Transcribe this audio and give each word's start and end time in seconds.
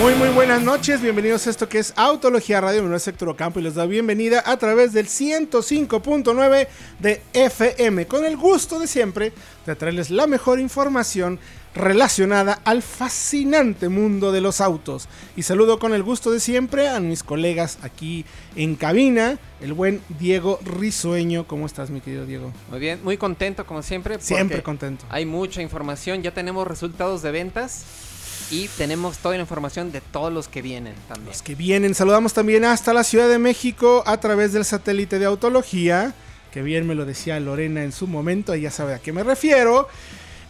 Muy, 0.00 0.14
muy 0.14 0.30
buenas 0.30 0.62
noches. 0.62 1.02
Bienvenidos 1.02 1.46
a 1.46 1.50
esto 1.50 1.68
que 1.68 1.78
es 1.78 1.92
Autología 1.94 2.58
Radio. 2.62 2.78
Mi 2.78 2.84
nombre 2.84 2.96
es 2.96 3.06
Héctor 3.06 3.28
Ocampo 3.28 3.60
y 3.60 3.62
les 3.62 3.74
doy 3.74 3.86
bienvenida 3.86 4.42
a 4.46 4.56
través 4.56 4.94
del 4.94 5.08
105.9 5.08 6.68
de 7.00 7.20
FM. 7.34 8.06
Con 8.06 8.24
el 8.24 8.38
gusto 8.38 8.78
de 8.78 8.86
siempre 8.86 9.34
de 9.66 9.76
traerles 9.76 10.08
la 10.08 10.26
mejor 10.26 10.58
información 10.58 11.38
relacionada 11.74 12.62
al 12.64 12.80
fascinante 12.80 13.90
mundo 13.90 14.32
de 14.32 14.40
los 14.40 14.62
autos. 14.62 15.06
Y 15.36 15.42
saludo 15.42 15.78
con 15.78 15.92
el 15.92 16.02
gusto 16.02 16.30
de 16.30 16.40
siempre 16.40 16.88
a 16.88 16.98
mis 16.98 17.22
colegas 17.22 17.78
aquí 17.82 18.24
en 18.56 18.76
cabina, 18.76 19.38
el 19.60 19.74
buen 19.74 20.00
Diego 20.18 20.60
Risueño. 20.64 21.46
¿Cómo 21.46 21.66
estás, 21.66 21.90
mi 21.90 22.00
querido 22.00 22.24
Diego? 22.24 22.54
Muy 22.70 22.80
bien, 22.80 23.00
muy 23.04 23.18
contento 23.18 23.66
como 23.66 23.82
siempre. 23.82 24.18
Siempre 24.18 24.62
contento. 24.62 25.04
Hay 25.10 25.26
mucha 25.26 25.60
información, 25.60 26.22
ya 26.22 26.32
tenemos 26.32 26.66
resultados 26.66 27.20
de 27.20 27.32
ventas 27.32 27.84
y 28.50 28.68
tenemos 28.68 29.18
toda 29.18 29.36
la 29.36 29.42
información 29.42 29.92
de 29.92 30.00
todos 30.00 30.32
los 30.32 30.48
que 30.48 30.62
vienen 30.62 30.94
también. 31.08 31.28
Los 31.28 31.42
que 31.42 31.54
vienen. 31.54 31.94
Saludamos 31.94 32.32
también 32.32 32.64
hasta 32.64 32.92
la 32.92 33.04
Ciudad 33.04 33.28
de 33.28 33.38
México 33.38 34.02
a 34.06 34.18
través 34.18 34.52
del 34.52 34.64
satélite 34.64 35.18
de 35.18 35.26
autología, 35.26 36.14
que 36.52 36.62
bien 36.62 36.86
me 36.86 36.94
lo 36.94 37.06
decía 37.06 37.38
Lorena 37.38 37.84
en 37.84 37.92
su 37.92 38.06
momento, 38.06 38.54
y 38.54 38.62
ya 38.62 38.70
sabe 38.70 38.94
a 38.94 38.98
qué 38.98 39.12
me 39.12 39.22
refiero. 39.22 39.88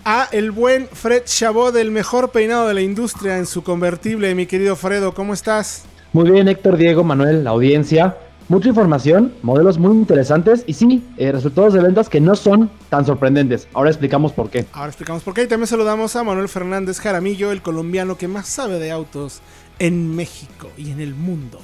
A 0.05 0.29
el 0.33 0.51
buen 0.51 0.89
Fred 0.89 1.25
Chabot, 1.27 1.75
del 1.75 1.91
mejor 1.91 2.31
peinado 2.31 2.67
de 2.67 2.75
la 2.75 2.81
industria 2.81 3.37
en 3.37 3.45
su 3.45 3.63
convertible. 3.63 4.35
Mi 4.35 4.47
querido 4.47 4.75
Fredo, 4.77 5.12
¿cómo 5.12 5.35
estás? 5.35 5.85
Muy 6.15 6.31
bien, 6.31 6.48
Héctor, 6.48 6.79
Diego, 6.79 7.05
Manuel, 7.05 7.45
la 7.45 7.51
audiencia 7.51 8.17
mucha 8.51 8.69
información, 8.69 9.33
modelos 9.43 9.79
muy 9.79 9.93
interesantes 9.93 10.65
y 10.67 10.75
sí, 10.75 11.05
eh, 11.17 11.31
resultados 11.31 11.73
de 11.73 11.81
ventas 11.81 12.09
que 12.09 12.20
no 12.20 12.34
son 12.34 12.69
tan 12.89 13.07
sorprendentes. 13.07 13.69
Ahora 13.73 13.91
explicamos 13.91 14.33
por 14.33 14.51
qué. 14.51 14.67
Ahora 14.73 14.89
explicamos 14.89 15.23
por 15.23 15.34
qué 15.34 15.45
y 15.45 15.47
también 15.47 15.69
saludamos 15.69 16.17
a 16.17 16.25
Manuel 16.25 16.48
Fernández 16.48 16.98
Jaramillo, 16.98 17.53
el 17.53 17.62
colombiano 17.62 18.19
que 18.19 18.27
más 18.27 18.48
sabe 18.48 18.81
de 18.81 18.91
autos 18.91 19.41
en 19.79 20.15
México 20.17 20.69
y 20.77 20.91
en 20.91 21.01
el 21.01 21.15
mundo. 21.15 21.61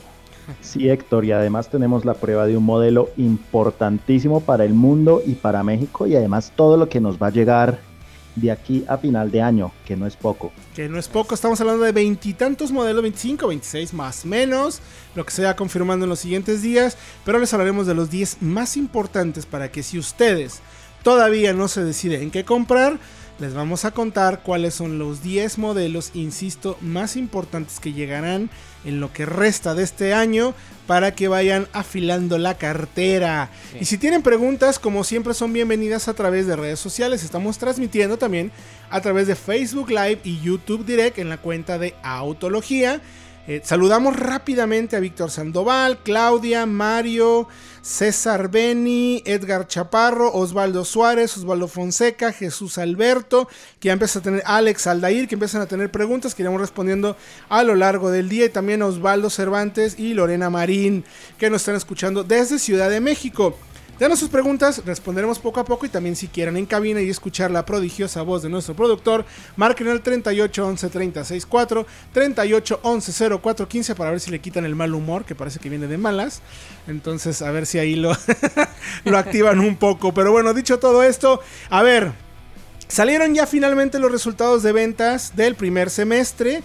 Sí, 0.61 0.89
Héctor, 0.89 1.25
y 1.25 1.33
además 1.33 1.69
tenemos 1.69 2.05
la 2.05 2.15
prueba 2.15 2.47
de 2.47 2.57
un 2.57 2.65
modelo 2.65 3.09
importantísimo 3.17 4.41
para 4.41 4.65
el 4.65 4.73
mundo 4.73 5.21
y 5.27 5.35
para 5.35 5.65
México 5.65 6.07
y 6.07 6.15
además 6.15 6.53
todo 6.55 6.77
lo 6.77 6.89
que 6.89 7.01
nos 7.01 7.21
va 7.21 7.27
a 7.27 7.31
llegar 7.31 7.81
de 8.37 8.53
aquí 8.53 8.85
a 8.87 8.99
final 8.99 9.31
de 9.31 9.43
año, 9.43 9.73
que 9.85 9.97
no 9.97 10.07
es 10.07 10.15
poco. 10.15 10.53
Que 10.75 10.89
no 10.89 10.99
es 10.99 11.09
poco, 11.09 11.35
estamos 11.35 11.61
hablando 11.61 11.85
de 11.85 11.93
veintitantos 11.93 12.71
modelos, 12.71 13.03
25, 13.03 13.49
26 13.49 13.95
más 13.95 14.25
menos, 14.25 14.81
lo 15.15 15.25
que 15.25 15.33
se 15.33 15.43
va 15.43 15.57
confirmando 15.57 16.05
en 16.05 16.11
los 16.11 16.21
siguientes 16.21 16.63
días, 16.63 16.97
pero 17.25 17.39
les 17.39 17.53
hablaremos 17.53 17.87
de 17.87 17.95
los 17.95 18.11
10 18.11 18.43
más 18.43 18.77
importantes 18.77 19.47
para 19.47 19.73
que 19.73 19.83
si 19.83 19.99
ustedes 19.99 20.61
todavía 21.03 21.53
no 21.53 21.69
se 21.69 21.85
deciden 21.85 22.23
en 22.23 22.31
qué 22.31 22.45
comprar, 22.45 22.99
les 23.39 23.53
vamos 23.53 23.85
a 23.85 23.91
contar 23.91 24.41
cuáles 24.43 24.75
son 24.75 24.99
los 24.99 25.23
10 25.23 25.59
modelos, 25.59 26.11
insisto, 26.15 26.79
más 26.81 27.17
importantes 27.17 27.81
que 27.81 27.93
llegarán 27.93 28.51
en 28.85 29.01
lo 29.01 29.13
que 29.13 29.27
resta 29.27 29.75
de 29.75 29.83
este 29.83 30.15
año 30.15 30.55
para 30.87 31.15
que 31.15 31.29
vayan 31.29 31.69
afilando 31.73 32.39
la 32.39 32.57
cartera. 32.57 33.51
Y 33.79 33.85
si 33.85 33.99
tienen 33.99 34.23
preguntas, 34.23 34.79
como 34.79 35.05
siempre, 35.05 35.35
son 35.35 35.53
bienvenidas 35.53 36.09
a 36.09 36.15
través 36.15 36.47
de 36.47 36.57
redes 36.57 36.81
sociales. 36.81 37.25
Estamos 37.25 37.59
transmitiendo 37.59 38.17
también 38.17 38.53
a 38.89 39.01
través 39.01 39.27
de 39.27 39.35
Facebook 39.35 39.91
Live 39.91 40.21
y 40.25 40.41
YouTube 40.41 40.87
Direct 40.87 41.19
en 41.19 41.29
la 41.29 41.39
cuenta 41.39 41.79
de 41.79 41.95
Autología. 42.03 43.01
Eh, 43.49 43.61
saludamos 43.63 44.17
rápidamente 44.17 44.97
a 44.97 45.01
Víctor 45.01 45.31
Sandoval, 45.31 46.01
Claudia, 46.03 46.67
Mario, 46.67 47.47
César 47.81 48.51
Beni, 48.51 49.23
Edgar 49.25 49.69
Chaparro, 49.69 50.35
Osvaldo 50.35 50.85
Suárez, 50.85 51.37
Osvaldo 51.37 51.69
Fonseca, 51.69 52.33
Jesús 52.33 52.77
Alberto, 52.77 53.49
que 53.79 53.87
ya 53.87 53.93
a 53.95 54.21
tener 54.21 54.43
Alex 54.45 54.89
Aldair, 54.89 55.29
que 55.29 55.37
empiezan 55.37 55.63
a 55.63 55.67
tener 55.67 55.93
preguntas 55.93 56.35
que 56.35 56.43
iremos 56.43 56.61
respondiendo 56.61 57.17
a 57.49 57.63
lo 57.63 57.77
largo 57.77 58.11
del 58.11 58.29
día, 58.29 58.47
y 58.47 58.49
también 58.49 58.83
a 58.83 58.87
Osvaldo 58.87 59.31
Cervantes 59.31 59.97
y 59.97 60.15
Lorena 60.15 60.51
Marín, 60.51 61.05
que 61.39 61.49
nos 61.49 61.63
están 61.63 61.77
escuchando 61.77 62.25
desde 62.25 62.59
Ciudad 62.59 62.91
de 62.91 63.01
México. 63.01 63.57
Denos 63.99 64.19
sus 64.19 64.29
preguntas, 64.29 64.83
responderemos 64.85 65.39
poco 65.39 65.59
a 65.59 65.65
poco 65.65 65.87
y 65.87 65.89
también 65.89 66.17
si 66.17 66.29
quieren 66.29 66.59
en 66.59 66.67
cabina 66.67 67.01
y 67.01 67.09
escuchar 67.09 67.51
la 67.51 67.65
prodigiosa 67.65 68.21
voz 68.21 68.43
de 68.43 68.51
nuestro 68.51 68.77
productor, 68.77 69.25
marquen 69.57 69.89
el 69.89 70.03
38 70.03 70.67
11 70.67 70.89
36 70.91 71.47
4, 71.47 71.87
38 72.13 72.81
11 72.83 73.39
04 73.41 73.69
15 73.69 73.95
para 73.95 74.11
ver 74.11 74.21
si 74.21 74.31
le 74.31 74.41
quitan 74.41 74.67
el 74.67 74.75
mal 74.75 74.95
humor, 74.95 75.25
que 75.25 75.35
parece 75.35 75.61
que 75.61 75.71
viene 75.71 75.87
de 75.87 75.97
malas. 75.97 76.43
Entonces, 76.87 77.41
a 77.41 77.51
ver 77.53 77.65
si 77.65 77.79
ahí 77.79 77.97
lo, 77.97 78.13
lo 79.07 79.17
activan 79.17 79.61
un 79.61 79.77
poco. 79.77 80.13
Pero 80.13 80.31
bueno, 80.31 80.53
dicho 80.53 80.79
todo 80.79 81.03
esto, 81.03 81.41
a 81.71 81.83
ver, 81.83 82.13
salieron 82.89 83.35
ya 83.35 83.47
finalmente 83.47 83.99
los 83.99 84.13
resultados 84.13 84.63
de 84.63 84.73
ventas 84.73 85.37
del 85.37 85.55
primer 85.55 85.89
semestre. 85.89 86.63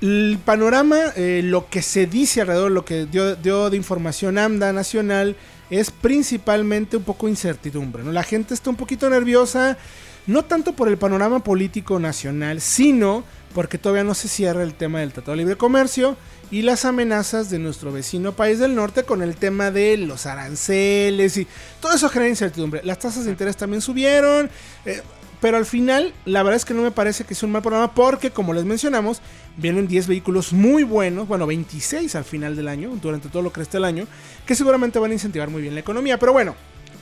El 0.00 0.40
panorama, 0.44 0.98
eh, 1.14 1.42
lo 1.44 1.68
que 1.68 1.82
se 1.82 2.06
dice 2.06 2.40
alrededor, 2.40 2.72
lo 2.72 2.84
que 2.84 3.06
dio, 3.06 3.36
dio 3.36 3.70
de 3.70 3.76
información 3.76 4.36
AMDA 4.36 4.72
Nacional, 4.72 5.36
es 5.70 5.90
principalmente 5.90 6.96
un 6.96 7.04
poco 7.04 7.28
incertidumbre. 7.28 8.02
¿no? 8.02 8.12
La 8.12 8.22
gente 8.22 8.54
está 8.54 8.70
un 8.70 8.76
poquito 8.76 9.08
nerviosa, 9.08 9.78
no 10.26 10.44
tanto 10.44 10.74
por 10.74 10.88
el 10.88 10.98
panorama 10.98 11.42
político 11.42 11.98
nacional, 11.98 12.60
sino 12.60 13.24
porque 13.54 13.78
todavía 13.78 14.04
no 14.04 14.14
se 14.14 14.28
cierra 14.28 14.62
el 14.62 14.74
tema 14.74 15.00
del 15.00 15.12
Tratado 15.12 15.32
de 15.32 15.38
Libre 15.38 15.56
Comercio 15.56 16.16
y 16.50 16.62
las 16.62 16.84
amenazas 16.84 17.50
de 17.50 17.58
nuestro 17.58 17.92
vecino 17.92 18.32
país 18.32 18.58
del 18.58 18.74
norte 18.74 19.04
con 19.04 19.22
el 19.22 19.36
tema 19.36 19.70
de 19.70 19.96
los 19.96 20.26
aranceles 20.26 21.36
y 21.36 21.46
todo 21.80 21.94
eso 21.94 22.08
genera 22.08 22.28
incertidumbre. 22.28 22.80
Las 22.84 22.98
tasas 22.98 23.24
de 23.24 23.30
interés 23.30 23.56
también 23.56 23.80
subieron. 23.80 24.50
Eh, 24.84 25.02
pero 25.40 25.56
al 25.56 25.64
final, 25.64 26.12
la 26.26 26.42
verdad 26.42 26.56
es 26.56 26.64
que 26.64 26.74
no 26.74 26.82
me 26.82 26.90
parece 26.90 27.24
que 27.24 27.34
sea 27.34 27.46
un 27.46 27.52
mal 27.52 27.62
programa 27.62 27.94
porque, 27.94 28.30
como 28.30 28.52
les 28.52 28.64
mencionamos, 28.64 29.22
vienen 29.60 29.86
10 29.86 30.06
vehículos 30.08 30.52
muy 30.52 30.82
buenos, 30.82 31.28
bueno, 31.28 31.46
26 31.46 32.14
al 32.14 32.24
final 32.24 32.56
del 32.56 32.68
año, 32.68 32.96
durante 33.00 33.28
todo 33.28 33.42
lo 33.42 33.52
que 33.52 33.60
resta 33.60 33.78
el 33.78 33.84
año, 33.84 34.06
que 34.46 34.54
seguramente 34.54 34.98
van 34.98 35.10
a 35.10 35.14
incentivar 35.14 35.50
muy 35.50 35.62
bien 35.62 35.74
la 35.74 35.80
economía. 35.80 36.18
Pero 36.18 36.32
bueno, 36.32 36.54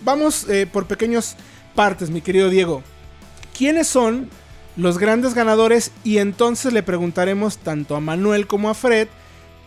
vamos 0.04 0.48
eh, 0.48 0.66
por 0.66 0.86
pequeños 0.86 1.36
partes, 1.74 2.10
mi 2.10 2.20
querido 2.20 2.50
Diego. 2.50 2.82
¿Quiénes 3.56 3.86
son 3.86 4.28
los 4.76 4.98
grandes 4.98 5.34
ganadores? 5.34 5.92
Y 6.04 6.18
entonces 6.18 6.72
le 6.72 6.82
preguntaremos 6.82 7.58
tanto 7.58 7.96
a 7.96 8.00
Manuel 8.00 8.46
como 8.46 8.70
a 8.70 8.74
Fred 8.74 9.08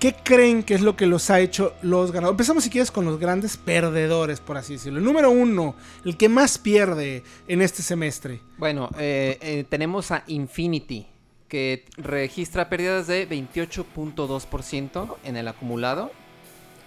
¿Qué 0.01 0.15
creen 0.15 0.63
que 0.63 0.73
es 0.73 0.81
lo 0.81 0.95
que 0.95 1.05
los 1.05 1.29
ha 1.29 1.39
hecho 1.39 1.75
los 1.83 2.11
ganadores? 2.11 2.33
Empezamos 2.33 2.63
si 2.63 2.71
quieres 2.71 2.89
con 2.89 3.05
los 3.05 3.19
grandes 3.19 3.55
perdedores, 3.55 4.39
por 4.39 4.57
así 4.57 4.73
decirlo. 4.73 4.97
El 4.97 5.05
número 5.05 5.29
uno, 5.29 5.75
el 6.03 6.17
que 6.17 6.27
más 6.27 6.57
pierde 6.57 7.23
en 7.47 7.61
este 7.61 7.83
semestre. 7.83 8.41
Bueno, 8.57 8.89
eh, 8.97 9.37
eh, 9.41 9.63
tenemos 9.69 10.09
a 10.09 10.23
Infinity, 10.25 11.05
que 11.51 11.83
registra 11.97 12.69
pérdidas 12.69 13.07
de 13.07 13.27
28.2% 13.27 15.15
en 15.25 15.35
el 15.35 15.49
acumulado. 15.49 16.09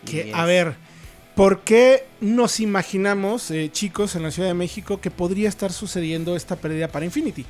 Que, 0.06 0.32
a 0.34 0.46
ver, 0.46 0.76
¿por 1.34 1.60
qué 1.60 2.06
nos 2.22 2.60
imaginamos, 2.60 3.50
eh, 3.50 3.68
chicos, 3.70 4.16
en 4.16 4.22
la 4.22 4.30
Ciudad 4.30 4.48
de 4.48 4.54
México, 4.54 5.02
que 5.02 5.10
podría 5.10 5.50
estar 5.50 5.70
sucediendo 5.70 6.34
esta 6.34 6.56
pérdida 6.56 6.88
para 6.88 7.04
Infinity? 7.04 7.44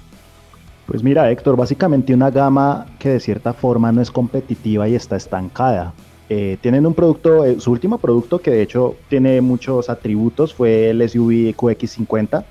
Pues 0.87 1.05
mira, 1.05 1.31
Héctor, 1.31 1.57
básicamente 1.57 2.13
una 2.13 2.33
gama 2.33 2.87
que 2.99 3.11
de 3.11 3.21
cierta 3.21 3.53
forma 3.53 3.93
no 3.93 4.03
es 4.03 4.11
competitiva 4.11 4.89
y 4.89 4.97
está 4.97 5.15
estancada. 5.15 5.95
Eh, 6.29 6.59
tienen 6.61 6.85
un 6.85 6.95
producto, 6.95 7.45
eh, 7.45 7.61
su 7.61 7.71
último 7.71 7.99
producto 7.99 8.41
que 8.41 8.51
de 8.51 8.63
hecho 8.63 8.97
tiene 9.09 9.41
muchos 9.41 9.89
atributos 9.89 10.53
fue 10.53 10.91
el 10.91 11.09
SUV 11.09 11.55
QX50, 11.55 12.45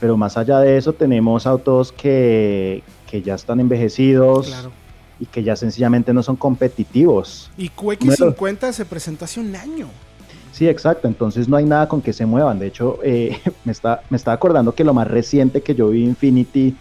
pero 0.00 0.16
más 0.16 0.36
allá 0.36 0.60
de 0.60 0.76
eso 0.76 0.92
tenemos 0.92 1.46
autos 1.46 1.92
que, 1.92 2.82
que 3.10 3.22
ya 3.22 3.34
están 3.34 3.60
envejecidos 3.60 4.68
y 5.20 5.26
que 5.26 5.42
ya 5.42 5.56
sencillamente 5.56 6.12
no 6.12 6.22
son 6.22 6.36
competitivos. 6.36 7.50
Y 7.56 7.68
QX50 7.70 8.72
se 8.72 8.84
presentó 8.84 9.24
hace 9.24 9.40
un 9.40 9.54
año. 9.56 9.88
Sí, 10.52 10.68
exacto, 10.68 11.06
entonces 11.06 11.48
no 11.48 11.56
hay 11.56 11.64
nada 11.64 11.88
con 11.88 12.00
que 12.00 12.12
se 12.12 12.26
muevan. 12.26 12.58
De 12.58 12.66
hecho, 12.66 12.98
eh, 13.02 13.38
me, 13.64 13.72
está, 13.72 14.02
me 14.10 14.16
está 14.16 14.32
acordando 14.32 14.74
que 14.74 14.84
lo 14.84 14.94
más 14.94 15.08
reciente 15.08 15.60
que 15.60 15.74
yo 15.74 15.88
vi 15.90 16.04
Infinity 16.04 16.76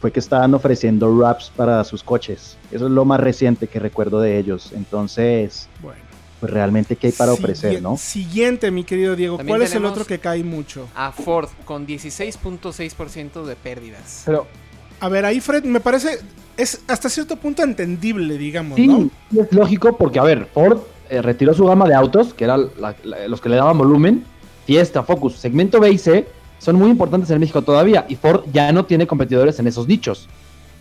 fue 0.00 0.10
que 0.10 0.20
estaban 0.20 0.52
ofreciendo 0.54 1.08
wraps 1.14 1.50
para 1.54 1.84
sus 1.84 2.02
coches. 2.02 2.56
Eso 2.70 2.86
es 2.86 2.90
lo 2.92 3.04
más 3.04 3.20
reciente 3.20 3.68
que 3.68 3.78
recuerdo 3.78 4.20
de 4.20 4.38
ellos. 4.38 4.72
Entonces, 4.74 5.68
bueno. 5.80 6.11
Pues 6.42 6.52
realmente 6.52 6.96
qué 6.96 7.06
hay 7.06 7.12
para 7.12 7.30
Sigui- 7.30 7.38
ofrecer, 7.38 7.80
¿no? 7.80 7.96
Siguiente, 7.96 8.72
mi 8.72 8.82
querido 8.82 9.14
Diego. 9.14 9.36
También 9.36 9.52
¿Cuál 9.58 9.62
es 9.62 9.76
el 9.76 9.84
otro 9.84 10.04
que 10.04 10.18
cae 10.18 10.42
mucho? 10.42 10.88
A 10.92 11.12
Ford 11.12 11.48
con 11.64 11.86
16.6% 11.86 13.44
de 13.44 13.54
pérdidas. 13.54 14.24
Pero 14.26 14.48
A 14.98 15.08
ver, 15.08 15.24
ahí 15.24 15.40
Fred, 15.40 15.62
me 15.62 15.78
parece, 15.78 16.18
es 16.56 16.80
hasta 16.88 17.08
cierto 17.08 17.36
punto 17.36 17.62
entendible, 17.62 18.36
digamos, 18.38 18.74
sí, 18.74 18.88
¿no? 18.88 19.08
sí 19.30 19.38
es 19.38 19.52
lógico 19.52 19.96
porque, 19.96 20.18
a 20.18 20.24
ver, 20.24 20.48
Ford 20.52 20.80
eh, 21.10 21.22
retiró 21.22 21.54
su 21.54 21.64
gama 21.64 21.86
de 21.86 21.94
autos, 21.94 22.34
que 22.34 22.42
eran 22.42 22.70
los 23.28 23.40
que 23.40 23.48
le 23.48 23.54
daban 23.54 23.78
volumen, 23.78 24.24
Fiesta, 24.66 25.04
Focus, 25.04 25.36
segmento 25.36 25.78
B 25.78 25.92
y 25.92 25.98
C, 25.98 26.26
son 26.58 26.74
muy 26.74 26.90
importantes 26.90 27.30
en 27.30 27.38
México 27.38 27.62
todavía, 27.62 28.04
y 28.08 28.16
Ford 28.16 28.46
ya 28.52 28.72
no 28.72 28.84
tiene 28.84 29.06
competidores 29.06 29.60
en 29.60 29.68
esos 29.68 29.86
nichos. 29.86 30.28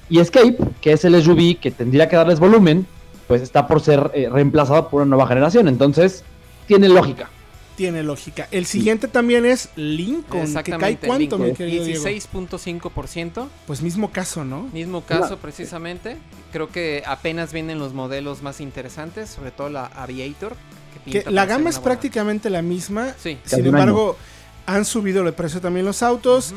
Y 0.10 0.18
Escape, 0.18 0.58
que 0.82 0.94
es 0.94 1.06
el 1.06 1.22
SUV 1.22 1.60
que 1.60 1.70
tendría 1.70 2.10
que 2.10 2.16
darles 2.16 2.40
volumen, 2.40 2.88
pues 3.32 3.42
está 3.44 3.66
por 3.66 3.80
ser 3.80 4.12
eh, 4.14 4.28
reemplazado 4.30 4.90
por 4.90 5.04
una 5.04 5.12
nueva 5.12 5.26
generación, 5.26 5.70
entonces 5.70 6.26
tiene 6.68 6.90
lógica. 6.90 7.30
Tiene 7.78 8.04
lógica. 8.04 8.50
El 8.52 8.66
siguiente 8.66 9.08
también 9.08 9.46
es 9.46 9.70
Lincoln, 9.78 10.24
que 10.26 10.38
cae 10.38 10.44
Exactamente, 10.44 11.08
cuánto, 11.08 11.38
mi 11.38 11.54
querido 11.54 11.86
Diego. 11.86 12.04
16.5%. 12.04 13.48
Pues 13.68 13.82
mismo 13.82 14.12
caso, 14.12 14.44
¿no? 14.44 14.64
Mismo 14.74 15.06
caso 15.06 15.38
precisamente. 15.38 16.18
Creo 16.52 16.68
que 16.68 17.04
apenas 17.06 17.54
vienen 17.54 17.80
los 17.80 17.94
modelos 17.94 18.42
más 18.42 18.60
interesantes, 18.60 19.30
sobre 19.30 19.52
todo 19.52 19.70
la 19.70 19.86
Aviator. 19.86 20.58
Que, 21.06 21.24
la 21.32 21.46
gama 21.46 21.70
es 21.70 21.78
buena- 21.78 21.84
prácticamente 21.86 22.50
la 22.50 22.62
misma. 22.62 23.16
Sí. 23.18 23.40
Sin 23.46 23.66
embargo, 23.66 24.18
han 24.66 24.86
subido 24.86 25.26
el 25.26 25.34
precio 25.34 25.62
también 25.62 25.86
los 25.86 26.04
autos. 26.04 26.54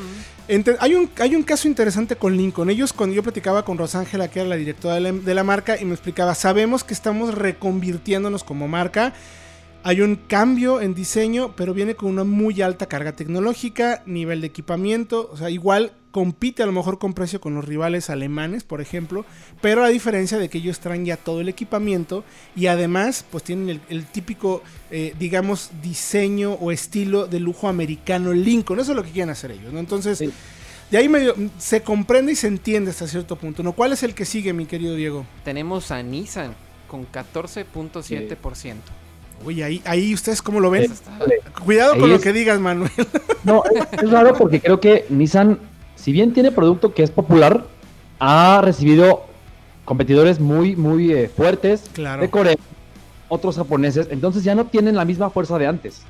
Hay, 0.79 0.93
un, 0.95 1.09
hay 1.19 1.35
un 1.35 1.43
caso 1.43 1.67
interesante 1.67 2.15
con 2.15 2.37
Lincoln. 2.37 2.69
Ellos, 2.69 2.93
cuando 2.93 3.15
yo 3.15 3.23
platicaba 3.23 3.65
con 3.65 3.77
Rosángela, 3.77 4.27
que 4.27 4.39
era 4.39 4.49
la 4.49 4.55
directora 4.55 4.95
de 4.95 5.01
la, 5.01 5.11
de 5.11 5.33
la 5.33 5.43
marca, 5.43 5.79
y 5.79 5.85
me 5.85 5.93
explicaba, 5.93 6.35
sabemos 6.35 6.83
que 6.83 6.93
estamos 6.93 7.33
reconvirtiéndonos 7.33 8.43
como 8.43 8.67
marca. 8.67 9.13
Hay 9.83 10.01
un 10.01 10.15
cambio 10.15 10.81
en 10.81 10.95
diseño, 10.95 11.55
pero 11.55 11.73
viene 11.73 11.95
con 11.95 12.09
una 12.09 12.23
muy 12.23 12.61
alta 12.61 12.87
carga 12.87 13.11
tecnológica, 13.11 14.01
nivel 14.05 14.41
de 14.41 14.47
equipamiento. 14.47 15.29
O 15.31 15.37
sea, 15.37 15.49
igual 15.49 15.93
compite 16.15 16.63
a 16.63 16.65
lo 16.65 16.71
mejor 16.71 16.97
con 16.97 17.13
precio 17.13 17.41
con 17.41 17.55
los 17.55 17.65
rivales 17.65 18.09
alemanes, 18.09 18.63
por 18.63 18.79
ejemplo. 18.79 19.25
Pero 19.61 19.83
a 19.83 19.89
diferencia 19.89 20.37
de 20.37 20.47
que 20.47 20.59
ellos 20.59 20.79
traen 20.79 21.03
ya 21.03 21.17
todo 21.17 21.41
el 21.41 21.49
equipamiento 21.49 22.23
y 22.55 22.67
además, 22.67 23.25
pues 23.29 23.43
tienen 23.43 23.67
el, 23.67 23.81
el 23.89 24.05
típico, 24.05 24.63
eh, 24.91 25.13
digamos, 25.19 25.71
diseño 25.83 26.53
o 26.53 26.71
estilo 26.71 27.27
de 27.27 27.41
lujo 27.41 27.67
americano 27.67 28.31
Lincoln. 28.31 28.79
Eso 28.79 28.93
es 28.93 28.95
lo 28.95 29.03
que 29.03 29.11
quieren 29.11 29.29
hacer 29.29 29.51
ellos, 29.51 29.73
¿no? 29.73 29.79
Entonces, 29.79 30.17
Sí. 30.17 30.31
de 30.89 30.97
ahí 30.97 31.09
medio 31.09 31.35
se 31.57 31.81
comprende 31.81 32.31
y 32.31 32.37
se 32.37 32.47
entiende 32.47 32.91
hasta 32.91 33.07
cierto 33.07 33.35
punto, 33.35 33.61
¿no? 33.61 33.73
¿Cuál 33.73 33.91
es 33.91 34.01
el 34.03 34.15
que 34.15 34.23
sigue, 34.23 34.53
mi 34.53 34.67
querido 34.67 34.95
Diego? 34.95 35.25
Tenemos 35.43 35.91
a 35.91 36.01
Nissan 36.01 36.55
con 36.87 37.05
14.7%. 37.11 38.75
Uy, 39.43 39.61
ahí, 39.63 39.81
ahí 39.83 40.13
ustedes 40.13 40.41
cómo 40.41 40.61
lo 40.61 40.69
ven. 40.69 40.89
Cuidado 41.65 41.99
con 41.99 42.09
lo 42.09 42.21
que 42.21 42.31
digas, 42.31 42.57
Manuel. 42.61 42.89
No, 43.43 43.63
es, 43.65 44.01
es 44.01 44.09
raro 44.09 44.33
porque 44.33 44.61
creo 44.61 44.79
que 44.79 45.05
Nissan, 45.09 45.59
si 45.95 46.11
bien 46.11 46.33
tiene 46.33 46.51
producto 46.51 46.93
que 46.93 47.03
es 47.03 47.11
popular, 47.11 47.65
ha 48.19 48.61
recibido 48.63 49.23
competidores 49.85 50.39
muy, 50.39 50.75
muy 50.75 51.11
eh, 51.11 51.27
fuertes 51.29 51.83
Claro. 51.93 52.21
de 52.21 52.29
Corea, 52.29 52.55
otros 53.29 53.55
japoneses, 53.57 54.07
entonces 54.11 54.43
ya 54.43 54.55
no 54.55 54.65
tienen 54.65 54.95
la 54.95 55.05
misma 55.05 55.29
fuerza 55.29 55.57
de 55.57 55.67
antes. 55.67 56.01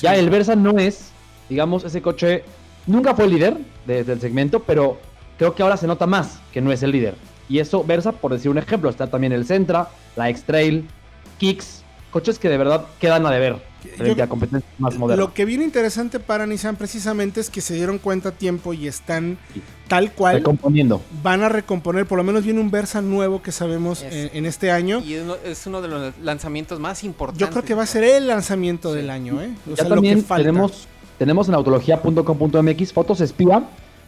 Ya 0.00 0.16
el 0.16 0.30
Versa 0.30 0.56
no 0.56 0.78
es, 0.78 1.10
digamos, 1.48 1.84
ese 1.84 2.02
coche 2.02 2.42
nunca 2.86 3.14
fue 3.14 3.26
el 3.26 3.30
líder 3.32 3.56
de- 3.86 4.02
del 4.04 4.20
segmento, 4.20 4.60
pero 4.60 4.98
creo 5.38 5.54
que 5.54 5.62
ahora 5.62 5.76
se 5.76 5.86
nota 5.86 6.06
más 6.06 6.40
que 6.52 6.60
no 6.60 6.72
es 6.72 6.82
el 6.82 6.90
líder. 6.90 7.14
Y 7.48 7.58
eso 7.58 7.84
Versa, 7.84 8.12
por 8.12 8.32
decir 8.32 8.50
un 8.50 8.58
ejemplo, 8.58 8.88
está 8.90 9.06
también 9.08 9.32
el 9.32 9.46
Sentra, 9.46 9.88
la 10.16 10.28
X-Trail, 10.30 10.88
Kicks, 11.38 11.82
coches 12.10 12.38
que 12.38 12.48
de 12.48 12.56
verdad 12.58 12.86
quedan 13.00 13.26
a 13.26 13.30
deber 13.30 13.56
frente 13.88 14.16
Yo- 14.16 14.24
a 14.24 14.26
competencias 14.26 14.72
más 14.78 14.96
modernas. 14.98 15.26
Lo 15.26 15.34
que 15.34 15.44
viene 15.44 15.64
interesante 15.64 16.20
para 16.20 16.46
Nissan 16.46 16.76
precisamente 16.76 17.40
es 17.40 17.50
que 17.50 17.60
se 17.60 17.74
dieron 17.74 17.98
cuenta 17.98 18.30
a 18.30 18.32
tiempo 18.32 18.72
y 18.74 18.86
están 18.86 19.38
Sí. 19.52 19.62
tal 19.88 20.12
cual. 20.12 20.36
Recomponiendo. 20.36 21.00
Van 21.22 21.42
a 21.42 21.48
recomponer, 21.48 22.06
por 22.06 22.18
lo 22.18 22.24
menos 22.24 22.44
viene 22.44 22.60
un 22.60 22.70
Versa 22.70 23.00
nuevo 23.02 23.42
que 23.42 23.52
sabemos 23.52 24.02
Es- 24.02 24.12
en, 24.14 24.30
en 24.38 24.46
este 24.46 24.70
año. 24.70 25.00
Y 25.00 25.16
uno- 25.16 25.36
es 25.44 25.66
uno 25.66 25.80
de 25.82 25.88
los 25.88 26.14
lanzamientos 26.22 26.80
más 26.80 27.04
importantes. 27.04 27.46
Yo 27.46 27.50
creo 27.52 27.64
que 27.64 27.74
va 27.74 27.82
a 27.84 27.86
ser 27.86 28.04
el 28.04 28.26
lanzamiento 28.26 28.90
Sí. 28.90 28.96
del 28.96 29.10
año, 29.10 29.40
¿eh? 29.42 29.50
O 29.66 29.70
Ya 29.70 29.76
sea, 29.76 29.88
lo 29.88 29.94
también 29.96 30.20
que 30.20 30.26
falta. 30.26 30.42
tenemos, 30.42 30.88
tenemos 31.18 31.48
en 31.48 31.54
autología.com.mx 31.54 32.92
fotos 32.92 33.20
espía 33.20 33.62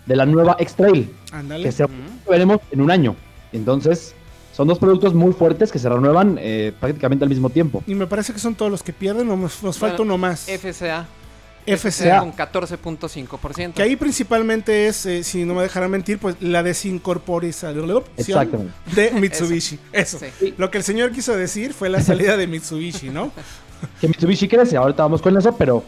de 0.06 0.16
la 0.16 0.24
nueva 0.26 0.56
X-Trail, 0.58 1.10
Ándale. 1.32 1.64
que 1.64 1.72
se 1.72 1.84
veremos 2.28 2.60
en 2.70 2.80
un 2.80 2.90
año. 2.90 3.16
Entonces, 3.52 4.14
son 4.56 4.66
dos 4.66 4.78
productos 4.78 5.12
muy 5.12 5.34
fuertes 5.34 5.70
que 5.70 5.78
se 5.78 5.86
renuevan 5.86 6.38
eh, 6.40 6.72
prácticamente 6.80 7.26
al 7.26 7.28
mismo 7.28 7.50
tiempo. 7.50 7.84
Y 7.86 7.94
me 7.94 8.06
parece 8.06 8.32
que 8.32 8.38
son 8.38 8.54
todos 8.54 8.70
los 8.70 8.82
que 8.82 8.94
pierden, 8.94 9.28
o 9.28 9.36
nos, 9.36 9.62
nos 9.62 9.76
falta 9.76 10.00
uno 10.00 10.16
más. 10.16 10.46
FCA. 10.46 11.06
FCA. 11.66 12.20
con 12.20 12.32
14.5%. 12.32 13.74
Que 13.74 13.82
ahí 13.82 13.96
principalmente 13.96 14.86
es, 14.86 15.04
eh, 15.04 15.22
si 15.24 15.44
no 15.44 15.52
me 15.52 15.60
dejarán 15.60 15.90
mentir, 15.90 16.18
pues 16.18 16.36
la 16.40 16.62
desincorporización 16.62 18.02
Exactamente. 18.16 18.72
de 18.94 19.10
Mitsubishi. 19.20 19.78
Eso. 19.92 20.18
Sí. 20.18 20.54
Lo 20.56 20.70
que 20.70 20.78
el 20.78 20.84
señor 20.84 21.12
quiso 21.12 21.36
decir 21.36 21.74
fue 21.74 21.90
la 21.90 22.00
salida 22.00 22.38
de 22.38 22.46
Mitsubishi, 22.46 23.10
¿no? 23.10 23.32
Que 24.00 24.08
Mitsubishi 24.08 24.48
crece, 24.48 24.78
ahorita 24.78 25.02
vamos 25.02 25.20
con 25.20 25.36
eso, 25.36 25.54
pero 25.54 25.84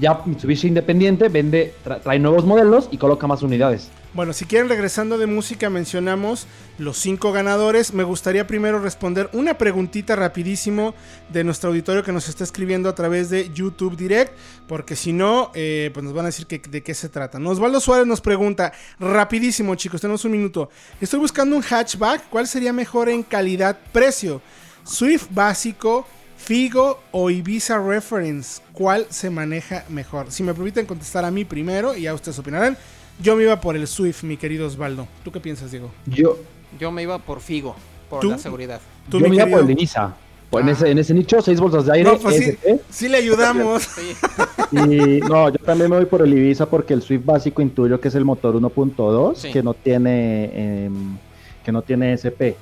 ya 0.00 0.20
Mitsubishi 0.24 0.68
Independiente 0.68 1.28
vende, 1.28 1.74
tra- 1.84 2.00
trae 2.00 2.18
nuevos 2.18 2.44
modelos 2.44 2.88
y 2.90 2.98
coloca 2.98 3.26
más 3.26 3.42
unidades. 3.42 3.90
Bueno, 4.14 4.32
si 4.32 4.44
quieren, 4.44 4.68
regresando 4.68 5.18
de 5.18 5.26
música, 5.26 5.70
mencionamos 5.70 6.46
los 6.78 6.98
cinco 6.98 7.32
ganadores. 7.32 7.92
Me 7.92 8.04
gustaría 8.04 8.46
primero 8.46 8.78
responder 8.78 9.28
una 9.32 9.58
preguntita 9.58 10.14
rapidísimo 10.14 10.94
de 11.32 11.42
nuestro 11.42 11.70
auditorio 11.70 12.04
que 12.04 12.12
nos 12.12 12.28
está 12.28 12.44
escribiendo 12.44 12.88
a 12.88 12.94
través 12.94 13.28
de 13.28 13.50
YouTube 13.52 13.96
Direct, 13.96 14.32
porque 14.68 14.94
si 14.94 15.12
no, 15.12 15.50
eh, 15.54 15.90
pues 15.92 16.04
nos 16.04 16.14
van 16.14 16.26
a 16.26 16.28
decir 16.28 16.46
de 16.46 16.82
qué 16.84 16.94
se 16.94 17.08
trata. 17.08 17.38
Osvaldo 17.38 17.80
Suárez 17.80 18.06
nos 18.06 18.20
pregunta, 18.20 18.72
rapidísimo 19.00 19.74
chicos, 19.74 20.00
tenemos 20.00 20.24
un 20.24 20.30
minuto. 20.30 20.70
Estoy 21.00 21.18
buscando 21.18 21.56
un 21.56 21.62
hatchback, 21.62 22.28
¿cuál 22.30 22.46
sería 22.46 22.72
mejor 22.72 23.08
en 23.08 23.24
calidad-precio? 23.24 24.40
Swift 24.84 25.26
básico, 25.30 26.06
Figo 26.44 27.00
o 27.10 27.30
Ibiza 27.30 27.78
Reference, 27.78 28.60
¿cuál 28.72 29.06
se 29.08 29.30
maneja 29.30 29.84
mejor? 29.88 30.30
Si 30.30 30.42
me 30.42 30.52
permiten 30.52 30.84
contestar 30.84 31.24
a 31.24 31.30
mí 31.30 31.46
primero 31.46 31.96
y 31.96 32.02
ya 32.02 32.12
ustedes 32.12 32.38
opinarán. 32.38 32.76
Yo 33.22 33.34
me 33.34 33.44
iba 33.44 33.58
por 33.60 33.76
el 33.76 33.86
Swift, 33.86 34.24
mi 34.24 34.36
querido 34.36 34.66
Osvaldo. 34.66 35.06
¿Tú 35.24 35.32
qué 35.32 35.40
piensas, 35.40 35.70
Diego? 35.70 35.90
Yo, 36.06 36.36
Yo 36.78 36.90
me 36.92 37.02
iba 37.02 37.18
por 37.18 37.40
Figo, 37.40 37.74
por 38.10 38.20
¿Tú? 38.20 38.30
la 38.30 38.38
seguridad. 38.38 38.80
Tú, 39.08 39.20
yo 39.20 39.28
me 39.28 39.36
iba 39.36 39.46
por 39.46 39.60
el 39.60 39.70
Ibiza. 39.70 40.14
Por 40.50 40.60
en, 40.62 40.68
Ah. 40.68 40.72
ese, 40.72 40.90
en 40.90 40.98
ese 40.98 41.14
nicho, 41.14 41.40
seis 41.40 41.58
bolsas 41.60 41.86
de 41.86 41.92
aire. 41.94 42.10
No, 42.12 42.18
pues 42.18 42.36
sí, 42.36 42.44
SP, 42.52 42.80
sí 42.90 43.08
le 43.08 43.16
ayudamos. 43.18 43.82
Sí. 43.84 44.12
Y 44.72 45.20
no, 45.20 45.48
yo 45.50 45.58
también 45.64 45.88
me 45.88 45.96
voy 45.96 46.06
por 46.06 46.20
el 46.22 46.32
Ibiza 46.36 46.66
porque 46.66 46.92
el 46.94 47.02
Swift 47.02 47.24
básico 47.24 47.62
intuyo 47.62 48.00
que 48.00 48.08
es 48.08 48.14
el 48.16 48.24
motor 48.24 48.56
1.2 48.56 49.36
Sí. 49.36 49.52
que 49.52 49.62
no 49.62 49.72
tiene 49.74 50.84
em, 50.86 51.16
que 51.64 51.70
no 51.72 51.80
tiene 51.82 52.12
SP. 52.18 52.56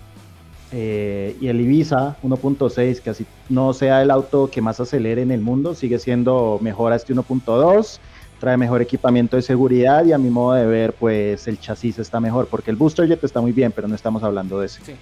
Eh, 0.73 1.37
y 1.41 1.49
el 1.49 1.61
Ibiza 1.61 2.17
1.6 2.23 3.01
que 3.01 3.27
no 3.51 3.75
sea 3.75 4.03
el 4.03 4.11
auto 4.11 4.49
que 4.51 4.63
más 4.63 4.81
acelere 4.81 5.21
en 5.21 5.31
el 5.31 5.41
mundo, 5.41 5.75
sigue 5.75 5.99
siendo 5.99 6.59
mejor 6.63 6.93
a 6.93 6.97
este 6.97 7.15
1.2, 7.15 7.99
trae 8.41 8.57
mejor 8.57 8.81
equipamiento 8.81 9.37
de 9.37 9.43
seguridad 9.43 10.05
y 10.05 10.13
a 10.13 10.19
mi 10.19 10.31
modo 10.31 10.55
de 10.55 10.67
ver 10.67 10.95
pues 10.95 11.47
el 11.47 11.61
chasis 11.61 11.99
está 11.99 12.21
mejor 12.21 12.49
porque 12.49 12.71
el 12.71 12.77
Booster 12.77 13.07
Jet 13.07 13.23
está 13.23 13.41
muy 13.41 13.53
bien, 13.53 13.71
pero 13.71 13.87
no 13.87 13.95
estamos 13.95 14.23
hablando 14.23 14.59
de 14.61 14.67
ese. 14.67 14.83
Sí. 14.83 14.95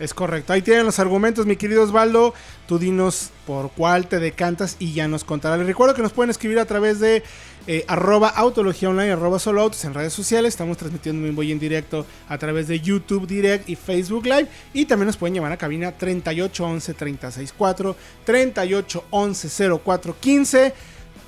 Es 0.00 0.14
correcto. 0.14 0.54
Ahí 0.54 0.62
tienen 0.62 0.86
los 0.86 0.98
argumentos, 0.98 1.44
mi 1.44 1.56
querido 1.56 1.82
Osvaldo. 1.82 2.32
Tú 2.66 2.78
dinos 2.78 3.28
por 3.46 3.70
cuál 3.70 4.08
te 4.08 4.18
decantas 4.18 4.76
y 4.78 4.94
ya 4.94 5.06
nos 5.08 5.24
contará. 5.24 5.58
Les 5.58 5.66
recuerdo 5.66 5.94
que 5.94 6.00
nos 6.00 6.12
pueden 6.12 6.30
escribir 6.30 6.58
a 6.58 6.64
través 6.64 7.00
de 7.00 7.22
eh, 7.66 7.84
arroba 7.86 8.30
autología 8.30 8.88
online, 8.88 9.12
arroba 9.12 9.38
solo 9.38 9.60
autos 9.60 9.84
en 9.84 9.92
redes 9.92 10.14
sociales. 10.14 10.54
Estamos 10.54 10.78
transmitiendo 10.78 11.28
en 11.28 11.50
en 11.50 11.58
directo 11.58 12.06
a 12.30 12.38
través 12.38 12.66
de 12.66 12.80
YouTube 12.80 13.26
Direct 13.26 13.68
y 13.68 13.76
Facebook 13.76 14.24
Live. 14.24 14.48
Y 14.72 14.86
también 14.86 15.06
nos 15.06 15.18
pueden 15.18 15.34
llamar 15.34 15.52
a 15.52 15.58
cabina 15.58 15.92
3811 15.92 16.94
364 16.94 17.96
3811 18.24 19.68
0415. 19.84 20.74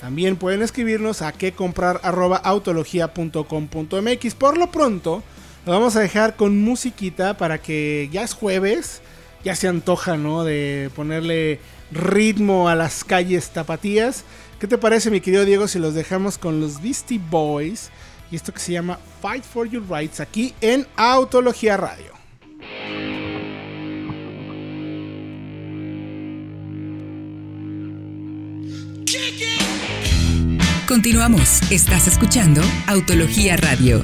También 0.00 0.36
pueden 0.36 0.62
escribirnos 0.62 1.20
a 1.20 1.32
que 1.32 1.52
comprar 1.52 2.00
arroba 2.02 2.38
autología.com.mx. 2.38 4.34
Por 4.34 4.56
lo 4.56 4.70
pronto, 4.70 5.22
lo 5.64 5.72
vamos 5.72 5.96
a 5.96 6.00
dejar 6.00 6.36
con 6.36 6.60
musiquita 6.60 7.36
para 7.36 7.58
que 7.58 8.08
ya 8.12 8.22
es 8.22 8.34
jueves, 8.34 9.00
ya 9.44 9.54
se 9.54 9.68
antoja, 9.68 10.16
¿no? 10.16 10.44
De 10.44 10.90
ponerle 10.96 11.60
ritmo 11.92 12.68
a 12.68 12.74
las 12.74 13.04
calles 13.04 13.50
tapatías. 13.50 14.24
¿Qué 14.58 14.66
te 14.66 14.78
parece, 14.78 15.10
mi 15.10 15.20
querido 15.20 15.44
Diego, 15.44 15.68
si 15.68 15.78
los 15.78 15.94
dejamos 15.94 16.38
con 16.38 16.60
los 16.60 16.82
Beastie 16.82 17.20
Boys 17.30 17.90
y 18.30 18.36
esto 18.36 18.52
que 18.52 18.60
se 18.60 18.72
llama 18.72 18.98
Fight 19.20 19.44
for 19.44 19.68
Your 19.68 19.84
Rights 19.88 20.20
aquí 20.20 20.54
en 20.60 20.86
Autología 20.96 21.76
Radio? 21.76 22.12
Continuamos. 30.88 31.62
Estás 31.70 32.06
escuchando 32.06 32.60
Autología 32.86 33.56
Radio. 33.56 34.02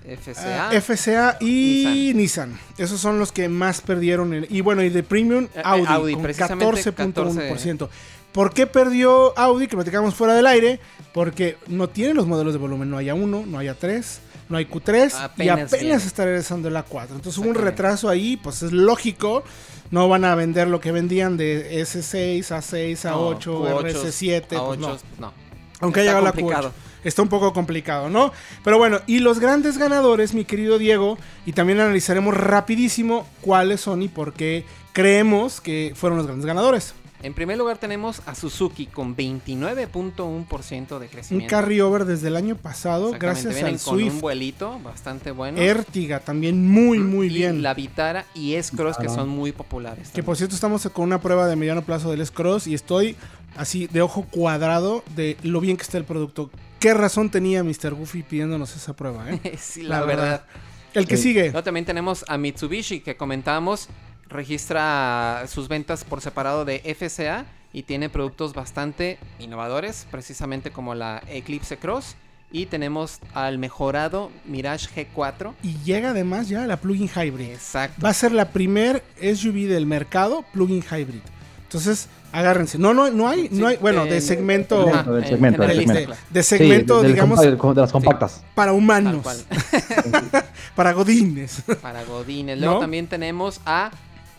FCA. 0.04 0.68
Ah, 0.70 0.72
FCA 0.80 1.36
y 1.40 2.12
Nissan. 2.14 2.58
Esos 2.78 3.00
son 3.00 3.18
los 3.18 3.30
que 3.32 3.48
más 3.48 3.80
perdieron. 3.82 4.32
en- 4.32 4.46
y 4.48 4.60
bueno, 4.62 4.82
y 4.82 4.88
de 4.88 5.02
Premium, 5.02 5.44
Eh, 5.44 5.48
eh, 5.56 5.60
Audi, 5.64 5.84
Audi, 5.88 6.12
con 6.14 6.22
precisamente 6.22 6.66
14.1%. 6.82 7.90
¿Por 8.32 8.52
qué 8.54 8.66
perdió 8.66 9.36
Audi? 9.38 9.66
Que 9.66 9.76
platicamos 9.76 10.14
fuera 10.14 10.34
del 10.34 10.46
aire. 10.46 10.80
Porque 11.12 11.56
no 11.66 11.88
tiene 11.88 12.14
los 12.14 12.26
modelos 12.26 12.52
de 12.52 12.58
volumen. 12.58 12.88
No 12.90 12.96
hay 12.98 13.08
A1, 13.08 13.44
no 13.46 13.58
hay 13.58 13.66
A3, 13.68 14.20
no 14.48 14.56
hay 14.56 14.66
Q3. 14.66 15.12
y 15.38 15.48
Apenas 15.48 15.70
viene. 15.72 15.94
está 15.96 16.24
regresando 16.24 16.68
el 16.68 16.76
A4. 16.76 17.16
Entonces 17.16 17.38
hubo 17.38 17.48
un 17.48 17.54
retraso 17.54 18.08
ahí. 18.08 18.36
Pues 18.36 18.62
es 18.62 18.72
lógico. 18.72 19.42
No 19.90 20.08
van 20.08 20.24
a 20.26 20.34
vender 20.34 20.68
lo 20.68 20.80
que 20.80 20.92
vendían 20.92 21.36
de 21.38 21.80
S6, 21.82 22.50
A6, 22.52 23.04
A8, 23.06 23.46
No, 23.46 23.80
RS7. 23.80 24.46
pues 24.48 24.60
A8, 24.60 24.78
no. 24.78 24.98
no. 25.18 25.32
Aunque 25.80 26.00
haya 26.00 26.10
llegado 26.10 26.24
la 26.26 26.32
complicado. 26.32 26.68
Q8. 26.70 26.72
Está 27.08 27.22
un 27.22 27.28
poco 27.28 27.52
complicado, 27.52 28.08
¿no? 28.10 28.32
Pero 28.62 28.78
bueno, 28.78 29.00
y 29.06 29.18
los 29.20 29.40
grandes 29.40 29.78
ganadores, 29.78 30.34
mi 30.34 30.44
querido 30.44 30.78
Diego, 30.78 31.18
y 31.46 31.52
también 31.52 31.80
analizaremos 31.80 32.36
rapidísimo 32.36 33.26
cuáles 33.40 33.80
son 33.80 34.02
y 34.02 34.08
por 34.08 34.34
qué 34.34 34.64
creemos 34.92 35.60
que 35.60 35.92
fueron 35.96 36.18
los 36.18 36.26
grandes 36.26 36.46
ganadores. 36.46 36.94
En 37.20 37.34
primer 37.34 37.58
lugar 37.58 37.78
tenemos 37.78 38.22
a 38.26 38.36
Suzuki 38.36 38.86
con 38.86 39.16
29.1% 39.16 40.98
de 40.98 41.06
Un 41.06 41.10
crecimiento. 41.10 41.50
carryover 41.50 42.04
desde 42.04 42.28
el 42.28 42.36
año 42.36 42.54
pasado, 42.56 43.10
gracias 43.18 43.54
vienen 43.54 43.74
al 43.74 43.80
con 43.80 44.00
un 44.00 44.20
vuelito 44.20 44.78
bastante 44.84 45.32
bueno. 45.32 45.60
Ertiga 45.60 46.20
también 46.20 46.68
muy, 46.70 46.98
muy 47.00 47.26
y 47.26 47.30
bien. 47.30 47.62
La 47.62 47.74
Vitara 47.74 48.24
y 48.34 48.54
S-Cross 48.54 48.98
que 48.98 49.06
Claro. 49.06 49.20
son 49.20 49.28
muy 49.30 49.50
populares. 49.50 50.10
Que 50.10 50.22
por 50.22 50.36
cierto 50.36 50.54
estamos 50.54 50.88
con 50.92 51.06
una 51.06 51.20
prueba 51.20 51.46
de 51.48 51.56
mediano 51.56 51.82
plazo 51.82 52.10
del 52.10 52.20
S-Cross 52.20 52.68
y 52.68 52.74
estoy 52.74 53.16
así 53.58 53.86
de 53.88 54.00
ojo 54.02 54.22
cuadrado 54.30 55.04
de 55.14 55.36
lo 55.42 55.60
bien 55.60 55.76
que 55.76 55.82
está 55.82 55.98
el 55.98 56.04
producto. 56.04 56.50
¿Qué 56.80 56.94
razón 56.94 57.28
tenía 57.30 57.62
Mr. 57.64 57.92
Goofy 57.94 58.22
pidiéndonos 58.22 58.74
esa 58.76 58.94
prueba? 58.94 59.30
eh? 59.30 59.56
sí, 59.60 59.82
La 59.82 60.00
la, 60.00 60.06
verdad. 60.06 60.22
verdad. 60.22 60.44
El 60.94 61.06
que 61.06 61.16
Sí. 61.16 61.24
sigue. 61.24 61.50
También 61.50 61.84
tenemos 61.84 62.24
a 62.28 62.38
Mitsubishi 62.38 63.00
que 63.00 63.16
comentábamos, 63.16 63.88
registra 64.28 65.44
sus 65.48 65.68
ventas 65.68 66.04
por 66.04 66.20
separado 66.20 66.64
de 66.64 66.80
FCA 66.96 67.44
y 67.72 67.82
tiene 67.82 68.08
productos 68.08 68.54
bastante 68.54 69.18
innovadores, 69.38 70.06
precisamente 70.10 70.70
como 70.70 70.94
la 70.94 71.22
Eclipse 71.28 71.76
Cross. 71.76 72.16
Y 72.50 72.64
tenemos 72.64 73.18
al 73.34 73.58
mejorado 73.58 74.30
Mirage 74.46 74.88
G4. 75.14 75.52
Y 75.62 75.76
llega 75.84 76.10
además 76.10 76.48
ya 76.48 76.66
la 76.66 76.78
plug-in 76.78 77.10
hybrid. 77.14 77.50
Exacto. 77.50 78.00
Va 78.02 78.08
a 78.08 78.14
ser 78.14 78.32
la 78.32 78.48
primer 78.52 79.04
SUV 79.20 79.68
del 79.68 79.84
mercado 79.84 80.42
plug-in 80.54 80.82
hybrid. 80.82 81.20
Entonces, 81.64 82.08
agárrense. 82.32 82.78
No, 82.78 82.94
no, 82.94 83.10
no 83.10 83.28
hay, 83.28 83.48
Sí, 83.48 83.54
no 83.58 83.66
hay, 83.66 83.76
bueno, 83.78 84.04
de 84.04 84.16
en- 84.16 84.22
segmento, 84.22 84.86
en 84.88 85.24
segmento, 85.26 85.66
de 85.66 86.42
Sí, 86.42 86.48
segmento, 86.58 87.02
digamos, 87.02 87.38
compa- 87.40 87.74
de 87.74 87.80
las 87.80 87.92
compactas. 87.92 88.42
para 88.54 88.72
humanos, 88.72 89.24
para 90.74 90.92
godines. 90.92 91.62
Para 91.82 92.04
Godines. 92.04 92.58
Luego 92.58 92.74
¿No? 92.74 92.80
también 92.80 93.06
tenemos 93.06 93.60
a 93.66 93.90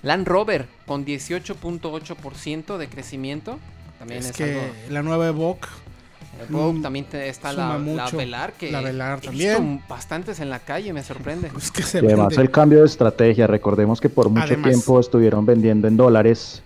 Land 0.03 0.27
Rover 0.27 0.67
con 0.85 1.05
18.8% 1.05 2.77
de 2.77 2.87
crecimiento. 2.89 3.59
También 3.97 4.19
es, 4.21 4.27
es 4.27 4.35
que 4.35 4.43
algo. 4.53 4.61
la 4.89 5.03
nueva 5.03 5.27
Evoque, 5.27 5.67
Vogue, 6.47 6.79
mm, 6.79 6.81
también 6.81 7.03
te- 7.05 7.27
está 7.27 7.51
la, 7.51 7.77
la. 7.77 8.09
Velar 8.11 8.53
que 8.53 8.71
La 8.71 8.79
Velar 8.79 9.19
también. 9.19 9.81
bastantes 9.89 10.39
en 10.39 10.49
la 10.49 10.59
calle, 10.59 10.93
me 10.93 11.03
sorprende. 11.03 11.49
pues 11.53 11.69
que 11.69 11.83
se 11.83 11.97
Y 12.01 12.05
además 12.05 12.29
vende. 12.29 12.43
el 12.43 12.51
cambio 12.51 12.79
de 12.79 12.85
estrategia, 12.85 13.45
recordemos 13.47 13.99
que 13.99 14.07
por 14.07 14.29
mucho 14.29 14.43
Además. 14.45 14.69
tiempo 14.71 14.99
estuvieron 15.01 15.45
vendiendo 15.45 15.87
en 15.89 15.97
dólares. 15.97 16.63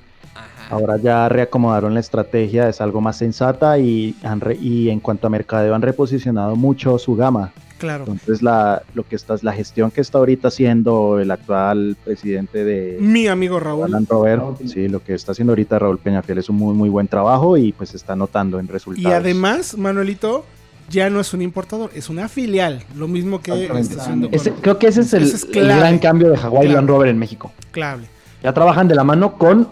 Ahora 0.74 0.98
ya 0.98 1.30
reacomodaron 1.30 1.94
la 1.94 2.00
estrategia, 2.00 2.68
es 2.70 2.82
algo 2.82 3.02
más 3.02 3.18
sensata 3.18 3.78
y, 3.80 4.16
han 4.24 4.42
re- 4.42 4.58
y 4.62 4.90
en 4.90 5.00
cuanto 5.00 5.28
a 5.28 5.30
mercadeo 5.30 5.74
han 5.76 5.82
reposicionado 5.82 6.56
mucho 6.56 6.98
su 7.00 7.16
gama. 7.16 7.52
Claro. 7.78 8.06
Entonces 8.08 8.42
la, 8.42 8.82
lo 8.94 9.06
que 9.06 9.16
está, 9.18 9.36
la 9.42 9.52
gestión 9.52 9.92
que 9.92 10.00
está 10.00 10.18
ahorita 10.18 10.48
haciendo 10.48 11.20
el 11.20 11.30
actual 11.32 11.98
presidente 12.06 12.64
de 12.64 12.98
Mi 13.02 13.28
amigo 13.28 13.60
Raúl. 13.60 13.92
Land 13.92 14.08
Rover, 14.10 14.42
sí, 14.66 14.88
lo 14.88 15.04
que 15.04 15.14
está 15.14 15.34
haciendo 15.34 15.52
ahorita 15.52 15.80
Raúl 15.80 15.98
Peñafiel 16.00 16.38
es 16.38 16.50
un 16.50 16.56
muy 16.56 16.74
muy 16.76 16.88
buen 16.90 17.08
trabajo 17.10 17.58
y 17.58 17.74
pues 17.74 17.90
se 17.90 17.98
está 17.98 18.16
notando 18.16 18.58
en 18.60 18.70
resultados. 18.70 19.12
Y 19.12 19.14
además, 19.14 19.78
Manuelito, 19.78 20.46
ya 20.90 21.10
no 21.10 21.20
es 21.20 21.34
un 21.34 21.42
importador, 21.42 21.90
es 21.94 22.10
una 22.10 22.30
filial. 22.30 22.84
Lo 22.96 23.10
mismo 23.10 23.42
que 23.42 23.66
está 23.66 24.02
haciendo 24.02 24.28
con 24.30 24.36
Ese- 24.36 24.54
creo 24.54 24.78
que 24.80 24.88
ese 24.88 25.02
es 25.02 25.14
el, 25.14 25.24
Ese 25.24 25.36
es 25.36 25.44
el 25.44 25.50
clave. 25.52 25.80
gran 25.82 26.00
cambio 26.00 26.30
de 26.30 26.38
Clave. 26.38 26.70
Land 26.70 26.88
Rover 26.88 27.10
en 27.10 27.18
México. 27.18 27.52
Clave. 27.72 28.04
Ya 28.42 28.54
trabajan 28.54 28.88
de 28.88 28.96
la 28.96 29.04
mano 29.04 29.38
con 29.38 29.68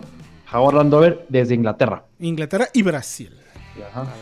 Jaguar 0.51 0.73
Land 0.73 0.93
Rover 0.93 1.25
desde 1.29 1.55
Inglaterra. 1.55 2.03
Inglaterra 2.19 2.67
y 2.73 2.81
Brasil. 2.81 3.31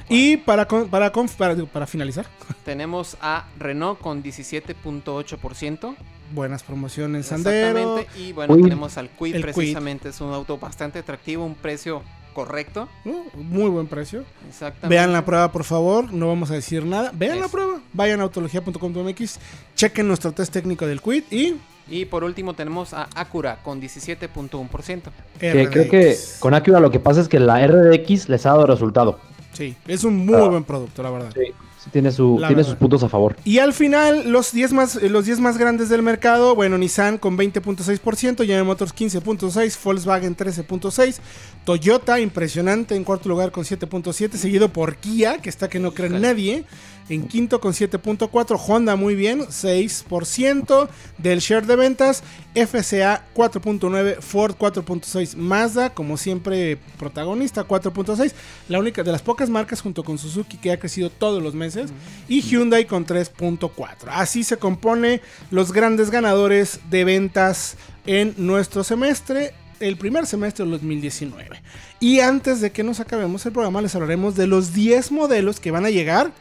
Y 0.10 0.38
para, 0.38 0.68
para, 0.68 1.12
para, 1.12 1.88
finalizar, 1.88 2.28
Tenemos 2.64 3.18
a 3.20 3.48
Renault 3.58 4.00
con 4.00 4.24
17.8%. 4.24 5.96
buenas 6.32 6.62
promociones 6.62 7.26
Sandero. 7.26 7.98
Exactamente. 7.98 8.20
Y 8.22 8.34
bueno, 8.34 8.56
Quid. 8.56 8.64
tenemos 8.64 8.98
al 8.98 9.10
Quid, 9.10 9.36
El 9.36 9.44
Quid. 9.44 9.54
precisamente. 9.54 10.10
Es 10.10 10.22
un 10.22 10.32
auto 10.32 10.60
bastante 10.60 11.00
atractivo, 11.00 11.44
un 11.44 11.56
precio 11.56 12.04
correcto. 12.34 12.88
Uh, 13.06 13.24
muy 13.36 13.70
buen 13.72 13.88
precio. 13.88 14.24
Exactamente. 14.48 14.88
Vean 14.88 15.12
la 15.12 15.26
prueba, 15.26 15.52
por 15.52 15.64
favor. 15.64 16.14
No 16.14 16.28
vamos 16.28 16.52
a 16.52 16.54
decir 16.54 16.86
nada. 16.86 17.12
Vean 17.14 17.40
la 17.40 17.48
prueba. 17.48 17.82
Vayan 17.94 18.20
a 18.20 18.24
autología.com.mx. 18.24 19.40
Chequen 19.76 20.08
nuestro 20.08 20.32
test 20.32 20.54
técnico 20.54 20.86
del 20.86 21.02
quit 21.02 21.32
y 21.34 21.58
Y 21.90 22.06
por 22.06 22.24
último 22.24 22.54
tenemos 22.54 22.94
a 22.94 23.08
Acura 23.16 23.58
con 23.64 23.82
17.1%. 23.82 25.02
Que 25.40 25.68
creo 25.70 25.90
que 25.90 26.16
con 26.40 26.54
Acura 26.54 26.80
lo 26.80 26.92
que 26.92 27.00
pasa 27.00 27.22
es 27.22 27.28
que 27.28 27.40
la 27.40 27.66
RDX 27.66 28.30
les 28.30 28.46
ha 28.46 28.50
dado 28.52 28.68
resultado. 28.68 29.20
Sí, 29.54 29.76
es 29.88 30.04
un 30.04 30.26
muy 30.26 30.36
Ah. 30.36 30.48
buen 30.48 30.64
producto, 30.64 31.02
la 31.04 31.10
verdad. 31.10 31.32
Sí, 31.34 31.52
tiene, 31.92 32.12
su, 32.12 32.38
La 32.40 32.48
tiene 32.48 32.62
verdad. 32.62 32.72
sus 32.72 32.80
puntos 32.80 33.04
a 33.04 33.10
favor. 33.10 33.36
Y 33.46 33.60
al 33.60 33.74
final, 33.74 34.32
los 34.32 34.52
10 34.52 34.74
más, 34.74 34.96
eh, 34.98 35.10
los 35.10 35.26
10 35.26 35.40
más 35.40 35.58
grandes 35.58 35.90
del 35.90 36.02
mercado, 36.02 36.56
bueno, 36.56 36.78
Nissan 36.78 37.18
con 37.18 37.38
20.6%, 37.38 38.38
General 38.38 38.66
Motors 38.66 38.94
15.6%, 38.94 39.78
Volkswagen 39.84 40.36
13.6%, 40.36 41.20
Toyota, 41.66 42.20
impresionante, 42.20 42.96
en 42.96 43.04
cuarto 43.04 43.30
lugar 43.30 43.52
con 43.52 43.64
7.7%, 43.64 44.34
seguido 44.34 44.70
por 44.70 44.98
Kia, 44.98 45.38
que 45.38 45.50
está 45.50 45.70
que 45.70 45.80
no 45.80 45.94
cree 45.94 46.10
nadie, 46.10 46.66
en 47.10 47.28
quinto 47.28 47.60
con 47.60 47.74
7.4%, 47.74 48.60
Honda 48.68 48.96
muy 48.96 49.16
bien, 49.16 49.42
6% 49.42 50.90
del 51.18 51.40
share 51.40 51.66
de 51.66 51.76
ventas, 51.76 52.24
FCA 52.66 53.26
4.9%, 53.36 54.22
Ford 54.22 54.56
4.6%, 54.58 55.36
Mazda, 55.36 55.94
como 55.94 56.18
siempre, 56.18 56.78
protagonista 56.98 57.68
4.6%, 57.68 58.34
la 58.68 58.80
única 58.80 59.04
de 59.04 59.12
las 59.12 59.22
pocas 59.22 59.50
marcas 59.50 59.82
junto 59.82 60.04
con 60.04 60.18
Suzuki 60.18 60.58
que 60.58 60.72
ha 60.72 60.80
crecido 60.80 61.10
todos 61.10 61.42
los 61.42 61.54
meses, 61.54 61.92
y 62.28 62.42
Hyundai 62.42 62.86
con 62.86 63.06
3.4. 63.06 64.10
Así 64.10 64.44
se 64.44 64.58
compone 64.58 65.22
los 65.52 65.72
grandes 65.72 66.12
ganadores 66.12 66.80
de 66.90 67.04
ventas 67.04 67.78
en 68.06 68.34
nuestro 68.38 68.84
semestre, 68.84 69.54
el 69.80 69.98
primer 69.98 70.26
semestre 70.26 70.66
del 70.66 70.72
2019. 70.74 71.62
Y 72.00 72.20
antes 72.20 72.62
de 72.62 72.72
que 72.72 72.84
nos 72.84 73.00
acabemos 73.00 73.46
el 73.46 73.52
programa, 73.52 73.82
les 73.82 73.96
hablaremos 73.96 74.36
de 74.36 74.48
los 74.48 74.74
10 74.74 75.12
modelos 75.12 75.60
que 75.60 75.72
van 75.72 75.86
a 75.86 75.90
llegar 75.90 76.32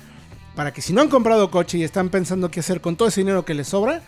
para 0.58 0.72
que 0.72 0.82
si 0.82 0.92
no 0.92 1.02
han 1.02 1.08
comprado 1.08 1.52
coche 1.52 1.78
y 1.78 1.84
están 1.84 2.08
pensando 2.08 2.50
qué 2.50 2.58
hacer 2.58 2.80
con 2.80 2.96
todo 2.96 3.06
ese 3.06 3.20
dinero 3.20 3.44
que 3.44 3.54
les 3.54 3.68
sobra, 3.68 4.02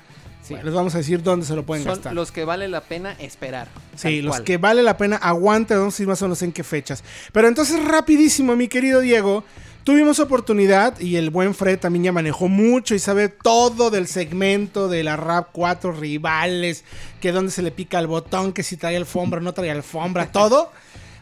Sí. 0.58 0.64
Les 0.64 0.74
vamos 0.74 0.94
a 0.94 0.98
decir 0.98 1.22
dónde 1.22 1.46
se 1.46 1.54
lo 1.54 1.64
pueden 1.64 1.84
Son 1.84 1.94
gastar. 1.94 2.12
los 2.14 2.32
que 2.32 2.44
vale 2.44 2.68
la 2.68 2.80
pena 2.82 3.12
esperar. 3.18 3.68
Sí, 3.96 4.20
los 4.22 4.36
cual. 4.36 4.44
que 4.44 4.56
vale 4.58 4.82
la 4.82 4.96
pena 4.96 5.16
aguante, 5.16 5.74
a 5.74 5.78
decir 5.78 6.06
más 6.06 6.20
o 6.22 6.26
menos 6.26 6.42
en 6.42 6.52
qué 6.52 6.64
fechas. 6.64 7.02
Pero 7.32 7.48
entonces, 7.48 7.82
rapidísimo, 7.84 8.56
mi 8.56 8.68
querido 8.68 9.00
Diego, 9.00 9.44
tuvimos 9.84 10.18
oportunidad 10.18 10.98
y 11.00 11.16
el 11.16 11.30
buen 11.30 11.54
Fred 11.54 11.78
también 11.78 12.04
ya 12.04 12.12
manejó 12.12 12.48
mucho 12.48 12.94
y 12.94 12.98
sabe 12.98 13.28
todo 13.28 13.90
del 13.90 14.06
segmento 14.06 14.88
de 14.88 15.04
la 15.04 15.16
Rap 15.16 15.48
4 15.52 15.92
rivales, 15.92 16.84
que 17.20 17.32
dónde 17.32 17.50
se 17.52 17.62
le 17.62 17.70
pica 17.70 17.98
el 17.98 18.06
botón, 18.06 18.52
que 18.52 18.62
si 18.62 18.76
trae 18.76 18.96
alfombra, 18.96 19.40
no 19.40 19.54
trae 19.54 19.70
alfombra, 19.70 20.30
todo 20.32 20.70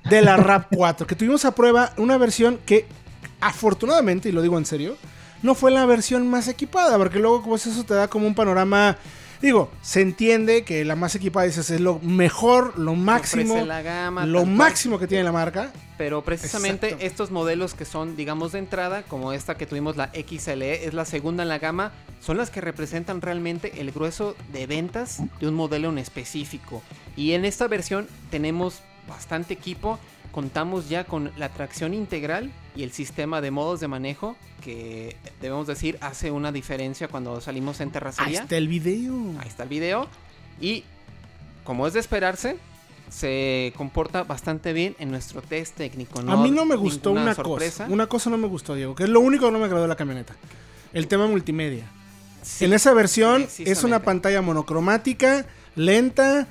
de 0.08 0.22
la 0.22 0.36
Rap 0.36 0.66
4, 0.74 1.06
que 1.06 1.14
tuvimos 1.14 1.44
a 1.44 1.54
prueba 1.54 1.92
una 1.98 2.16
versión 2.16 2.58
que 2.64 2.86
afortunadamente, 3.40 4.28
y 4.28 4.32
lo 4.32 4.42
digo 4.42 4.58
en 4.58 4.66
serio, 4.66 4.96
no 5.42 5.54
fue 5.54 5.70
la 5.70 5.86
versión 5.86 6.28
más 6.28 6.48
equipada, 6.48 6.96
porque 6.98 7.18
luego 7.18 7.42
pues 7.42 7.66
eso 7.66 7.84
te 7.84 7.94
da 7.94 8.08
como 8.08 8.26
un 8.26 8.34
panorama... 8.34 8.96
Digo, 9.40 9.70
se 9.82 10.00
entiende 10.00 10.64
que 10.64 10.84
la 10.84 10.96
más 10.96 11.14
equipada 11.14 11.46
dices, 11.46 11.70
es 11.70 11.80
lo 11.80 12.00
mejor, 12.00 12.76
lo 12.76 12.96
máximo, 12.96 13.64
la 13.64 13.82
gama, 13.82 14.26
lo 14.26 14.44
máximo 14.44 14.98
que 14.98 15.06
tiene 15.06 15.22
la 15.22 15.30
marca. 15.30 15.70
Pero 15.96 16.24
precisamente 16.24 16.86
Exacto. 16.86 17.06
estos 17.06 17.30
modelos 17.30 17.74
que 17.74 17.84
son, 17.84 18.16
digamos, 18.16 18.50
de 18.50 18.58
entrada, 18.58 19.04
como 19.04 19.32
esta 19.32 19.56
que 19.56 19.64
tuvimos, 19.64 19.96
la 19.96 20.10
XLE, 20.12 20.86
es 20.86 20.92
la 20.92 21.04
segunda 21.04 21.44
en 21.44 21.48
la 21.50 21.60
gama, 21.60 21.92
son 22.20 22.36
las 22.36 22.50
que 22.50 22.60
representan 22.60 23.20
realmente 23.20 23.80
el 23.80 23.92
grueso 23.92 24.34
de 24.52 24.66
ventas 24.66 25.22
de 25.38 25.46
un 25.46 25.54
modelo 25.54 25.88
en 25.90 25.98
específico. 25.98 26.82
Y 27.16 27.34
en 27.34 27.44
esta 27.44 27.68
versión 27.68 28.08
tenemos 28.32 28.80
bastante 29.08 29.54
equipo, 29.54 30.00
contamos 30.32 30.88
ya 30.88 31.04
con 31.04 31.30
la 31.36 31.48
tracción 31.48 31.94
integral 31.94 32.50
y 32.76 32.82
el 32.82 32.92
sistema 32.92 33.40
de 33.40 33.50
modos 33.50 33.80
de 33.80 33.88
manejo, 33.88 34.36
que 34.62 35.16
debemos 35.40 35.66
decir 35.66 35.98
hace 36.00 36.30
una 36.30 36.52
diferencia 36.52 37.08
cuando 37.08 37.40
salimos 37.40 37.80
en 37.80 37.88
Ahí 37.88 37.92
terracería. 37.92 38.42
está 38.42 38.56
el 38.56 38.68
video. 38.68 39.14
Ahí 39.40 39.48
está 39.48 39.62
el 39.64 39.68
video. 39.68 40.08
Y 40.60 40.84
como 41.64 41.86
es 41.86 41.92
de 41.92 42.00
esperarse, 42.00 42.56
se 43.10 43.72
comporta 43.76 44.24
bastante 44.24 44.72
bien 44.72 44.94
en 44.98 45.10
nuestro 45.10 45.40
test 45.42 45.76
técnico. 45.76 46.20
A 46.20 46.36
mí 46.36 46.50
no 46.50 46.64
me 46.64 46.76
gustó 46.76 47.12
una 47.12 47.34
sorpresa. 47.34 47.84
cosa. 47.84 47.92
Una 47.94 48.06
cosa 48.06 48.30
no 48.30 48.36
me 48.36 48.48
gustó, 48.48 48.74
Diego, 48.74 48.94
que 48.94 49.04
es 49.04 49.08
lo 49.08 49.20
único 49.20 49.46
que 49.46 49.52
no 49.52 49.58
me 49.58 49.64
agradó 49.64 49.82
de 49.82 49.88
la 49.88 49.96
camioneta. 49.96 50.34
El 50.92 51.08
tema 51.08 51.26
multimedia. 51.26 51.84
Sí, 52.42 52.64
en 52.64 52.72
esa 52.72 52.92
versión 52.94 53.46
es 53.58 53.84
una 53.84 54.02
pantalla 54.02 54.42
monocromática, 54.42 55.46
lenta, 55.74 56.46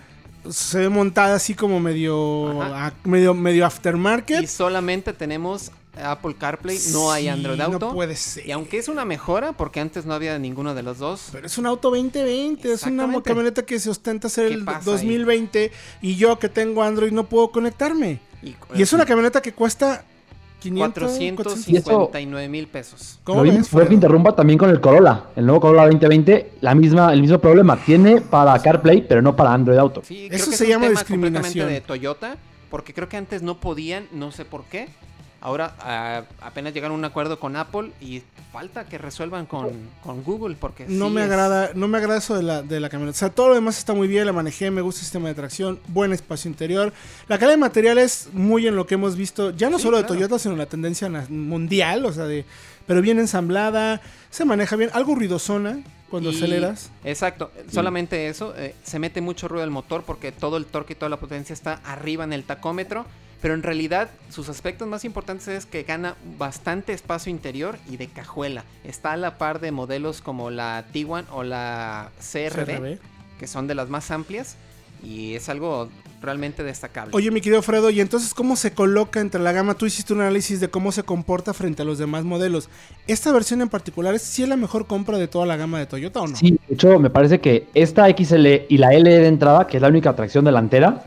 se 0.52 0.80
ve 0.80 0.90
montada 0.90 1.36
así 1.36 1.54
como 1.54 1.80
medio, 1.80 2.62
Ajá. 2.62 2.88
a- 2.88 2.94
medio, 3.08 3.34
medio 3.34 3.66
aftermarket. 3.66 4.44
Y 4.44 4.48
solamente 4.48 5.14
tenemos 5.14 5.72
Apple 6.02 6.36
CarPlay, 6.38 6.78
no 6.92 7.12
hay 7.12 7.28
Android 7.28 7.60
Auto. 7.60 7.88
No 7.88 7.94
puede 7.94 8.16
ser. 8.16 8.46
Y 8.48 8.52
aunque 8.52 8.78
es 8.78 8.88
una 8.88 9.04
mejora, 9.06 9.54
porque 9.54 9.80
antes 9.80 10.06
no 10.06 10.14
había 10.14 10.38
ninguno 10.38 10.76
de 10.76 10.84
los 10.84 11.00
dos. 11.00 11.30
Pero 11.32 11.48
es 11.48 11.58
un 11.58 11.66
auto 11.66 11.90
2020, 11.90 12.72
es 12.72 12.84
una 12.84 13.22
camioneta 13.24 13.66
que 13.66 13.80
se 13.80 13.90
ostenta 13.90 14.30
ser 14.30 14.50
¿Qué 14.50 14.54
el 14.56 14.64
pasa 14.66 14.80
ahí? 14.80 14.86
2020 14.86 15.72
y 16.02 16.16
yo 16.16 16.38
que 16.38 16.50
tengo 16.50 16.84
Android 16.84 17.12
no 17.12 17.28
puedo 17.28 17.50
conectarme. 17.52 18.20
Y, 18.44 18.56
Y 18.76 18.82
es 18.84 18.94
una 18.94 19.06
camioneta 19.06 19.42
que 19.42 19.54
cuesta 19.54 20.04
500, 20.04 20.17
459 20.60 22.50
mil 22.50 22.68
pesos. 22.68 23.20
¿Cómo 23.24 23.44
Lo 23.44 23.64
fue 23.64 23.88
que 23.88 23.94
interrumpa 23.94 24.36
también 24.36 24.58
con 24.58 24.70
el 24.70 24.82
Corolla. 24.82 25.26
El 25.36 25.46
nuevo 25.46 25.62
Corolla 25.62 25.84
2020, 25.84 26.54
la 26.62 26.76
misma, 26.76 27.14
el 27.14 27.22
mismo 27.22 27.40
problema. 27.40 27.78
Tiene 27.78 28.22
para 28.22 28.58
CarPlay, 28.60 29.08
pero 29.08 29.22
no 29.22 29.36
para 29.36 29.54
Android 29.54 29.78
Auto. 29.78 30.02
Sí, 30.04 30.28
Eso 30.32 30.46
creo 30.46 30.46
que 30.52 30.56
se 30.56 30.56
es 30.56 30.62
un 30.62 30.68
llama 30.68 30.88
tema 30.88 31.00
discriminación. 31.00 31.70
de 31.70 31.82
Toyota, 31.82 32.38
porque 32.70 32.94
creo 32.94 33.08
que 33.08 33.18
antes 33.18 33.42
no 33.42 33.60
podían, 33.60 34.08
no 34.12 34.32
sé 34.32 34.46
por 34.46 34.64
qué. 34.66 34.90
Ahora 35.40 35.76
ah, 35.80 36.24
apenas 36.42 36.74
llegaron 36.74 36.96
a 36.96 36.98
un 37.00 37.06
acuerdo 37.06 37.40
con 37.40 37.56
Apple 37.56 37.92
y 38.02 38.24
falta 38.52 38.86
que 38.86 38.98
resuelvan 38.98 39.46
con, 39.46 39.70
con 40.04 40.24
Google 40.24 40.56
porque 40.60 40.86
No 40.88 41.08
sí 41.10 41.14
me 41.14 41.22
es- 41.24 41.30
agrada, 41.30 41.72
no 41.76 41.88
me 41.88 42.00
agrada 42.00 42.18
eso 42.18 42.36
de 42.36 42.42
la, 42.44 42.64
de 42.64 42.80
la 42.80 42.90
camioneta. 42.90 43.16
O 43.16 43.20
sea, 43.20 43.30
todo 43.30 43.50
lo 43.50 43.54
demás 43.56 43.78
está 43.78 43.94
muy 43.94 44.08
bien, 44.08 44.26
la 44.26 44.34
manejé, 44.34 44.72
me 44.72 44.82
gusta 44.82 45.00
el 45.00 45.04
sistema 45.06 45.28
de 45.28 45.36
tracción, 45.36 45.80
buen 45.90 46.12
espacio 46.12 46.50
interior. 46.50 46.92
La 47.28 47.38
calidad 47.38 47.54
de 47.54 47.58
material 47.62 47.98
es 48.00 48.30
muy 48.34 48.66
en 48.68 48.76
lo 48.76 48.88
que 48.88 48.96
hemos 48.96 49.16
visto, 49.16 49.52
ya 49.52 49.70
no 49.70 49.78
Sí, 49.78 49.84
solo 49.84 49.98
de. 49.98 50.04
Toyota, 50.06 50.40
sino 50.40 50.56
la 50.56 50.66
tendencia 50.66 51.08
mundial, 51.30 52.06
o 52.06 52.12
sea, 52.14 52.26
de, 52.26 52.44
pero 52.88 53.02
bien 53.04 53.20
ensamblada, 53.20 54.02
se 54.32 54.44
maneja 54.44 54.76
bien, 54.76 54.90
algo 54.94 55.14
ruidosona 55.14 55.80
cuando 56.10 56.32
Y- 56.32 56.36
aceleras. 56.36 56.90
Exacto, 57.04 57.52
solamente 57.72 58.28
eso, 58.28 58.56
eh, 58.58 58.74
se 58.84 58.98
mete 58.98 59.22
mucho 59.22 59.48
ruido 59.48 59.64
al 59.64 59.70
motor 59.72 60.04
porque 60.04 60.32
todo 60.32 60.58
el 60.58 60.66
torque 60.66 60.94
y 60.94 60.96
toda 60.96 61.10
la 61.10 61.18
potencia 61.20 61.54
está 61.54 61.74
arriba 61.86 62.24
en 62.24 62.34
el 62.34 62.44
tacómetro, 62.44 63.06
pero 63.42 63.54
en 63.54 63.64
realidad 63.64 64.10
sus 64.30 64.50
aspectos 64.50 64.88
más 64.88 65.06
importantes 65.06 65.48
es 65.48 65.66
que 65.66 65.84
gana 65.84 66.16
bastante 66.38 66.94
espacio 66.94 67.30
interior 67.30 67.78
y 67.90 67.98
de 67.98 68.08
cajuela. 68.08 68.64
Está 68.84 69.14
a 69.14 69.18
la 69.18 69.38
par 69.38 69.60
de 69.60 69.72
modelos 69.72 70.22
como 70.22 70.50
la 70.50 70.86
Tiguan 70.92 71.26
o 71.32 71.44
la 71.44 72.10
CRB, 72.20 72.66
CRB. 72.66 73.00
que 73.40 73.48
son 73.48 73.68
de 73.68 73.76
las 73.76 73.90
más 73.90 74.12
amplias 74.12 74.58
y 75.04 75.36
es 75.36 75.50
algo 75.50 75.90
realmente 76.22 76.64
destacable. 76.64 77.16
Oye, 77.16 77.30
mi 77.30 77.42
querido 77.42 77.62
Fredo, 77.62 77.92
y 77.92 78.02
entonces, 78.02 78.34
¿cómo 78.34 78.56
se 78.56 78.72
coloca 78.74 79.20
entre 79.20 79.40
la 79.40 79.52
gama? 79.52 79.76
Tú 79.76 79.86
hiciste 79.86 80.14
un 80.14 80.22
análisis 80.22 80.60
de 80.60 80.70
cómo 80.70 80.92
se 80.92 81.04
comporta 81.04 81.54
frente 81.54 81.84
a 81.84 81.86
los 81.86 82.00
demás 82.00 82.24
modelos. 82.24 82.70
¿Esta 83.06 83.32
versión 83.32 83.62
en 83.62 83.70
particular 83.70 84.16
es 84.16 84.24
si 84.24 84.44
es 84.44 84.50
la 84.50 84.58
mejor 84.58 84.88
compra 84.88 85.20
de 85.20 85.28
toda 85.28 85.46
la 85.46 85.58
gama 85.58 85.78
de 85.78 85.86
Toyota 85.86 86.22
o 86.22 86.28
no? 86.28 86.36
Sí, 86.36 86.60
de 86.68 86.74
hecho, 86.74 86.98
me 87.00 87.12
parece 87.12 87.40
que 87.40 87.68
esta 87.76 88.08
XL 88.10 88.48
y 88.68 88.78
la 88.78 88.94
L 88.94 89.10
de 89.10 89.28
entrada, 89.28 89.68
que 89.68 89.78
es 89.78 89.82
la 89.82 89.90
única 89.90 90.16
tracción 90.16 90.44
delantera, 90.44 91.06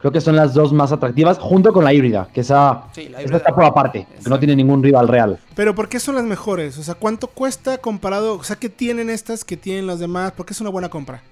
creo 0.00 0.12
que 0.12 0.20
son 0.20 0.34
las 0.36 0.54
dos 0.54 0.72
más 0.72 0.92
atractivas, 0.92 1.38
junto 1.38 1.72
con 1.72 1.84
la 1.84 1.92
híbrida, 1.92 2.28
que 2.32 2.40
esa, 2.40 2.84
Sí, 2.92 3.02
la 3.08 3.18
esa 3.18 3.22
híbrida. 3.22 3.36
está 3.38 3.54
por 3.54 3.64
aparte, 3.64 4.06
que 4.22 4.30
no 4.30 4.38
tiene 4.38 4.56
ningún 4.56 4.82
rival 4.82 5.08
real. 5.08 5.38
Pero 5.54 5.74
¿por 5.74 5.88
qué 5.88 6.00
son 6.00 6.14
las 6.14 6.24
mejores? 6.24 6.78
O 6.78 6.82
sea, 6.82 6.94
¿cuánto 6.94 7.26
cuesta 7.28 7.78
comparado? 7.78 8.34
O 8.36 8.42
sea, 8.44 8.56
¿qué 8.56 8.68
tienen 8.68 9.10
estas 9.10 9.44
que 9.44 9.56
tienen 9.56 9.86
las 9.86 9.98
demás? 10.00 10.32
¿Por 10.32 10.46
qué 10.46 10.52
es 10.54 10.60
una 10.60 10.70
buena 10.70 10.88
compra? 10.88 11.22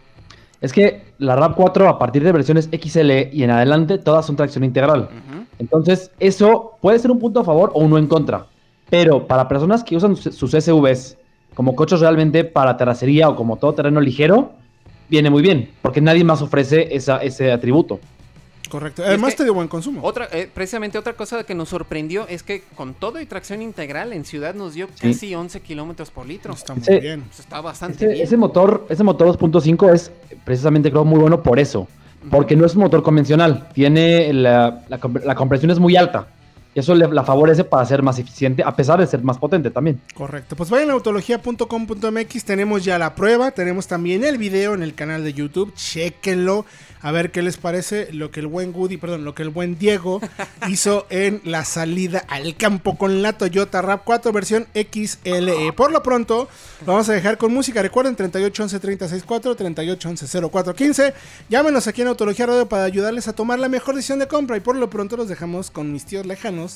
Es 0.60 0.72
que 0.72 1.02
la 1.18 1.36
RAV4 1.36 1.88
a 1.88 1.98
partir 1.98 2.24
de 2.24 2.32
versiones 2.32 2.68
XL 2.72 3.28
y 3.32 3.42
en 3.44 3.50
adelante 3.50 3.96
todas 3.96 4.26
son 4.26 4.34
tracción 4.36 4.64
integral. 4.64 5.08
Entonces, 5.60 6.10
eso 6.18 6.72
puede 6.80 6.98
ser 6.98 7.10
un 7.12 7.18
punto 7.20 7.40
a 7.40 7.44
favor 7.44 7.70
o 7.74 7.80
uno 7.84 7.96
en 7.96 8.06
contra. 8.08 8.46
Pero 8.90 9.26
para 9.26 9.46
personas 9.48 9.84
que 9.84 9.96
usan 9.96 10.16
sus 10.16 10.34
sus 10.34 10.50
SUVs 10.52 11.16
como 11.54 11.74
coches 11.76 12.00
realmente 12.00 12.44
para 12.44 12.76
terracería 12.76 13.28
o 13.28 13.36
como 13.36 13.56
todo 13.56 13.72
terreno 13.74 14.00
ligero, 14.00 14.52
viene 15.08 15.30
muy 15.30 15.42
bien, 15.42 15.70
porque 15.82 16.00
nadie 16.00 16.24
más 16.24 16.42
ofrece 16.42 16.94
esa- 16.94 17.18
ese 17.18 17.52
atributo. 17.52 18.00
Correcto. 18.68 19.02
Es 19.02 19.08
Además 19.08 19.30
que 19.32 19.38
te 19.38 19.44
dio 19.44 19.54
buen 19.54 19.68
consumo. 19.68 20.00
Otra, 20.02 20.28
eh, 20.32 20.48
precisamente 20.52 20.98
otra 20.98 21.14
cosa 21.14 21.44
que 21.44 21.54
nos 21.54 21.68
sorprendió 21.70 22.26
es 22.28 22.42
que 22.42 22.62
con 22.74 22.94
todo 22.94 23.20
y 23.20 23.26
tracción 23.26 23.62
integral 23.62 24.12
en 24.12 24.24
ciudad 24.24 24.54
nos 24.54 24.74
dio 24.74 24.88
Sí. 24.94 25.08
casi 25.12 25.34
11 25.34 25.60
kilómetros 25.60 26.10
por 26.10 26.26
litro. 26.26 26.52
Está 26.52 26.74
muy 26.74 27.00
bien. 27.00 27.22
Pues 27.22 27.40
está 27.40 27.60
bastante 27.60 28.04
Ese, 28.04 28.12
bien. 28.14 28.26
ese 28.26 28.36
motor, 28.36 28.86
ese 28.88 29.02
motor 29.04 29.28
2.5 29.28 29.92
es 29.92 30.10
precisamente 30.44 30.90
creo 30.90 31.04
muy 31.04 31.18
bueno 31.20 31.42
por 31.42 31.58
eso. 31.58 31.88
Porque 32.30 32.56
no 32.56 32.66
es 32.66 32.74
un 32.74 32.82
motor 32.82 33.02
convencional. 33.02 33.68
Tiene 33.72 34.32
la, 34.32 34.82
la 34.88 35.34
compresión 35.34 35.70
es 35.70 35.78
muy 35.78 35.96
alta. 35.96 36.26
Eso 36.78 36.94
le, 36.94 37.08
la 37.08 37.24
favorece 37.24 37.64
para 37.64 37.84
ser 37.84 38.02
más 38.02 38.18
eficiente, 38.18 38.62
a 38.64 38.74
pesar 38.74 39.00
de 39.00 39.06
ser 39.06 39.22
más 39.22 39.38
potente 39.38 39.70
también. 39.70 40.00
Correcto. 40.14 40.56
Pues 40.56 40.70
vayan 40.70 40.90
a 40.90 40.92
autología.com.mx. 40.94 42.44
Tenemos 42.44 42.84
ya 42.84 42.98
la 42.98 43.14
prueba. 43.14 43.50
Tenemos 43.50 43.86
también 43.86 44.24
el 44.24 44.38
video 44.38 44.74
en 44.74 44.82
el 44.82 44.94
canal 44.94 45.24
de 45.24 45.32
YouTube. 45.32 45.74
Chequenlo. 45.74 46.64
A 47.00 47.12
ver 47.12 47.30
qué 47.30 47.42
les 47.42 47.56
parece 47.56 48.12
lo 48.12 48.30
que 48.30 48.40
el 48.40 48.48
buen 48.48 48.74
Woody, 48.74 48.96
perdón, 48.96 49.24
lo 49.24 49.34
que 49.34 49.42
el 49.42 49.50
buen 49.50 49.78
Diego 49.78 50.20
hizo 50.68 51.06
en 51.10 51.40
la 51.44 51.64
salida 51.64 52.24
al 52.28 52.56
campo 52.56 52.98
con 52.98 53.22
la 53.22 53.34
Toyota 53.34 53.82
RAV4 53.82 54.32
versión 54.32 54.66
XLE. 54.74 55.72
Por 55.74 55.92
lo 55.92 56.02
pronto, 56.02 56.48
lo 56.84 56.92
vamos 56.92 57.08
a 57.08 57.12
dejar 57.12 57.38
con 57.38 57.52
música. 57.54 57.82
Recuerden 57.82 58.16
3811 58.16 58.80
364 58.80 59.54
3811 59.54 60.48
0415. 60.50 61.14
Llámenos 61.48 61.86
aquí 61.86 62.02
en 62.02 62.08
Autología 62.08 62.46
Radio 62.46 62.68
para 62.68 62.84
ayudarles 62.84 63.28
a 63.28 63.32
tomar 63.32 63.58
la 63.58 63.68
mejor 63.68 63.94
decisión 63.94 64.18
de 64.18 64.26
compra. 64.26 64.56
Y 64.56 64.60
por 64.60 64.76
lo 64.76 64.90
pronto 64.90 65.16
los 65.16 65.28
dejamos 65.28 65.70
con 65.70 65.92
mis 65.92 66.04
tíos 66.04 66.26
lejanos. 66.26 66.67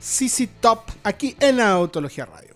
CC 0.00 0.48
Top 0.60 0.90
aquí 1.02 1.36
en 1.40 1.56
la 1.56 1.72
Autología 1.72 2.26
Radio. 2.26 2.54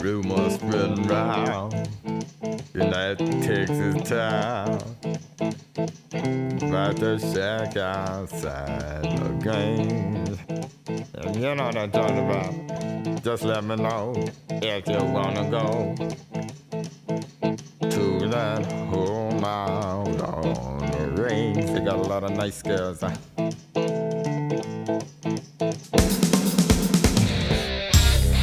Rumors 0.00 0.54
spreading 0.54 1.06
round 1.06 1.72
that 2.74 3.18
Texas 3.42 4.08
town 4.08 4.78
about 6.68 6.96
the 6.96 7.18
shack 7.18 7.76
outside 7.76 9.02
the 9.02 9.30
games. 9.42 10.38
And 11.14 11.36
you 11.36 11.54
know 11.54 11.64
what 11.66 11.76
I'm 11.76 11.90
talking 11.90 12.18
about. 12.18 13.22
Just 13.22 13.44
let 13.44 13.64
me 13.64 13.76
know 13.76 14.14
if 14.50 14.86
you 14.86 15.04
wanna 15.12 15.50
go 15.50 15.94
to 17.90 18.28
that 18.28 18.64
home 18.90 19.17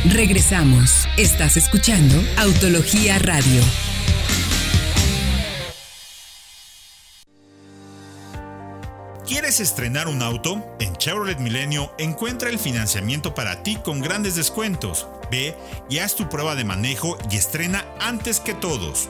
Regresamos. 0.05 1.07
Estás 1.17 1.57
escuchando 1.57 2.15
Autología 2.37 3.19
Radio. 3.19 3.61
¿Quieres 9.27 9.59
estrenar 9.59 10.07
un 10.07 10.21
auto? 10.21 10.63
En 10.79 10.95
Chevrolet 10.95 11.39
Milenio 11.39 11.91
encuentra 11.97 12.49
el 12.49 12.59
financiamiento 12.59 13.35
para 13.35 13.63
ti 13.63 13.75
con 13.83 13.99
grandes 13.99 14.35
descuentos. 14.35 15.07
Ve 15.29 15.55
y 15.89 15.99
haz 15.99 16.15
tu 16.15 16.29
prueba 16.29 16.55
de 16.55 16.63
manejo 16.63 17.17
y 17.29 17.35
estrena 17.35 17.85
antes 17.99 18.39
que 18.39 18.53
todos. 18.53 19.09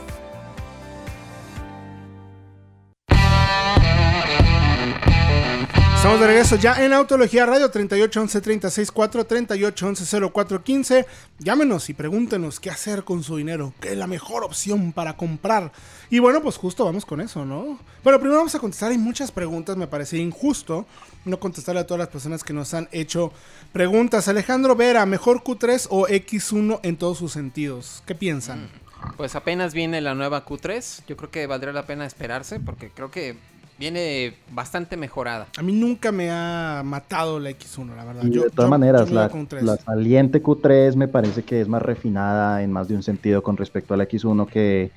Estamos 6.06 6.22
de 6.22 6.28
regreso 6.28 6.56
ya 6.58 6.86
en 6.86 6.94
Autología 6.94 7.48
Radio 7.48 7.72
3811 7.72 8.40
364 8.40 9.26
3811 9.26 10.32
0415. 10.32 11.06
Llámenos 11.40 11.90
y 11.90 11.96
pregúntenos 11.96 12.60
qué 12.60 12.70
hacer 12.70 13.04
con 13.04 13.24
su 13.24 13.38
dinero, 13.38 13.74
qué 13.80 13.94
es 13.94 13.98
la 13.98 14.06
mejor 14.06 14.44
opción 14.44 14.94
para 14.94 15.18
comprar. 15.18 15.72
Y 16.12 16.20
bueno, 16.20 16.44
pues 16.44 16.58
justo 16.58 16.86
vamos 16.86 17.08
con 17.08 17.22
eso, 17.22 17.44
¿no? 17.44 17.80
Bueno, 18.04 18.20
primero 18.20 18.38
vamos 18.38 18.54
a 18.54 18.60
contestar. 18.60 18.92
Hay 18.92 19.00
muchas 19.00 19.32
preguntas, 19.32 19.78
me 19.78 19.88
parece 19.88 20.18
injusto 20.18 20.86
no 21.26 21.40
contestarle 21.40 21.82
a 21.82 21.88
todas 21.88 22.02
las 22.02 22.10
personas 22.10 22.44
que 22.44 22.54
nos 22.54 22.76
han 22.76 22.88
hecho 22.92 23.34
preguntas. 23.74 24.28
Alejandro 24.28 24.76
Vera, 24.76 25.08
¿mejor 25.08 25.44
Q3 25.44 25.88
o 25.90 26.06
X1 26.06 26.82
en 26.84 26.98
todos 26.98 27.18
sus 27.18 27.32
sentidos? 27.32 28.04
¿Qué 28.06 28.14
piensan? 28.14 28.70
Pues 29.18 29.34
apenas 29.34 29.74
viene 29.74 30.02
la 30.02 30.14
nueva 30.14 30.46
Q3. 30.46 31.04
Yo 31.08 31.18
creo 31.18 31.32
que 31.32 31.48
valdría 31.48 31.74
la 31.74 31.88
pena 31.88 32.06
esperarse 32.06 32.60
porque 32.60 32.92
creo 32.92 33.10
que 33.10 33.38
viene 33.78 34.34
bastante 34.52 34.98
mejorada. 34.98 35.48
A 35.58 35.62
mí 35.62 35.74
nunca 35.74 36.12
me 36.12 36.30
ha 36.32 36.82
matado 36.86 37.40
la 37.40 37.50
X1, 37.52 37.96
la 37.96 38.06
verdad. 38.06 38.24
Y 38.24 38.32
Yo- 38.32 38.44
de 38.44 38.50
todas 38.50 38.68
yo- 38.68 38.70
maneras, 38.70 39.10
yo 39.10 39.16
la, 39.16 39.32
la 39.62 39.76
saliente 39.78 40.42
Q3 40.42 40.96
me 40.96 41.08
parece 41.08 41.44
que 41.44 41.62
es 41.62 41.68
más 41.68 41.82
refinada 41.82 42.64
en 42.64 42.72
más 42.72 42.88
de 42.88 42.96
un 42.96 43.04
sentido 43.04 43.44
con 43.44 43.58
respecto 43.58 43.94
a 43.94 43.98
la 43.98 44.06
X1, 44.08 44.48
que 44.48 44.92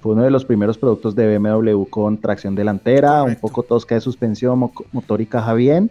fue 0.00 0.12
uno 0.12 0.22
de 0.22 0.30
los 0.30 0.44
primeros 0.44 0.78
productos 0.78 1.14
de 1.14 1.38
BMW 1.38 1.84
con 1.90 2.18
tracción 2.18 2.54
delantera, 2.54 3.22
un 3.24 3.36
poco 3.36 3.62
tosca 3.62 3.94
de 3.94 4.00
suspensión, 4.00 4.58
mo- 4.58 4.72
motor 4.92 5.20
y 5.20 5.26
caja 5.26 5.54
bien. 5.54 5.90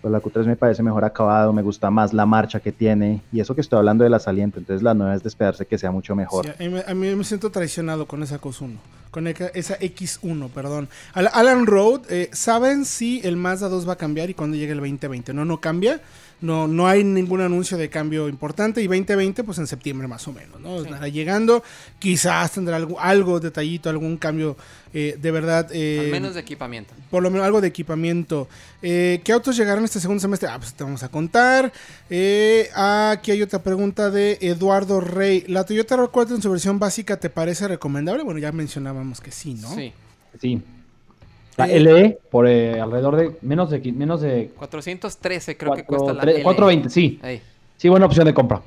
Pero 0.00 0.12
la 0.12 0.20
Q3 0.20 0.44
me 0.46 0.56
parece 0.56 0.82
mejor 0.82 1.04
acabado, 1.04 1.52
me 1.52 1.62
gusta 1.62 1.90
más 1.90 2.12
la 2.12 2.24
marcha 2.26 2.60
que 2.60 2.70
tiene. 2.72 3.22
Y 3.32 3.40
eso 3.40 3.54
que 3.54 3.60
estoy 3.60 3.78
hablando 3.78 4.04
de 4.04 4.10
la 4.10 4.18
saliente, 4.20 4.58
entonces 4.58 4.82
la 4.82 4.94
nueva 4.94 5.14
es 5.14 5.22
de 5.22 5.28
esperarse 5.28 5.66
que 5.66 5.76
sea 5.78 5.90
mucho 5.90 6.14
mejor. 6.14 6.44
Sí, 6.46 6.64
a, 6.64 6.68
mí, 6.68 6.80
a 6.86 6.94
mí 6.94 7.14
me 7.16 7.24
siento 7.24 7.50
traicionado 7.50 8.06
con 8.06 8.22
esa 8.22 8.40
X1. 8.40 8.76
Con 9.10 9.26
esa 9.26 9.78
X1, 9.78 10.50
perdón. 10.50 10.88
Al- 11.14 11.30
Alan 11.32 11.66
Road, 11.66 12.02
eh, 12.10 12.28
¿saben 12.32 12.84
si 12.84 13.20
el 13.24 13.36
Mazda 13.36 13.68
2 13.68 13.88
va 13.88 13.94
a 13.94 13.96
cambiar 13.96 14.28
y 14.30 14.34
cuándo 14.34 14.56
llegue 14.56 14.72
el 14.72 14.78
2020? 14.80 15.32
No, 15.34 15.44
no 15.44 15.60
cambia. 15.60 16.00
No, 16.40 16.68
no 16.68 16.86
hay 16.86 17.02
ningún 17.02 17.40
anuncio 17.40 17.76
de 17.76 17.90
cambio 17.90 18.28
importante. 18.28 18.80
Y 18.80 18.86
2020, 18.86 19.42
pues 19.42 19.58
en 19.58 19.66
septiembre 19.66 20.06
más 20.06 20.28
o 20.28 20.32
menos, 20.32 20.60
¿no? 20.60 20.80
Estará 20.82 21.08
llegando. 21.08 21.64
Quizás 21.98 22.52
tendrá 22.52 22.76
algo, 22.76 23.00
algo 23.00 23.40
detallito, 23.40 23.90
algún 23.90 24.16
cambio 24.18 24.56
eh, 24.94 25.16
de 25.20 25.30
verdad. 25.32 25.68
eh, 25.72 25.98
Al 26.04 26.10
menos 26.12 26.34
de 26.34 26.40
equipamiento. 26.40 26.94
por 27.10 27.22
lo 27.24 27.30
menos 27.30 27.44
algo 27.44 27.60
de 27.60 27.66
equipamiento. 27.68 28.48
Eh, 28.82 29.20
¿Qué 29.24 29.32
autos 29.32 29.56
llegaron 29.56 29.82
este 29.84 29.98
segundo 29.98 30.20
semestre? 30.20 30.48
Ah, 30.48 30.58
pues 30.58 30.74
te 30.74 30.84
vamos 30.84 31.02
a 31.02 31.08
contar. 31.08 31.72
Eh, 32.08 32.68
aquí 32.74 33.32
hay 33.32 33.42
otra 33.42 33.62
pregunta 33.62 34.10
de 34.10 34.38
Eduardo 34.40 35.00
Rey. 35.00 35.44
¿La 35.48 35.64
Toyota 35.64 35.96
RAV4 35.96 36.36
en 36.36 36.42
su 36.42 36.50
versión 36.50 36.78
básica 36.78 37.18
te 37.18 37.30
parece 37.30 37.66
recomendable? 37.66 38.22
Bueno, 38.22 38.38
ya 38.38 38.52
mencionábamos 38.52 39.20
que 39.20 39.32
sí, 39.32 39.54
¿no? 39.54 39.74
Sí. 39.74 39.92
Sí. 40.40 40.62
La 41.58 41.66
LE 41.66 42.18
por 42.30 42.46
eh, 42.46 42.80
alrededor 42.80 43.16
de 43.16 43.36
menos 43.42 43.68
de 43.70 43.80
menos 43.92 44.20
de 44.20 44.50
413 44.56 45.56
creo 45.56 45.74
que 45.74 45.84
cuesta 45.84 46.12
la 46.12 46.22
tre- 46.22 46.34
L. 46.36 46.42
420, 46.44 46.88
sí. 46.88 47.20
Sí, 47.76 47.88
buena 47.88 48.06
opción 48.06 48.26
de 48.26 48.32
compra. 48.34 48.62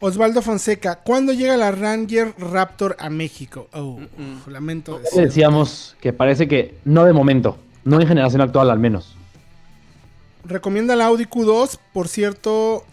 Osvaldo 0.00 0.40
Fonseca, 0.42 1.00
¿cuándo 1.00 1.32
llega 1.32 1.56
la 1.56 1.72
Ranger 1.72 2.32
Raptor 2.38 2.96
a 3.00 3.10
México? 3.10 3.66
Oh, 3.72 3.98
Mm-mm. 3.98 4.36
uf, 4.36 4.46
lamento 4.46 4.98
Le 4.98 5.02
decirlo. 5.04 5.24
decíamos 5.26 5.96
que 6.00 6.12
parece 6.12 6.46
que 6.46 6.76
no 6.84 7.04
de 7.04 7.12
momento, 7.12 7.58
no 7.84 8.00
en 8.00 8.06
generación 8.06 8.40
actual 8.40 8.70
al 8.70 8.78
menos. 8.78 9.16
Recomienda 10.44 10.94
la 10.94 11.06
Audi 11.06 11.24
Q2. 11.24 11.78
Por 11.92 12.06
cierto, 12.06 12.84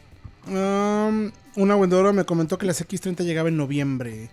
um, 0.48 1.32
una 1.56 1.76
vendedora 1.76 2.12
me 2.12 2.26
comentó 2.26 2.58
que 2.58 2.66
la 2.66 2.74
X30 2.74 3.24
llegaba 3.24 3.50
en 3.50 3.58
noviembre. 3.58 4.30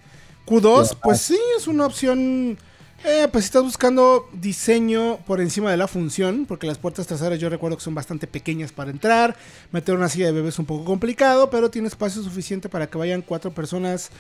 Q2, 0.47 0.97
pues 1.03 1.21
sí, 1.21 1.39
es 1.59 1.67
una 1.67 1.85
opción. 1.87 2.57
Eh, 3.05 3.29
pues 3.31 3.45
si 3.45 3.49
estás 3.49 3.63
buscando 3.63 4.29
diseño 4.33 5.19
por 5.27 5.41
encima 5.41 5.71
de 5.71 5.77
la 5.77 5.89
función, 5.89 6.47
porque 6.47 6.67
las 6.67 6.79
puertas 6.79 7.07
traseras 7.07 7.39
yo 7.39 7.49
recuerdo 7.49 7.77
que 7.77 7.83
son 7.83 7.95
bastante 7.95 8.27
pequeñas 8.27 8.73
para 8.73 8.91
entrar. 8.91 9.37
Meter 9.71 9.95
una 9.95 10.09
silla 10.09 10.27
de 10.27 10.33
bebé 10.33 10.49
es 10.49 10.59
un 10.59 10.67
poco 10.67 10.85
complicado, 10.85 11.51
pero 11.51 11.71
tiene 11.71 11.89
espacio 11.89 12.23
suficiente 12.23 12.69
para 12.69 12.89
que 12.89 12.99
vayan 12.99 13.23
cuatro 13.23 13.51
personas 13.53 14.11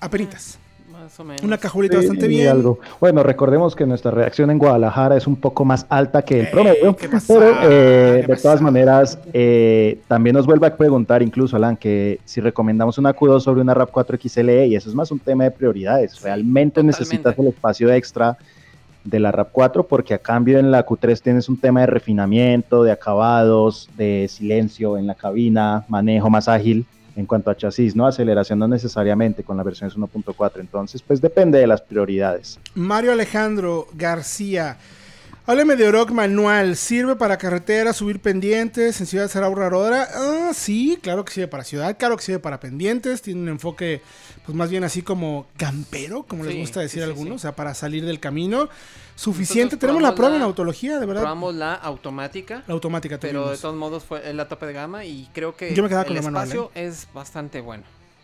apenitas. 0.00 0.58
Más 1.00 1.18
o 1.18 1.24
menos. 1.24 1.42
Una 1.42 1.56
cajulita 1.56 1.94
Sí, 1.98 2.06
bastante 2.06 2.28
bien. 2.28 2.48
algo. 2.48 2.78
Bueno, 3.00 3.22
recordemos 3.22 3.74
que 3.74 3.86
nuestra 3.86 4.10
reacción 4.10 4.50
en 4.50 4.58
Guadalajara 4.58 5.16
es 5.16 5.26
un 5.26 5.36
poco 5.36 5.64
más 5.64 5.86
alta 5.88 6.20
que 6.22 6.40
el 6.40 6.46
Eh, 6.46 6.50
promedio, 6.52 6.94
pero 7.26 7.52
eh, 7.62 8.22
¿Qué 8.26 8.32
de 8.34 8.40
todas 8.40 8.60
maneras, 8.60 9.18
eh, 9.32 9.98
también 10.08 10.36
nos 10.36 10.44
vuelve 10.44 10.66
a 10.66 10.76
preguntar 10.76 11.22
incluso, 11.22 11.56
Alan, 11.56 11.76
que 11.76 12.18
si 12.26 12.40
recomendamos 12.42 12.98
una 12.98 13.14
Q2 13.14 13.40
sobre 13.40 13.62
una 13.62 13.74
RAV4 13.74 14.18
XLE, 14.20 14.66
y 14.66 14.76
eso 14.76 14.90
es 14.90 14.94
más 14.94 15.10
un 15.10 15.18
tema 15.20 15.44
de 15.44 15.50
prioridades. 15.52 16.20
Realmente 16.20 16.74
totalmente. 16.74 16.98
necesitas 17.00 17.38
el 17.38 17.46
espacio 17.46 17.90
extra 17.92 18.36
de 19.02 19.18
la 19.20 19.32
RAV4 19.32 19.86
porque 19.88 20.12
a 20.12 20.18
cambio 20.18 20.58
en 20.58 20.70
la 20.70 20.84
Q3 20.84 21.18
tienes 21.22 21.48
un 21.48 21.56
tema 21.58 21.80
de 21.80 21.86
refinamiento, 21.86 22.82
de 22.84 22.92
acabados, 22.92 23.88
de 23.96 24.26
silencio 24.28 24.98
en 24.98 25.06
la 25.06 25.14
cabina, 25.14 25.84
manejo 25.88 26.28
más 26.28 26.46
ágil 26.48 26.84
en 27.16 27.26
cuanto 27.26 27.50
a 27.50 27.56
chasis, 27.56 27.96
¿no? 27.96 28.06
Aceleración 28.06 28.58
no 28.58 28.68
necesariamente 28.68 29.42
con 29.42 29.56
la 29.56 29.62
versión 29.62 29.88
es 29.88 29.96
1.4, 29.96 30.60
entonces 30.60 31.02
pues 31.02 31.20
depende 31.20 31.58
de 31.58 31.66
las 31.66 31.80
prioridades. 31.80 32.58
Mario 32.74 33.12
Alejandro 33.12 33.86
García. 33.94 34.76
Hábleme 35.50 35.74
de 35.74 35.88
Oroc 35.88 36.12
manual. 36.12 36.76
¿Sirve 36.76 37.16
para 37.16 37.36
carretera, 37.36 37.92
subir 37.92 38.20
pendientes? 38.20 39.00
¿En 39.00 39.06
ciudad 39.08 39.26
será 39.26 39.46
ahorradora? 39.46 40.06
Ah, 40.14 40.52
sí, 40.54 40.96
claro 41.02 41.24
que 41.24 41.32
sirve 41.32 41.48
para 41.48 41.64
ciudad, 41.64 41.96
claro 41.98 42.16
que 42.16 42.22
sirve 42.22 42.38
para 42.38 42.60
pendientes. 42.60 43.20
Tiene 43.20 43.40
un 43.40 43.48
enfoque, 43.48 44.00
pues 44.46 44.56
más 44.56 44.70
bien 44.70 44.84
así 44.84 45.02
como 45.02 45.48
campero, 45.56 46.22
como 46.22 46.44
les 46.44 46.56
gusta 46.56 46.78
decir 46.78 47.02
sí, 47.02 47.08
algunos, 47.08 47.34
o 47.34 47.38
sea, 47.40 47.56
para 47.56 47.74
salir 47.74 48.06
del 48.06 48.20
camino. 48.20 48.68
Suficiente. 49.16 49.74
Nosotros 49.74 49.80
Tenemos 49.80 50.02
la 50.02 50.14
prueba 50.14 50.34
en 50.36 50.40
la- 50.42 50.46
autología, 50.46 51.00
de 51.00 51.06
verdad. 51.06 51.22
Probamos 51.22 51.52
la 51.56 51.74
automática. 51.74 52.62
La 52.68 52.74
automática 52.74 53.18
Pero 53.18 53.50
de 53.50 53.58
todos 53.58 53.74
modos 53.74 54.04
fue 54.04 54.32
la 54.32 54.46
tope 54.46 54.66
de 54.66 54.72
gama 54.72 55.04
y 55.04 55.28
creo 55.34 55.56
que 55.56 55.74
Yo 55.74 55.82
me 55.82 55.88
quedaba 55.88 56.02
el 56.02 56.06
con 56.10 56.14
la 56.14 56.22
manual, 56.22 56.44
espacio 56.44 56.70
es 56.76 57.08
bastante 57.12 57.60
bueno. 57.60 57.82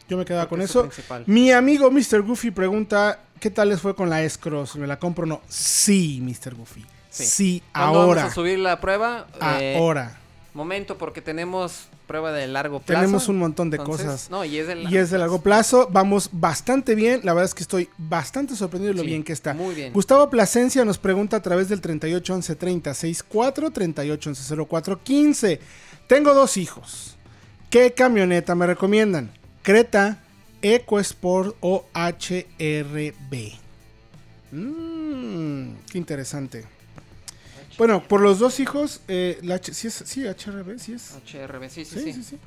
Yo 0.08 0.16
me 0.16 0.24
quedaba 0.24 0.48
con 0.48 0.62
eso. 0.62 0.82
principal. 0.82 1.24
Mi 1.26 1.50
amigo 1.50 1.90
Mr. 1.90 2.22
Goofy 2.22 2.52
pregunta, 2.52 3.18
¿qué 3.40 3.50
tal 3.50 3.70
les 3.70 3.80
fue 3.80 3.96
con 3.96 4.08
la 4.10 4.22
S-Cross? 4.22 4.76
¿Me 4.76 4.86
la 4.86 5.00
compro 5.00 5.24
o 5.24 5.26
no? 5.26 5.42
Sí, 5.48 6.20
Mr. 6.22 6.54
Goofy. 6.54 6.86
Sí. 7.24 7.62
¿Cuándo 7.72 8.00
ahora. 8.00 8.20
vamos 8.22 8.32
a 8.32 8.34
subir 8.34 8.58
la 8.58 8.80
prueba? 8.80 9.26
Eh, 9.60 9.76
Ahora. 9.78 10.18
momento, 10.54 10.98
porque 10.98 11.20
tenemos 11.22 11.88
prueba 12.06 12.30
de 12.32 12.46
largo 12.46 12.78
plazo. 12.80 13.00
Tenemos 13.00 13.28
un 13.28 13.38
montón 13.38 13.68
de 13.70 13.78
Entonces, 13.78 14.06
cosas. 14.06 14.30
No, 14.30 14.44
y 14.44 14.58
es 14.58 14.68
de, 14.68 14.82
Y 14.82 14.96
es 14.96 15.10
de 15.10 15.18
largo 15.18 15.40
plazo. 15.40 15.88
Vamos 15.90 16.28
bastante 16.32 16.94
bien. 16.94 17.20
La 17.24 17.32
verdad 17.34 17.46
es 17.46 17.54
que 17.54 17.62
estoy 17.64 17.88
bastante 17.98 18.54
sorprendido 18.54 18.92
de 18.92 18.96
lo 18.98 19.02
Sí, 19.02 19.08
bien 19.08 19.24
que 19.24 19.32
está. 19.32 19.54
muy 19.54 19.74
bien. 19.74 19.92
Gustavo 19.92 20.30
Plasencia 20.30 20.84
nos 20.84 20.98
pregunta 20.98 21.36
a 21.38 21.42
través 21.42 21.68
del 21.68 21.80
3811 21.80 22.54
3064 22.54 23.70
3811 23.72 24.54
0415. 24.68 25.60
Tengo 26.06 26.32
dos 26.34 26.56
hijos. 26.56 27.16
¿Qué 27.70 27.92
camioneta 27.92 28.54
me 28.54 28.66
recomiendan? 28.68 29.32
Creta, 29.62 30.18
EcoSport 30.62 31.56
o 31.60 31.86
HRB. 31.92 33.52
Mmm, 34.52 35.74
qué 35.90 35.98
interesante. 35.98 36.64
Bueno, 37.78 38.02
por 38.02 38.20
los 38.20 38.38
dos 38.38 38.58
hijos, 38.60 39.00
eh, 39.08 39.38
la 39.42 39.56
H- 39.56 39.74
sí, 39.74 39.88
es, 39.88 39.94
sí, 40.06 40.24
HRB, 40.26 40.78
sí 40.78 40.94
es. 40.94 41.12
HRB, 41.30 41.68
sí, 41.68 41.84
sí, 41.84 41.94
Sí, 41.98 42.00
sí. 42.04 42.12
sí, 42.14 42.22
sí. 42.22 42.38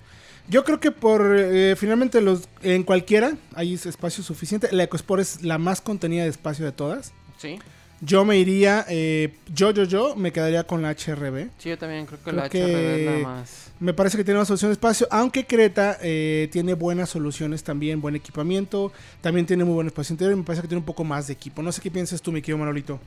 Yo 0.47 0.63
creo 0.63 0.79
que 0.79 0.89
por 0.91 1.35
eh, 1.37 1.75
finalmente 1.77 2.21
los 2.21 2.49
en 2.63 2.81
cualquiera 2.83 3.33
hay 3.53 3.75
espacio 3.75 4.23
suficiente. 4.23 4.69
La 4.71 4.83
EcoSport 4.83 5.21
es 5.21 5.43
la 5.43 5.59
más 5.59 5.79
contenida 5.81 6.23
de 6.23 6.29
espacio 6.29 6.65
de 6.65 6.71
todas. 6.71 7.11
Sí, 7.37 7.59
Yo 8.01 8.25
me 8.25 8.37
iría, 8.37 8.85
eh, 8.89 9.35
yo, 9.53 9.69
yo, 9.71 9.83
yo, 9.83 10.15
me 10.15 10.31
quedaría 10.31 10.63
con 10.63 10.81
la 10.81 10.89
HRB. 10.95 11.49
sí, 11.59 11.69
yo 11.69 11.77
también 11.77 12.05
creo 12.07 12.17
que 12.17 12.23
Creo 12.23 12.35
la 12.37 12.49
que- 12.49 12.63
HRB 12.63 12.99
es 12.99 13.05
la 13.05 13.27
más... 13.29 13.65
Me 13.79 13.93
parece 13.93 14.17
que 14.17 14.23
tiene 14.23 14.39
más 14.39 14.47
solución 14.47 14.69
de 14.71 14.73
espacio, 14.73 15.07
aunque 15.11 15.45
Creta 15.45 15.97
eh, 16.01 16.49
tiene 16.51 16.73
buenas 16.73 17.09
soluciones 17.09 17.63
también, 17.63 18.01
buen 18.01 18.15
equipamiento, 18.15 18.91
también 19.21 19.45
tiene 19.45 19.63
muy 19.65 19.73
buen 19.75 19.87
espacio 19.87 20.13
interior 20.13 20.33
y 20.33 20.37
me 20.39 20.43
parece 20.43 20.63
que 20.63 20.67
tiene 20.67 20.79
un 20.79 20.85
poco 20.85 21.03
más 21.03 21.27
de 21.27 21.33
equipo. 21.33 21.61
No 21.61 21.71
sé 21.71 21.79
qué 21.81 21.91
piensas 21.91 22.21
tú, 22.21 22.31
mi 22.31 22.41
querido 22.41 22.57
Manolito. 22.57 22.99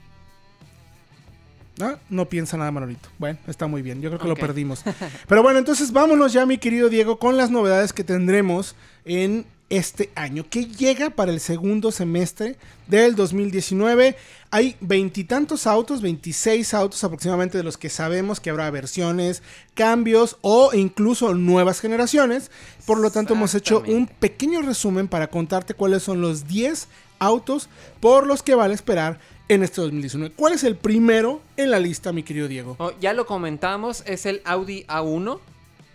¿No? 1.78 1.98
No 2.10 2.28
piensa 2.28 2.56
nada, 2.56 2.70
Manolito. 2.70 3.08
Bueno, 3.18 3.38
está 3.46 3.66
muy 3.66 3.82
bien. 3.82 4.02
Yo 4.02 4.10
creo 4.10 4.20
que 4.20 4.28
lo 4.28 4.36
perdimos. 4.36 4.82
Pero 5.28 5.42
bueno, 5.42 5.58
entonces 5.58 5.92
vámonos 5.92 6.32
ya, 6.32 6.44
mi 6.44 6.58
querido 6.58 6.88
Diego, 6.88 7.18
con 7.18 7.36
las 7.36 7.50
novedades 7.50 7.92
que 7.92 8.04
tendremos 8.04 8.76
en 9.04 9.46
este 9.72 10.10
año. 10.16 10.44
que 10.50 10.66
llega 10.66 11.08
para 11.08 11.32
el 11.32 11.40
segundo 11.40 11.92
semestre 11.92 12.58
del 12.88 13.16
2019? 13.16 14.16
Hay 14.50 14.76
veintitantos 14.80 15.66
autos, 15.66 16.02
26 16.02 16.74
autos 16.74 17.02
aproximadamente 17.02 17.56
de 17.56 17.64
los 17.64 17.78
que 17.78 17.88
sabemos 17.88 18.38
que 18.38 18.50
habrá 18.50 18.70
versiones, 18.70 19.42
cambios 19.72 20.36
o 20.42 20.74
incluso 20.74 21.32
nuevas 21.32 21.80
generaciones. 21.80 22.50
Por 22.84 22.98
lo 22.98 23.10
tanto, 23.10 23.32
hemos 23.32 23.54
hecho 23.54 23.82
un 23.86 24.06
pequeño 24.06 24.60
resumen 24.60 25.08
para 25.08 25.28
contarte 25.28 25.72
cuáles 25.72 26.02
son 26.02 26.20
los 26.20 26.46
10 26.46 26.88
autos 27.18 27.70
por 28.00 28.26
los 28.26 28.42
que 28.42 28.54
vale 28.54 28.74
esperar 28.74 29.20
en 29.48 29.62
este 29.62 29.80
2019. 29.80 30.34
¿Cuál 30.34 30.54
es 30.54 30.64
el 30.64 30.76
primero 30.76 31.40
en 31.56 31.70
la 31.70 31.78
lista, 31.78 32.12
mi 32.12 32.22
querido 32.22 32.48
Diego? 32.48 32.76
Oh, 32.78 32.92
ya 33.00 33.12
lo 33.12 33.26
comentamos, 33.26 34.02
es 34.06 34.26
el 34.26 34.42
Audi 34.44 34.84
A1 34.84 35.40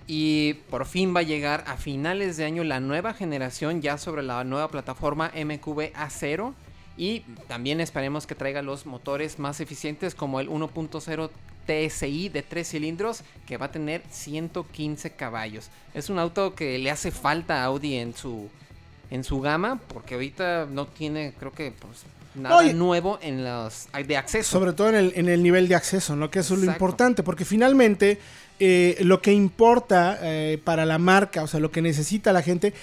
y 0.08 0.56
por 0.70 0.86
fin 0.86 1.14
va 1.16 1.20
a 1.20 1.24
llegar 1.24 1.64
a 1.68 1.78
finales 1.78 2.38
de 2.38 2.46
año 2.46 2.64
la 2.64 2.80
nueva 2.80 3.14
generación 3.14 3.82
ya 3.82 3.98
sobre 3.98 4.24
la 4.24 4.44
nueva 4.44 4.70
plataforma 4.70 5.32
MQB 5.36 5.94
A0 5.94 6.54
y 6.98 7.20
también 7.48 7.82
esperemos 7.82 8.26
que 8.26 8.36
traiga 8.36 8.62
los 8.62 8.86
motores 8.86 9.38
más 9.38 9.60
eficientes 9.60 10.16
como 10.16 10.40
el 10.40 10.50
1.0 10.50 11.30
TSI 11.68 12.30
de 12.30 12.42
3 12.44 12.68
cilindros 12.68 13.24
que 13.46 13.58
va 13.58 13.68
a 13.68 13.72
tener 13.72 14.02
115 14.10 15.12
caballos. 15.12 15.70
Es 15.94 16.10
un 16.10 16.18
auto 16.18 16.56
que 16.56 16.78
le 16.80 16.90
hace 16.90 17.12
falta 17.12 17.62
a 17.62 17.66
Audi 17.66 17.96
en 17.96 18.16
su 18.16 18.50
en 19.10 19.24
su 19.24 19.40
gama 19.40 19.80
porque 19.88 20.16
ahorita 20.16 20.68
no 20.70 20.86
tiene 20.86 21.34
creo 21.38 21.52
que 21.52 21.72
pues, 21.72 22.06
nada 22.38 22.62
nuevo 22.74 23.20
en 23.22 23.44
los 23.44 23.88
de 24.06 24.18
acceso. 24.18 24.50
Sobre 24.50 24.74
todo 24.74 24.90
en 24.90 24.96
el, 24.96 25.14
en 25.16 25.30
el 25.30 25.44
nivel 25.44 25.68
de 25.68 25.76
acceso, 25.76 26.16
¿no? 26.16 26.30
Que 26.30 26.40
eso 26.40 26.54
es 26.54 26.62
lo 26.62 26.72
importante, 26.72 27.24
porque 27.24 27.46
finalmente 27.46 28.20
eh, 28.60 28.98
lo 29.02 29.22
que 29.22 29.34
importa 29.34 30.18
eh, 30.22 30.60
para 30.64 30.86
la 30.86 30.98
marca, 30.98 31.44
o 31.44 31.48
sea, 31.48 31.60
lo 31.60 31.72
que 31.72 31.82
necesita 31.82 32.34
la 32.34 32.42
gente. 32.42 32.74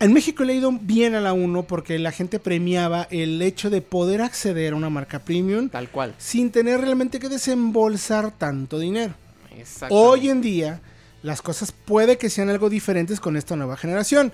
En 0.00 0.12
México 0.12 0.44
le 0.44 0.52
ha 0.52 0.56
ido 0.56 0.70
bien 0.72 1.16
a 1.16 1.20
la 1.20 1.32
1 1.32 1.64
porque 1.64 1.98
la 1.98 2.12
gente 2.12 2.38
premiaba 2.38 3.08
el 3.10 3.42
hecho 3.42 3.68
de 3.68 3.82
poder 3.82 4.22
acceder 4.22 4.72
a 4.72 4.76
una 4.76 4.90
marca 4.90 5.18
premium 5.18 5.68
Tal 5.68 5.88
cual. 5.88 6.14
sin 6.18 6.52
tener 6.52 6.80
realmente 6.80 7.18
que 7.18 7.28
desembolsar 7.28 8.30
tanto 8.30 8.78
dinero. 8.78 9.14
Hoy 9.90 10.28
en 10.30 10.40
día, 10.40 10.80
las 11.22 11.42
cosas 11.42 11.72
puede 11.72 12.16
que 12.16 12.30
sean 12.30 12.48
algo 12.48 12.70
diferentes 12.70 13.18
con 13.18 13.36
esta 13.36 13.56
nueva 13.56 13.76
generación. 13.76 14.32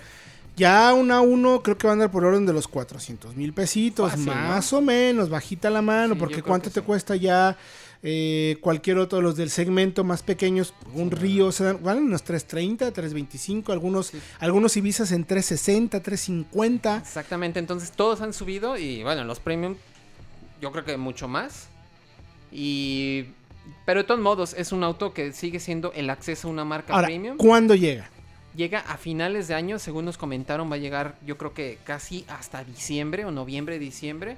Ya 0.56 0.94
una 0.94 1.20
1 1.20 1.62
creo 1.62 1.76
que 1.76 1.86
va 1.86 1.92
a 1.92 1.94
andar 1.94 2.10
por 2.10 2.24
orden 2.24 2.46
de 2.46 2.52
los 2.52 2.68
400 2.68 3.34
mil 3.34 3.52
pesitos, 3.52 4.10
Fácil, 4.12 4.26
¿no? 4.26 4.34
más 4.34 4.72
o 4.72 4.80
menos, 4.80 5.28
bajita 5.28 5.68
la 5.70 5.82
mano, 5.82 6.14
Sí, 6.14 6.20
porque 6.20 6.42
¿cuánto 6.42 6.70
te 6.70 6.80
sí. 6.80 6.86
cuesta 6.86 7.16
ya 7.16 7.56
eh, 8.04 8.56
cualquier 8.60 8.98
otro 8.98 9.18
de 9.18 9.24
los 9.24 9.34
del 9.36 9.50
segmento 9.50 10.04
más 10.04 10.22
pequeños? 10.22 10.72
Un 10.94 11.10
Río, 11.10 11.50
se 11.50 11.64
dan, 11.64 11.82
valen 11.82 12.04
unos 12.04 12.22
330, 12.22 12.92
325, 12.92 13.72
algunos, 13.72 14.12
algunos 14.38 14.76
Ibizas 14.76 15.10
en 15.10 15.24
360, 15.24 16.00
350. 16.00 16.98
Exactamente, 16.98 17.58
entonces 17.58 17.90
todos 17.90 18.20
han 18.20 18.32
subido 18.32 18.78
y 18.78 19.02
bueno, 19.02 19.24
los 19.24 19.40
premium 19.40 19.74
yo 20.60 20.70
creo 20.70 20.84
que 20.84 20.96
mucho 20.96 21.26
más. 21.26 21.66
Y 22.52 23.24
pero 23.86 24.00
de 24.02 24.04
todos 24.04 24.20
modos 24.20 24.54
es 24.56 24.70
un 24.70 24.84
auto 24.84 25.12
que 25.14 25.32
sigue 25.32 25.58
siendo 25.58 25.92
el 25.94 26.10
acceso 26.10 26.46
a 26.46 26.50
una 26.52 26.64
marca 26.64 26.94
Ahora, 26.94 27.06
premium. 27.08 27.36
¿cuándo 27.38 27.74
llega? 27.74 28.08
Llega 28.54 28.80
a 28.80 28.96
finales 28.98 29.48
de 29.48 29.54
año, 29.54 29.78
según 29.78 30.04
nos 30.04 30.16
comentaron, 30.16 30.70
va 30.70 30.76
a 30.76 30.78
llegar 30.78 31.16
yo 31.26 31.36
creo 31.38 31.54
que 31.54 31.78
casi 31.84 32.24
hasta 32.28 32.62
diciembre 32.64 33.24
o 33.24 33.30
noviembre, 33.30 33.78
diciembre. 33.78 34.36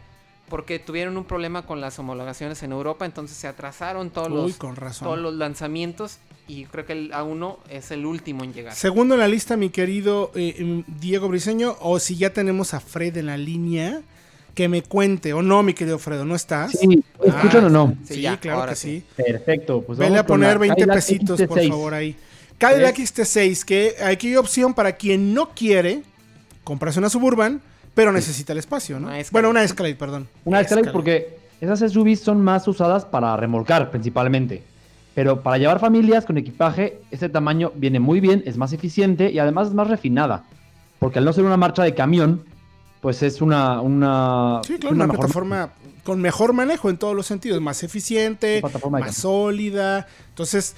Porque 0.48 0.78
tuvieron 0.78 1.16
un 1.16 1.24
problema 1.24 1.66
con 1.66 1.80
las 1.80 1.98
homologaciones 1.98 2.62
en 2.62 2.70
Europa, 2.70 3.04
entonces 3.04 3.36
se 3.36 3.48
atrasaron 3.48 4.10
todos, 4.10 4.28
Uy, 4.28 4.36
los, 4.50 4.56
con 4.56 4.76
razón. 4.76 5.06
todos 5.08 5.18
los 5.18 5.34
lanzamientos 5.34 6.18
y 6.46 6.66
creo 6.66 6.86
que 6.86 6.92
el 6.92 7.10
A1 7.10 7.56
es 7.68 7.90
el 7.90 8.06
último 8.06 8.44
en 8.44 8.54
llegar. 8.54 8.72
Segundo 8.72 9.14
en 9.14 9.20
la 9.20 9.26
lista, 9.26 9.56
mi 9.56 9.70
querido 9.70 10.30
eh, 10.36 10.54
em, 10.58 10.84
Diego 10.86 11.26
Briseño, 11.28 11.76
o 11.80 11.98
si 11.98 12.14
ya 12.16 12.32
tenemos 12.32 12.74
a 12.74 12.80
Fred 12.80 13.16
en 13.16 13.26
la 13.26 13.36
línea, 13.36 14.02
que 14.54 14.68
me 14.68 14.82
cuente, 14.84 15.32
o 15.34 15.42
no, 15.42 15.64
mi 15.64 15.74
querido 15.74 15.98
Fredo, 15.98 16.24
¿no 16.24 16.36
estás? 16.36 16.70
Sí, 16.78 17.02
¿escuchan 17.24 17.64
Ah, 17.64 17.66
o 17.66 17.70
no? 17.70 17.96
Sí, 18.06 18.14
Sí, 18.14 18.20
ya, 18.22 18.38
claro 18.38 18.60
ahora 18.60 18.70
que 18.72 18.76
sí. 18.76 19.00
sí. 19.16 19.22
Perfecto. 19.24 19.82
Pues 19.82 19.98
Vele 19.98 20.10
vamos 20.10 20.20
a 20.20 20.26
poner 20.28 20.52
la 20.52 20.58
20 20.58 20.76
Cadillac 20.76 20.96
pesitos, 20.96 21.42
por 21.42 21.58
XT6. 21.58 21.68
favor, 21.70 21.92
ahí. 21.94 22.16
Cadillac 22.58 22.98
Es- 22.98 23.14
XT6, 23.18 23.64
que 23.64 23.94
aquí 24.04 24.28
hay 24.28 24.36
opción 24.36 24.74
para 24.74 24.92
quien 24.92 25.34
no 25.34 25.50
quiere 25.50 26.02
comprarse 26.64 26.98
una 26.98 27.10
Suburban, 27.10 27.60
pero 27.94 28.12
necesita 28.12 28.52
el 28.52 28.58
espacio, 28.58 28.98
¿no? 29.00 29.08
Una. 29.08 29.18
Bueno, 29.30 29.50
una 29.50 29.62
Escalade, 29.62 29.94
perdón. 29.94 30.28
Una 30.44 30.60
Escalade 30.60 30.88
Escalade. 30.88 30.92
porque 30.92 31.38
esas 31.60 31.80
SUVs 31.92 32.20
son 32.20 32.40
más 32.42 32.66
usadas 32.68 33.04
para 33.04 33.36
remolcar 33.36 33.90
principalmente. 33.90 34.62
Pero 35.14 35.42
para 35.42 35.56
llevar 35.56 35.80
familias 35.80 36.26
con 36.26 36.36
equipaje, 36.36 36.98
este 37.10 37.30
tamaño 37.30 37.72
viene 37.74 38.00
muy 38.00 38.20
bien, 38.20 38.42
es 38.44 38.58
más 38.58 38.72
eficiente 38.74 39.30
y 39.30 39.38
además 39.38 39.68
es 39.68 39.74
más 39.74 39.88
refinada. 39.88 40.44
Porque 40.98 41.18
al 41.20 41.24
no 41.24 41.32
ser 41.32 41.44
una 41.44 41.56
marcha 41.56 41.82
de 41.84 41.94
camión, 41.94 42.44
pues 43.00 43.22
es 43.22 43.40
una... 43.40 43.80
una 43.80 44.60
Sí, 44.66 44.76
claro, 44.78 44.94
una, 44.94 45.06
mejor- 45.06 45.20
plataforma 45.20 45.70
con 46.04 46.20
mejor 46.20 46.52
manejo 46.52 46.90
en 46.90 46.98
todos 46.98 47.16
los 47.16 47.26
sentidos, 47.26 47.60
más 47.62 47.82
eficiente, 47.82 48.62
Una 48.82 49.00
más 49.00 49.16
sólida. 49.16 50.06
Entonces, 50.28 50.76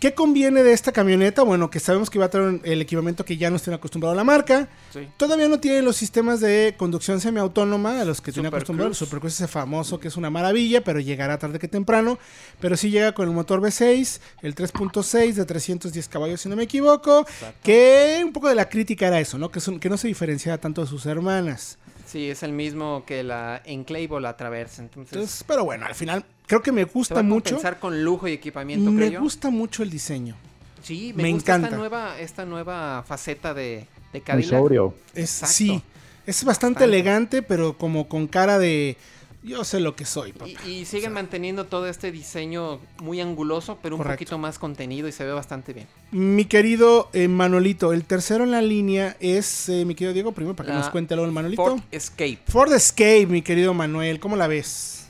¿qué 0.00 0.14
conviene 0.14 0.62
de 0.64 0.72
esta 0.72 0.90
camioneta? 0.90 1.42
Bueno, 1.42 1.70
que 1.70 1.78
sabemos 1.78 2.10
que 2.10 2.18
va 2.18 2.24
a 2.24 2.30
traer 2.30 2.60
el 2.64 2.80
equipamiento 2.80 3.24
que 3.24 3.36
ya 3.36 3.50
nos 3.50 3.62
tiene 3.62 3.76
acostumbrado 3.76 4.12
a 4.12 4.16
la 4.16 4.24
marca. 4.24 4.68
Sí. 4.92 5.06
Todavía 5.16 5.46
no 5.48 5.60
tiene 5.60 5.82
los 5.82 5.96
sistemas 5.96 6.40
de 6.40 6.74
conducción 6.76 7.20
semiautónoma 7.20 8.00
a 8.00 8.04
los 8.04 8.20
que 8.20 8.32
tiene 8.32 8.48
acostumbrado. 8.48 8.88
El 8.88 8.96
Cruise. 8.96 8.98
Super 9.08 9.20
Cruise 9.20 9.34
ese 9.34 9.46
famoso 9.46 10.00
que 10.00 10.08
es 10.08 10.16
una 10.16 10.30
maravilla, 10.30 10.82
pero 10.82 10.98
llegará 10.98 11.38
tarde 11.38 11.58
que 11.58 11.68
temprano. 11.68 12.18
Pero 12.60 12.76
sí 12.76 12.90
llega 12.90 13.12
con 13.12 13.28
el 13.28 13.34
motor 13.34 13.60
V6, 13.60 14.20
el 14.42 14.54
3.6 14.54 15.34
de 15.34 15.44
310 15.44 16.08
caballos, 16.08 16.40
si 16.40 16.48
no 16.48 16.56
me 16.56 16.64
equivoco. 16.64 17.26
Que 17.62 18.22
un 18.24 18.32
poco 18.32 18.48
de 18.48 18.54
la 18.54 18.68
crítica 18.68 19.06
era 19.06 19.20
eso, 19.20 19.38
¿no? 19.38 19.50
Que, 19.50 19.60
son- 19.60 19.78
que 19.78 19.88
no 19.90 19.96
se 19.98 20.08
diferenciaba 20.08 20.58
tanto 20.58 20.80
de 20.80 20.86
sus 20.88 21.04
hermanas. 21.06 21.78
Sí, 22.10 22.28
es 22.30 22.42
el 22.42 22.52
mismo 22.52 23.04
que 23.06 23.22
la 23.22 23.62
Enclave 23.64 24.08
o 24.10 24.20
la 24.20 24.36
Traverse. 24.36 24.82
Entonces, 24.82 25.12
Entonces, 25.12 25.44
pero 25.46 25.64
bueno, 25.64 25.86
al 25.86 25.94
final 25.94 26.24
creo 26.46 26.60
que 26.62 26.72
me 26.72 26.80
se 26.82 26.86
va 26.86 26.92
gusta 26.92 27.20
a 27.20 27.22
mucho. 27.22 27.54
compensar 27.54 27.78
con 27.78 28.02
lujo 28.02 28.26
y 28.26 28.32
equipamiento, 28.32 28.90
Me 28.90 28.96
creo 28.98 29.10
yo. 29.12 29.20
gusta 29.20 29.50
mucho 29.50 29.82
el 29.82 29.90
diseño. 29.90 30.34
Sí, 30.82 31.12
me, 31.14 31.22
me 31.24 31.32
gusta 31.32 31.52
encanta. 31.52 31.68
esta 31.68 31.76
nueva, 31.78 32.18
esta 32.18 32.44
nueva 32.46 33.04
faceta 33.06 33.54
de, 33.54 33.86
de 34.12 34.18
Muy 34.18 34.20
Cadillac. 34.22 34.50
sobrio. 34.60 34.94
Es, 35.14 35.30
sí, 35.30 35.82
es 36.26 36.42
bastante, 36.44 36.44
Bastante. 36.46 36.84
elegante, 36.84 37.42
pero 37.42 37.76
como 37.78 38.08
con 38.08 38.26
cara 38.26 38.58
de 38.58 38.96
yo 39.42 39.64
sé 39.64 39.80
lo 39.80 39.96
que 39.96 40.04
soy, 40.04 40.32
papá. 40.32 40.50
Y, 40.66 40.70
y 40.70 40.84
siguen 40.84 41.12
manteniendo 41.12 41.64
todo 41.66 41.86
este 41.86 42.12
diseño 42.12 42.78
muy 43.00 43.20
anguloso, 43.20 43.78
pero 43.82 43.96
un 43.96 43.98
Correcto. 44.02 44.16
poquito 44.18 44.38
más 44.38 44.58
contenido 44.58 45.08
y 45.08 45.12
se 45.12 45.24
ve 45.24 45.32
bastante 45.32 45.72
bien. 45.72 45.86
Mi 46.10 46.44
querido 46.44 47.08
eh, 47.12 47.28
Manolito, 47.28 47.92
el 47.92 48.04
tercero 48.04 48.44
en 48.44 48.50
la 48.50 48.62
línea 48.62 49.16
es 49.20 49.68
eh, 49.68 49.84
mi 49.84 49.94
querido 49.94 50.12
Diego, 50.12 50.32
primero 50.32 50.54
para 50.56 50.66
que 50.68 50.72
La 50.74 50.80
nos 50.80 50.90
cuente 50.90 51.14
algo 51.14 51.26
el 51.26 51.32
Manolito. 51.32 51.62
Ford 51.62 51.80
Ford. 51.80 51.82
Escape. 51.90 52.38
Escape, 52.74 53.26
mi 53.26 53.42
querido 53.42 53.72
Manuel, 53.74 54.20
¿cómo 54.20 54.36
la 54.36 54.46
ves? 54.46 55.08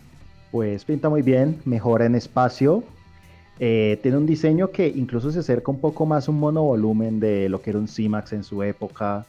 Pues 0.53 0.85
pinta 0.85 1.09
muy 1.09 1.23
bien, 1.23 1.61
mejora 1.65 2.07
en 2.07 2.15
espacio. 2.15 2.85
Eh, 3.63 3.99
tiene 4.03 4.17
un 4.17 4.25
diseño 4.25 4.71
que 4.71 4.89
incluso 4.89 5.31
se 5.31 5.41
acerca 5.41 5.71
un 5.71 5.79
poco 5.81 6.07
más 6.07 6.27
a 6.27 6.31
un 6.31 6.41
monovolumen 6.41 7.21
de 7.21 7.49
lo 7.51 7.61
que 7.61 7.69
era 7.71 7.79
un 7.79 7.87
C-Max 7.89 8.33
en 8.33 8.43
su 8.43 8.63
época, 8.63 9.27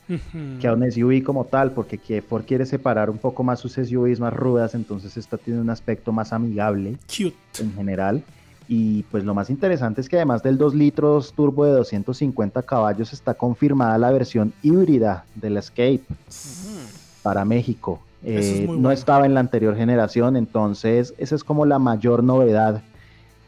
que 0.62 0.68
a 0.68 0.74
un 0.74 0.90
SUV 0.90 1.22
como 1.22 1.44
tal, 1.44 1.72
porque 1.74 1.98
que 1.98 2.22
Ford 2.22 2.46
quiere 2.48 2.66
separar 2.66 3.10
un 3.10 3.18
poco 3.18 3.44
más 3.44 3.60
sus 3.60 3.74
SUVs 3.74 4.22
más 4.22 4.34
rudas, 4.34 4.74
entonces 4.74 5.18
esta 5.18 5.38
tiene 5.38 5.60
un 5.60 5.70
aspecto 5.70 6.14
más 6.14 6.32
amigable 6.32 6.98
Cute. 7.08 7.36
en 7.60 7.74
general. 7.74 8.24
Y 8.70 9.04
pues 9.12 9.26
lo 9.26 9.34
más 9.34 9.50
interesante 9.50 10.00
es 10.00 10.08
que 10.08 10.16
además 10.16 10.44
del 10.44 10.58
2 10.58 10.76
litros 10.76 11.34
turbo 11.34 11.66
de 11.66 11.72
250 11.74 12.62
caballos 12.64 13.12
está 13.12 13.34
confirmada 13.34 13.98
la 13.98 14.12
versión 14.12 14.54
híbrida 14.64 15.26
del 15.36 15.58
Escape 15.58 16.00
para 17.22 17.44
México. 17.44 18.00
Es 18.24 18.46
Eh, 18.46 18.56
muy 18.68 18.76
no 18.78 18.84
bueno. 18.84 18.92
estaba 18.92 19.26
en 19.26 19.34
la 19.34 19.40
anterior 19.42 19.76
generación, 19.76 20.38
entonces 20.38 21.14
esa 21.18 21.36
es 21.36 21.44
como 21.44 21.66
la 21.66 21.80
mayor 21.80 22.24
novedad 22.24 22.82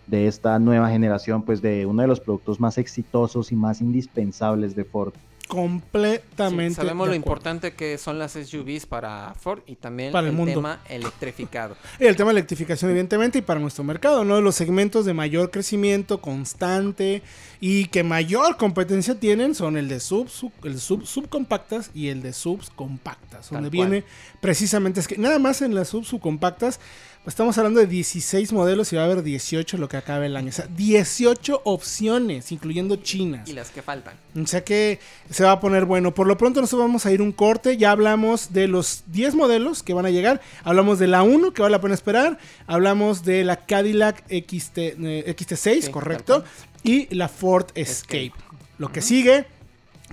de 0.07 0.27
esta 0.27 0.59
nueva 0.59 0.89
generación, 0.89 1.43
pues 1.43 1.61
de 1.61 1.85
uno 1.85 2.01
de 2.01 2.07
los 2.07 2.19
productos 2.19 2.59
más 2.59 2.77
exitosos 2.77 3.51
y 3.51 3.55
más 3.55 3.81
indispensables 3.81 4.75
de 4.75 4.83
Ford. 4.83 5.13
Completamente. 5.47 6.69
Sí, 6.69 6.75
sabemos 6.75 7.07
lo 7.07 7.13
importante 7.15 7.73
que 7.73 7.97
son 7.97 8.17
las 8.17 8.31
SUVs 8.31 8.85
para 8.85 9.33
Ford 9.39 9.59
y 9.67 9.75
también 9.75 10.11
Para 10.11 10.27
el 10.27 10.31
el, 10.31 10.37
mundo. 10.37 10.53
tema 10.53 10.79
electrificado. 10.89 11.75
Y 11.99 12.05
el 12.07 12.15
tema 12.15 12.29
de 12.31 12.39
electrificación, 12.39 12.91
evidentemente, 12.91 13.39
y 13.39 13.41
para 13.41 13.59
nuestro 13.59 13.83
mercado, 13.83 14.21
uno 14.21 14.35
de 14.35 14.41
los 14.41 14.55
segmentos 14.55 15.05
de 15.05 15.13
mayor 15.13 15.51
crecimiento 15.51 16.19
constante 16.21 17.21
y 17.59 17.85
que 17.85 18.03
mayor 18.03 18.57
competencia 18.57 19.19
tienen 19.19 19.53
son 19.55 19.77
el 19.77 19.87
de 19.89 19.99
sub, 19.99 20.29
sub- 20.29 20.51
el 20.63 20.79
sub 20.79 21.05
subcompactas 21.05 21.91
y 21.93 22.07
el 22.07 22.21
de 22.21 22.33
subs 22.33 22.69
compactas, 22.69 23.49
Tal 23.49 23.61
donde 23.63 23.77
cual. 23.77 23.89
viene 23.89 24.05
precisamente 24.41 24.99
es 24.99 25.07
que 25.07 25.17
nada 25.17 25.39
más 25.39 25.61
en 25.61 25.75
las 25.75 25.89
sub 25.89 26.03
subcompactas 26.05 26.79
estamos 27.25 27.57
hablando 27.57 27.79
de 27.79 27.87
16 27.87 28.51
modelos 28.51 28.91
y 28.91 28.95
va 28.95 29.03
a 29.03 29.05
haber 29.05 29.23
18 29.23 29.77
lo 29.77 29.87
que 29.87 29.97
acabe 29.97 30.25
el 30.25 30.35
año, 30.35 30.49
o 30.49 30.51
sea, 30.51 30.67
18 30.67 31.61
opciones, 31.63 32.51
incluyendo 32.51 32.97
chinas. 32.97 33.47
y 33.47 33.53
las 33.53 33.69
que 33.69 33.81
faltan. 33.81 34.15
O 34.39 34.45
sea 34.47 34.63
que 34.63 34.99
se 35.29 35.43
va 35.43 35.53
a 35.53 35.59
poner 35.59 35.85
bueno. 35.85 36.13
Por 36.13 36.27
lo 36.27 36.37
pronto 36.37 36.59
nosotros 36.61 36.87
vamos 36.87 37.05
a 37.05 37.11
ir 37.11 37.21
un 37.21 37.31
corte. 37.31 37.77
Ya 37.77 37.91
hablamos 37.91 38.51
de 38.51 38.67
los 38.67 39.03
10 39.07 39.35
modelos 39.35 39.83
que 39.83 39.93
van 39.93 40.05
a 40.05 40.09
llegar. 40.09 40.41
Hablamos 40.63 40.99
de 40.99 41.07
la 41.07 41.23
1 41.23 41.53
que 41.53 41.61
vale 41.61 41.71
la 41.73 41.81
pena 41.81 41.93
esperar. 41.93 42.39
Hablamos 42.67 43.23
de 43.23 43.43
la 43.43 43.57
Cadillac 43.57 44.23
XT, 44.27 44.77
eh, 44.77 45.35
XT6, 45.37 45.81
Sí, 45.81 45.91
correcto. 45.91 46.43
Y 46.83 47.13
la 47.15 47.29
Ford 47.29 47.67
Escape. 47.75 48.33
Lo 48.77 48.91
que 48.91 49.01
sigue, 49.01 49.45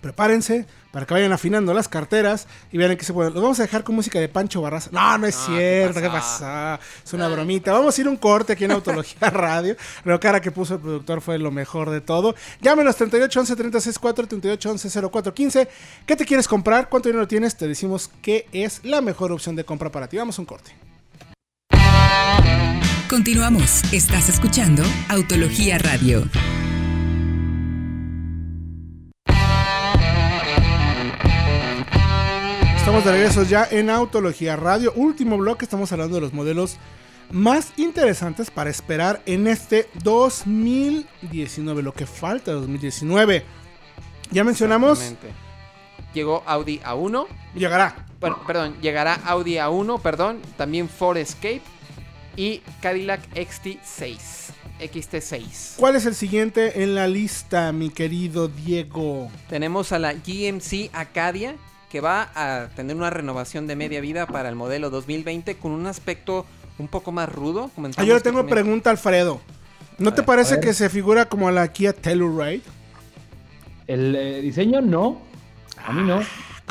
prepárense 0.01 0.67
para 0.91 1.07
que 1.07 1.15
vayan 1.15 1.33
afinando 1.33 1.73
las 1.73 1.89
carteras 1.89 2.47
y 2.73 2.79
vean 2.79 2.97
qué 2.97 3.05
se 3.05 3.13
pueden. 3.13 3.33
Los 3.33 3.43
vamos 3.43 3.61
a 3.61 3.63
dejar 3.63 3.85
con 3.85 3.95
música 3.95 4.19
de 4.19 4.29
Pancho 4.29 4.61
Barraza. 4.61 4.91
No, 4.93 5.19
no 5.19 5.27
es 5.27 5.37
¿qué 5.37 5.53
cierto. 5.53 6.01
¿Qué 6.01 6.09
pasa? 6.09 6.81
Es 7.05 7.13
una 7.13 7.29
bromita. 7.29 7.73
Vamos 7.73 7.97
a 7.97 8.01
ir 8.01 8.09
un 8.09 8.17
corte 8.17 8.55
aquí 8.55 8.65
en 8.65 8.73
Autología 8.73 9.31
Radio. 9.31 9.77
La 10.05 10.19
cara 10.19 10.41
que 10.41 10.51
puso 10.51 10.75
el 10.75 10.81
productor 10.81 11.21
fue 11.21 11.39
lo 11.39 11.51
mejor 11.51 11.91
de 11.91 12.01
todo. 12.01 12.35
Llámenos 12.61 12.97
38 12.97 13.41
11 13.41 13.57
36 13.57 13.99
4 13.99 14.27
38 14.27 14.71
11 14.71 15.01
04 15.11 15.35
15. 15.35 15.69
¿Qué 16.07 16.17
te 16.17 16.25
quieres 16.25 16.49
comprar? 16.49 16.89
¿Cuánto 16.89 17.09
dinero 17.09 17.29
tienes? 17.29 17.57
Te 17.57 17.69
decimos 17.69 18.11
qué 18.23 18.47
es 18.53 18.81
la 18.85 19.01
mejor 19.01 19.33
opción 19.33 19.57
de 19.57 19.65
compra 19.65 19.91
para 19.91 20.09
ti. 20.09 20.17
Vamos 20.17 20.39
a 20.39 20.43
un 20.43 20.47
corte. 20.47 20.75
Continuamos. 23.09 23.83
Estás 23.93 24.29
escuchando 24.29 24.85
Autología 25.09 25.79
Radio. 25.79 26.23
Estamos 32.91 33.05
de 33.05 33.13
regreso 33.13 33.45
ya 33.45 33.69
en 33.71 33.89
Autología 33.89 34.57
Radio. 34.57 34.93
Último 34.97 35.39
bloque, 35.39 35.65
estamos 35.65 35.93
hablando 35.93 36.17
de 36.17 36.23
los 36.23 36.33
modelos 36.33 36.77
más 37.31 37.73
interesantes 37.77 38.51
para 38.51 38.69
esperar 38.69 39.23
en 39.27 39.47
este 39.47 39.89
2019, 40.03 41.85
lo 41.85 41.95
que 41.95 42.05
falta 42.05 42.51
de 42.51 42.57
2019. 42.57 43.45
Ya 44.33 44.43
mencionamos. 44.43 45.15
Llegó 46.13 46.43
Audi 46.47 46.81
A1. 46.81 47.29
llegará. 47.55 48.07
Bueno, 48.19 48.41
perdón, 48.45 48.75
llegará 48.83 49.15
Audi 49.25 49.55
A1, 49.55 50.03
perdón. 50.03 50.41
También 50.57 50.89
Ford 50.89 51.19
Escape. 51.19 51.63
Y 52.35 52.61
Cadillac 52.83 53.21
XT6. 53.37 54.19
XT6. 54.81 55.77
¿Cuál 55.77 55.95
es 55.95 56.07
el 56.07 56.17
siguiente 56.17 56.83
en 56.83 56.97
la 56.97 57.07
lista, 57.07 57.71
mi 57.71 57.91
querido 57.91 58.49
Diego? 58.49 59.31
Tenemos 59.49 59.93
a 59.93 60.01
la 60.01 60.13
GMC 60.13 60.91
Acadia, 60.93 61.55
que 61.91 62.01
va 62.01 62.31
a 62.35 62.69
tener 62.77 62.97
una 62.97 63.11
renovación 63.11 63.67
de 63.67 63.77
media 63.77 64.01
vida 64.01 64.27
para 64.27 64.49
el 64.49 64.55
modelo 64.55 64.89
2020 64.91 65.57
con 65.57 65.73
un 65.73 65.87
aspecto 65.87 66.47
un 66.79 66.89
poco 66.89 67.13
más 67.13 67.29
rudo. 67.29 67.71
Ah, 67.97 68.05
yo 68.05 68.15
le 68.15 68.21
tengo 68.21 68.39
también- 68.39 68.47
pregunta, 68.55 68.91
Alfredo. 68.91 69.41
¿No 69.99 70.15
te 70.15 70.23
ver, 70.23 70.27
parece 70.27 70.61
que 70.61 70.73
se 70.73 70.89
figura 70.89 71.27
como 71.29 71.49
a 71.49 71.53
la 71.53 71.69
Kia 71.69 71.93
Telluride? 71.93 72.63
El 73.87 74.15
eh, 74.17 74.41
diseño 74.41 74.81
no. 74.81 75.21
A 75.85 75.93
mí 75.93 76.03
no. 76.07 76.21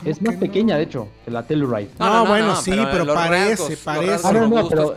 Es 0.05 0.21
más 0.21 0.36
que 0.36 0.39
pequeña, 0.39 0.75
no? 0.75 0.77
de 0.79 0.86
hecho, 0.86 1.10
que 1.25 1.32
la 1.32 1.43
Telluride. 1.43 1.89
No, 1.99 2.25
bueno, 2.25 2.55
sí, 2.55 2.71
pero 2.71 3.03
los 3.03 3.15
parece, 3.15 3.49
rasgos, 3.49 3.75
parece. 3.84 4.27
Ah, 4.27 4.32
no, 4.32 4.69
pero 4.69 4.95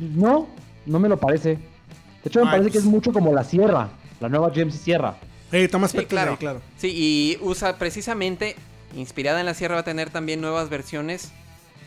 no, 0.00 0.48
no 0.86 0.98
me 0.98 1.08
lo 1.08 1.18
parece. 1.18 1.50
De 1.56 2.28
hecho, 2.28 2.40
me 2.40 2.46
Ay, 2.46 2.52
parece 2.52 2.62
pues. 2.70 2.72
que 2.72 2.78
es 2.78 2.84
mucho 2.84 3.12
como 3.12 3.32
la 3.34 3.44
Sierra, 3.44 3.90
la 4.20 4.28
nueva 4.28 4.48
GMC 4.48 4.72
Sierra. 4.72 5.16
Eh, 5.52 5.64
está 5.64 5.76
más 5.76 5.90
Sí, 5.90 5.98
pequeña, 5.98 6.22
claro. 6.22 6.36
claro. 6.38 6.60
Sí, 6.78 6.88
y 6.94 7.38
usa 7.42 7.76
precisamente, 7.76 8.56
inspirada 8.94 9.40
en 9.40 9.46
la 9.46 9.54
sierra, 9.54 9.76
va 9.76 9.80
a 9.80 9.84
tener 9.84 10.10
también 10.10 10.40
nuevas 10.40 10.68
versiones 10.68 11.32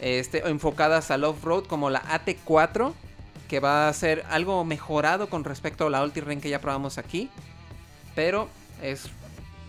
este, 0.02 0.48
enfocadas 0.48 1.12
al 1.12 1.24
off-road, 1.24 1.66
como 1.66 1.90
la 1.90 2.02
AT4, 2.04 2.94
que 3.48 3.60
va 3.60 3.88
a 3.88 3.94
ser 3.94 4.24
algo 4.30 4.64
mejorado 4.66 5.30
con 5.30 5.44
respecto 5.44 5.88
a 5.88 5.90
la 5.90 6.04
Ultiren 6.04 6.42
que 6.42 6.50
ya 6.50 6.60
probamos 6.60 6.98
aquí. 6.98 7.30
Pero 8.16 8.50
es, 8.82 9.10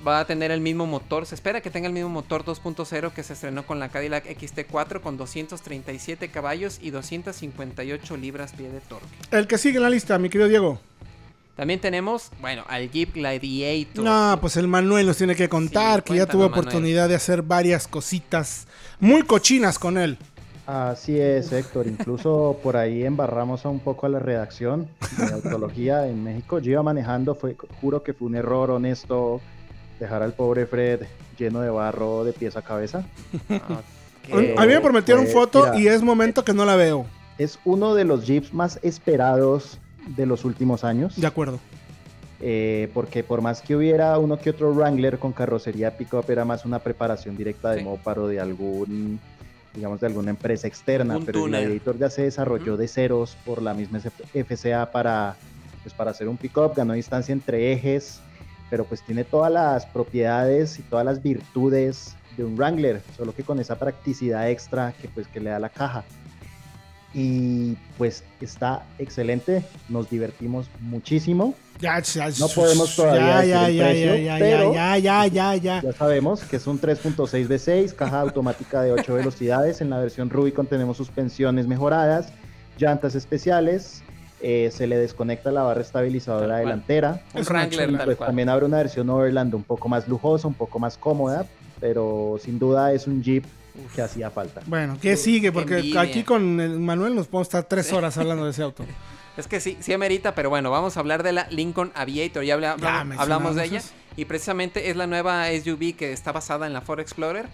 va 0.07 0.21
a 0.21 0.25
tener 0.25 0.51
el 0.51 0.61
mismo 0.61 0.87
motor, 0.87 1.27
se 1.27 1.35
espera 1.35 1.61
que 1.61 1.71
tenga 1.71 1.89
el 1.89 1.93
mismo 1.93 2.09
motor 2.09 2.45
2.0 2.45 3.13
que 3.13 3.23
se 3.23 3.33
estrenó 3.33 3.67
con 3.67 3.79
la 3.79 3.89
Cadillac 3.89 4.27
XT4 4.27 5.01
con 5.01 5.17
237 5.17 6.29
caballos 6.31 6.79
y 6.81 6.91
258 6.91 8.17
libras-pie 8.17 8.71
de 8.71 8.81
torque. 8.81 9.07
El 9.31 9.47
que 9.47 9.59
sigue 9.59 9.77
en 9.77 9.83
la 9.83 9.91
lista, 9.91 10.19
mi 10.19 10.29
querido 10.29 10.49
Diego. 10.49 10.81
También 11.57 11.81
tenemos, 11.81 12.31
bueno, 12.41 12.65
al 12.69 12.91
Jeep 12.91 13.15
Gladiator. 13.15 14.05
No, 14.05 14.39
pues 14.41 14.59
el 14.59 14.69
Manuel 14.69 15.07
nos 15.07 15.17
tiene 15.17 15.35
que 15.35 15.49
contar 15.49 16.01
Sí, 16.01 16.13
que 16.13 16.19
ya 16.19 16.27
tuvo 16.27 16.43
Manuel. 16.43 16.61
oportunidad 16.61 17.09
de 17.09 17.15
hacer 17.15 17.41
varias 17.43 17.89
cositas 17.89 18.67
muy 19.01 19.23
cochinas 19.23 19.79
con 19.79 19.97
él. 19.97 20.19
Así 20.67 21.19
es, 21.19 21.53
Héctor. 21.53 21.87
Incluso 21.87 22.59
por 22.63 22.77
ahí 22.77 23.05
embarramos 23.05 23.65
un 23.65 23.81
poco 23.81 24.05
a 24.05 24.11
la 24.11 24.19
redacción 24.19 24.89
de 25.17 25.33
autología 25.33 26.07
en 26.09 26.23
México. 26.23 26.59
Yo 26.59 26.73
iba 26.73 26.83
manejando, 26.83 27.35
fue, 27.35 27.57
juro 27.81 28.03
que 28.03 28.13
fue 28.13 28.29
un 28.29 28.35
error 28.35 28.71
honesto 28.71 29.41
dejar 29.99 30.23
al 30.23 30.35
pobre 30.35 30.67
Fred 30.67 31.05
lleno 31.39 31.61
de 31.61 31.71
barro 31.71 32.25
de 32.25 32.33
pies 32.33 32.57
a 32.57 32.63
cabeza. 32.63 33.05
Ok. 34.29 34.41
Eh, 34.41 34.55
a 34.59 34.63
mí 34.63 34.73
me 34.75 34.81
prometieron 34.81 35.23
pues, 35.23 35.35
foto 35.35 35.61
mira. 35.67 35.79
y 35.79 35.87
es 35.87 36.03
momento 36.03 36.45
que 36.45 36.53
no 36.53 36.65
la 36.65 36.75
veo. 36.75 37.07
Es 37.39 37.61
uno 37.65 37.95
de 37.95 38.03
los 38.05 38.27
jeeps 38.27 38.53
más 38.53 38.81
esperados 38.83 39.79
de 40.07 40.27
los 40.27 40.45
últimos 40.45 40.85
años. 40.85 41.21
De 41.21 41.27
acuerdo. 41.27 41.59
eh, 42.41 42.91
porque 42.93 43.25
por 43.25 43.41
más 43.41 43.63
que 43.63 43.75
hubiera 43.75 44.19
uno 44.19 44.39
que 44.39 44.51
otro 44.51 44.71
Wrangler 44.73 45.19
con 45.19 45.33
carrocería 45.33 45.97
pick-up, 45.97 46.27
era 46.29 46.45
más 46.45 46.65
una 46.65 46.79
preparación 46.79 47.37
directa 47.37 47.71
de 47.71 47.79
Sí. 47.79 47.85
Mopar 47.85 48.19
o 48.19 48.29
de 48.29 48.39
algún, 48.41 49.19
digamos, 49.75 50.01
de 50.01 50.07
alguna 50.07 50.31
empresa 50.31 50.67
externa. 50.69 51.17
Un 51.17 51.25
pero 51.25 51.45
el. 51.47 51.51
Gladiator 51.51 51.99
ya 51.99 52.11
se 52.11 52.23
desarrolló 52.23 52.77
de 52.77 52.89
ceros 52.89 53.37
por 53.47 53.63
la 53.63 53.73
misma 53.75 54.01
FCA 54.35 54.93
para, 54.93 55.37
pues, 55.83 55.95
para 55.95 56.11
hacer 56.11 56.29
un 56.29 56.37
pick-up, 56.37 56.75
ganó 56.77 56.93
distancia 56.93 57.33
entre 57.33 57.73
ejes, 57.73 58.21
pero 58.69 58.85
pues 58.85 59.01
tiene 59.03 59.25
todas 59.25 59.51
las 59.51 59.87
propiedades 59.87 60.79
y 60.79 60.83
todas 60.83 61.07
las 61.07 61.23
virtudes 61.23 62.17
de 62.37 62.45
un 62.45 62.55
Wrangler, 62.57 63.01
solo 63.17 63.35
que 63.35 63.45
con 63.45 63.61
esa 63.61 63.79
practicidad 63.79 64.51
extra 64.51 64.93
que 65.01 65.09
pues 65.09 65.27
que 65.27 65.41
le 65.41 65.49
da 65.51 65.59
la 65.59 65.71
caja. 65.71 66.05
Y 67.19 67.77
pues 67.97 68.23
está 68.43 68.85
excelente, 68.99 69.65
nos 69.89 70.11
divertimos 70.11 70.67
muchísimo. 70.81 71.55
Ya, 71.81 71.99
ya, 72.01 72.29
No 72.39 72.47
podemos 72.49 72.95
todavía 72.95 73.43
ya, 73.43 73.61
decir 73.63 73.71
el 73.71 73.77
ya, 73.77 73.85
precio, 73.87 74.17
ya, 74.17 74.37
pero- 74.39 74.75
ya, 74.75 74.99
ya, 74.99 75.27
ya, 75.27 75.55
ya, 75.55 75.57
ya. 75.57 75.83
Ya 75.83 75.93
sabemos 75.95 76.43
que 76.45 76.57
es 76.57 76.67
un 76.67 76.79
3.6 76.79 77.49
V6, 77.49 77.95
caja 77.95 78.21
automática 78.21 78.83
de 78.83 78.93
8 78.93 79.15
velocidades. 79.15 79.81
En 79.81 79.89
la 79.89 79.99
versión 79.99 80.29
Rubicon 80.29 80.67
tenemos 80.67 80.99
suspensiones 80.99 81.67
mejoradas, 81.67 82.29
llantas 82.79 83.15
especiales, 83.15 84.03
eh, 84.43 84.71
se 84.71 84.87
le 84.87 84.99
desconecta 84.99 85.51
la 85.51 85.63
barra 85.63 85.81
estabilizadora 85.81 86.57
Tal 86.57 86.65
delantera. 86.65 87.23
Es 87.33 87.49
Wrangler 87.49 87.97
tal 87.97 88.05
Pues 88.05 88.17
cual. 88.19 88.27
también 88.29 88.51
habrá 88.51 88.67
una 88.67 88.77
versión 88.77 89.09
Overland 89.09 89.55
un 89.55 89.63
poco 89.63 89.89
más 89.89 90.07
lujosa, 90.07 90.49
un 90.49 90.55
poco 90.55 90.79
más 90.79 90.99
cómoda, 90.99 91.47
pero 91.81 92.39
sin 92.43 92.59
duda 92.59 92.93
es 92.93 93.07
un 93.07 93.23
Jeep 93.23 93.45
que 93.95 94.03
hacía 94.03 94.31
falta. 94.31 94.63
Bueno, 94.67 94.99
¿qué 95.01 95.17
sigue? 95.17 95.53
Porque 95.53 95.77
envidia. 95.79 96.01
aquí 96.01 96.23
con 96.23 96.61
el 96.61 96.79
Manuel 96.81 97.15
nos 97.15 97.27
podemos 97.29 97.47
estar 97.49 97.65
tres 97.65 97.93
horas 97.93 98.17
hablando 98.19 98.45
de 98.45 98.51
ese 98.51 98.63
auto. 98.63 98.85
Es 99.37 99.47
que 99.49 99.61
sí, 99.61 99.77
sí 99.81 99.93
amerita, 99.93 100.35
pero 100.35 100.49
bueno, 100.49 100.71
vamos 100.71 100.97
a 100.97 101.01
hablar 101.01 101.23
de 101.23 101.31
la 101.31 101.47
Lincoln 101.51 101.93
Aviator. 101.95 102.43
Ya, 102.43 102.55
habla- 102.55 102.77
Ya 102.81 103.01
hablamos, 103.19 103.55
de 103.55 103.65
ella. 103.67 103.83
Y 104.17 104.25
precisamente 104.25 104.89
es 104.89 104.97
la 104.97 105.07
nueva 105.07 105.49
SUV 105.51 105.95
que 105.95 106.15
está 106.15 106.33
basada 106.33 106.67
en 106.67 106.73
la 106.73 106.81
Ford 106.81 107.01
Explorer, 107.01 107.45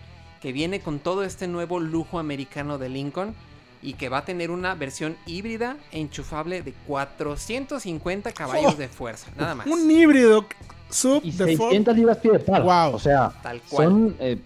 que 0.41 0.53
viene 0.53 0.79
con 0.79 1.01
todo 1.01 1.25
este 1.25 1.49
nuevo 1.49 1.81
lujo 1.81 2.21
americano 2.21 2.79
de 2.79 2.89
Lincoln 2.89 3.35
y 3.83 3.95
que 3.95 4.09
va 4.09 4.19
a 4.19 4.25
tener 4.25 4.53
una 4.53 4.77
versión 4.77 5.17
híbrida 5.27 5.77
e 5.91 5.99
enchufable 5.99 6.63
de 6.63 6.73
450 6.87 8.31
caballos 8.31 8.75
¡Oh! 8.75 8.79
de 8.79 8.87
fuerza, 8.87 9.29
nada 9.37 9.57
más. 9.57 9.67
Un 9.67 9.91
híbrido 9.91 10.47
sub 10.89 11.21
Y 11.25 11.33
de 11.33 11.57
Ford. 11.57 11.71
600 11.71 11.97
libras 11.97 12.19
pie 12.19 12.31
de 12.31 12.39
par. 12.39 12.63
Wow. 12.63 12.95
O 12.95 12.99
sea, 13.01 13.33
Tal 13.43 13.61
cual. 13.63 13.89
son 13.89 14.17
eh, 14.21 14.39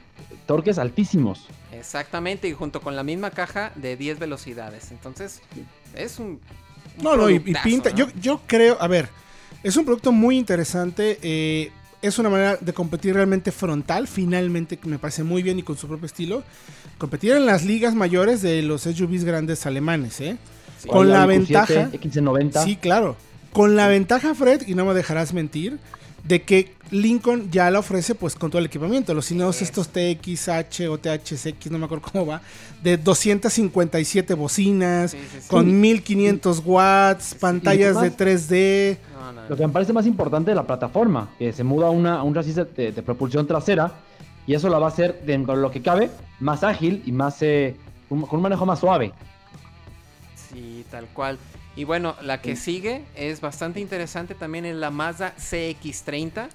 torques 0.46 0.78
altísimos. 0.78 1.48
Exactamente, 1.78 2.48
y 2.48 2.52
junto 2.52 2.80
con 2.80 2.96
la 2.96 3.02
misma 3.02 3.30
caja 3.30 3.72
de 3.74 3.96
10 3.96 4.18
velocidades. 4.18 4.90
Entonces, 4.90 5.40
es 5.94 6.18
un... 6.18 6.40
un 6.98 7.04
No, 7.04 7.16
no, 7.16 7.30
y, 7.30 7.38
pinta. 7.38 7.90
¿no? 7.90 7.96
Yo, 7.96 8.06
yo 8.20 8.40
creo, 8.46 8.76
a 8.80 8.86
ver, 8.88 9.08
es 9.62 9.76
un 9.76 9.84
producto 9.84 10.12
muy 10.12 10.36
interesante. 10.36 11.18
eh, 11.22 11.70
es 12.02 12.18
una 12.18 12.28
manera 12.28 12.56
de 12.60 12.72
competir 12.72 13.14
realmente 13.14 13.52
frontal. 13.52 14.06
Finalmente, 14.06 14.76
que 14.76 14.88
me 14.88 14.98
parece 14.98 15.22
muy 15.24 15.42
bien 15.42 15.58
y 15.58 15.62
con 15.62 15.76
su 15.76 15.88
propio 15.88 16.06
estilo. 16.06 16.42
Competir 16.98 17.32
en 17.32 17.46
las 17.46 17.64
ligas 17.64 17.94
mayores 17.94 18.42
de 18.42 18.62
los 18.62 18.82
SUVs 18.82 19.24
grandes 19.24 19.66
alemanes, 19.66 20.20
¿eh? 20.20 20.36
Sí. 20.78 20.88
Con 20.88 21.08
la 21.08 21.22
Audi 21.22 21.36
Q7, 21.36 21.38
ventaja. 21.38 21.90
XC90. 21.92 22.64
Sí, 22.64 22.76
claro. 22.76 23.16
Con 23.52 23.76
la 23.76 23.88
ventaja, 23.88 24.34
Fred, 24.34 24.62
y 24.66 24.74
no 24.74 24.84
me 24.84 24.94
dejarás 24.94 25.32
mentir, 25.32 25.78
de 26.26 26.42
que 26.42 26.74
Lincoln 26.90 27.50
ya 27.50 27.70
la 27.70 27.78
ofrece 27.80 28.14
pues 28.14 28.34
con 28.34 28.50
todo 28.50 28.58
el 28.58 28.66
equipamiento. 28.66 29.12
Los 29.14 29.26
cineos 29.26 29.60
estos 29.62 29.88
TXH 29.88 30.88
o 30.88 30.98
THX, 30.98 31.70
no 31.70 31.78
me 31.78 31.84
acuerdo 31.86 32.08
cómo 32.10 32.26
va, 32.26 32.40
de 32.82 32.96
257 32.96 34.34
bocinas, 34.34 35.10
Sí, 35.12 35.18
sí, 35.32 35.38
sí. 35.42 35.48
con 35.48 35.80
1500 35.80 36.62
watts, 36.64 37.34
pantallas 37.34 38.00
de 38.00 38.10
más- 38.10 38.16
3D. 38.16 38.98
No, 39.12 39.32
no, 39.32 39.42
no. 39.42 39.48
Lo 39.48 39.56
que 39.56 39.66
me 39.66 39.72
parece 39.72 39.92
más 39.92 40.06
importante 40.06 40.50
de 40.50 40.54
la 40.54 40.66
plataforma, 40.66 41.30
que 41.38 41.52
se 41.52 41.62
muda 41.64 41.88
a, 41.88 41.90
una, 41.90 42.14
a 42.20 42.22
un 42.22 42.34
chasis 42.34 42.54
de, 42.56 42.64
de- 42.64 42.92
de 42.92 43.02
propulsión 43.02 43.46
trasera 43.46 43.92
y 44.46 44.54
eso 44.54 44.68
la 44.68 44.78
va 44.78 44.86
a 44.86 44.90
hacer, 44.90 45.22
dentro 45.26 45.54
de 45.56 45.62
lo 45.62 45.70
que 45.70 45.82
cabe, 45.82 46.10
más 46.40 46.62
ágil 46.64 47.02
y 47.06 47.12
más 47.12 47.36
eh, 47.42 47.76
un- 48.10 48.22
con 48.22 48.38
un 48.38 48.42
manejo 48.42 48.64
más 48.66 48.78
suave. 48.80 49.12
Sí, 50.34 50.84
tal 50.90 51.06
cual. 51.06 51.38
Y 51.76 51.84
bueno, 51.84 52.16
la 52.22 52.40
que 52.40 52.56
sigue 52.56 53.04
es 53.14 53.40
bastante 53.40 53.80
interesante 53.80 54.34
también 54.34 54.64
es 54.64 54.74
la 54.76 54.90
Mazda 54.90 55.34
CX30. 55.36 56.48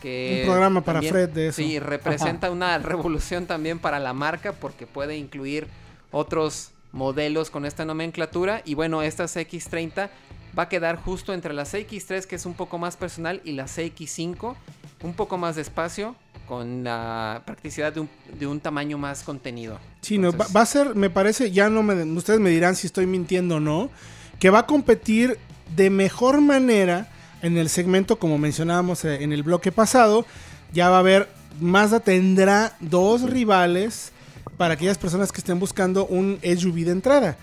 Que 0.00 0.40
Un 0.42 0.48
programa 0.50 0.80
para 0.82 0.96
también, 0.98 1.12
Fred 1.12 1.28
de 1.30 1.48
eso. 1.48 1.56
Sí, 1.56 1.78
representa 1.78 2.50
una 2.50 2.78
revolución 2.78 3.46
también 3.46 3.78
para 3.78 3.98
la 3.98 4.12
marca 4.12 4.52
porque 4.52 4.86
puede 4.86 5.16
incluir 5.16 5.66
otros 6.12 6.70
modelos 6.92 7.50
con 7.50 7.64
esta 7.64 7.84
nomenclatura. 7.84 8.62
Y 8.64 8.74
bueno, 8.74 9.02
esta 9.02 9.24
CX30 9.24 10.08
va 10.56 10.64
a 10.64 10.68
quedar 10.68 10.96
justo 10.96 11.32
entre 11.32 11.52
la 11.52 11.64
CX3 11.64 12.26
que 12.26 12.36
es 12.36 12.46
un 12.46 12.54
poco 12.54 12.78
más 12.78 12.96
personal 12.96 13.40
y 13.44 13.52
la 13.52 13.64
CX5 13.64 14.54
un 15.02 15.14
poco 15.14 15.36
más 15.36 15.56
de 15.56 15.62
espacio 15.62 16.14
con 16.46 16.84
la 16.84 17.42
practicidad 17.44 17.92
de 17.92 18.00
un, 18.00 18.10
de 18.38 18.46
un 18.46 18.60
tamaño 18.60 18.98
más 18.98 19.22
contenido. 19.24 19.78
Sí, 20.02 20.18
no, 20.18 20.28
va, 20.28 20.32
Entonces- 20.32 20.56
va 20.56 20.60
a 20.60 20.66
ser, 20.66 20.94
me 20.94 21.10
parece, 21.10 21.50
ya 21.50 21.68
no 21.70 21.82
me, 21.82 21.94
ustedes 22.16 22.38
me 22.40 22.50
dirán 22.50 22.76
si 22.76 22.86
estoy 22.86 23.06
mintiendo 23.06 23.56
o 23.56 23.60
no, 23.60 23.90
que 24.38 24.50
va 24.50 24.60
a 24.60 24.66
competir 24.66 25.38
de 25.76 25.90
mejor 25.90 26.40
manera 26.40 27.08
en 27.42 27.58
el 27.58 27.68
segmento, 27.68 28.18
como 28.18 28.38
mencionábamos 28.38 29.04
eh, 29.04 29.22
en 29.22 29.32
el 29.32 29.42
bloque 29.42 29.72
pasado. 29.72 30.24
Ya 30.72 30.88
va 30.88 30.96
a 30.96 31.00
haber, 31.00 31.28
Mazda 31.60 32.00
tendrá 32.00 32.76
dos 32.80 33.22
rivales 33.22 34.12
para 34.56 34.74
aquellas 34.74 34.98
personas 34.98 35.32
que 35.32 35.38
estén 35.38 35.58
buscando 35.58 36.06
un 36.06 36.38
SUV 36.42 36.84
de 36.84 36.90
entrada. 36.90 37.36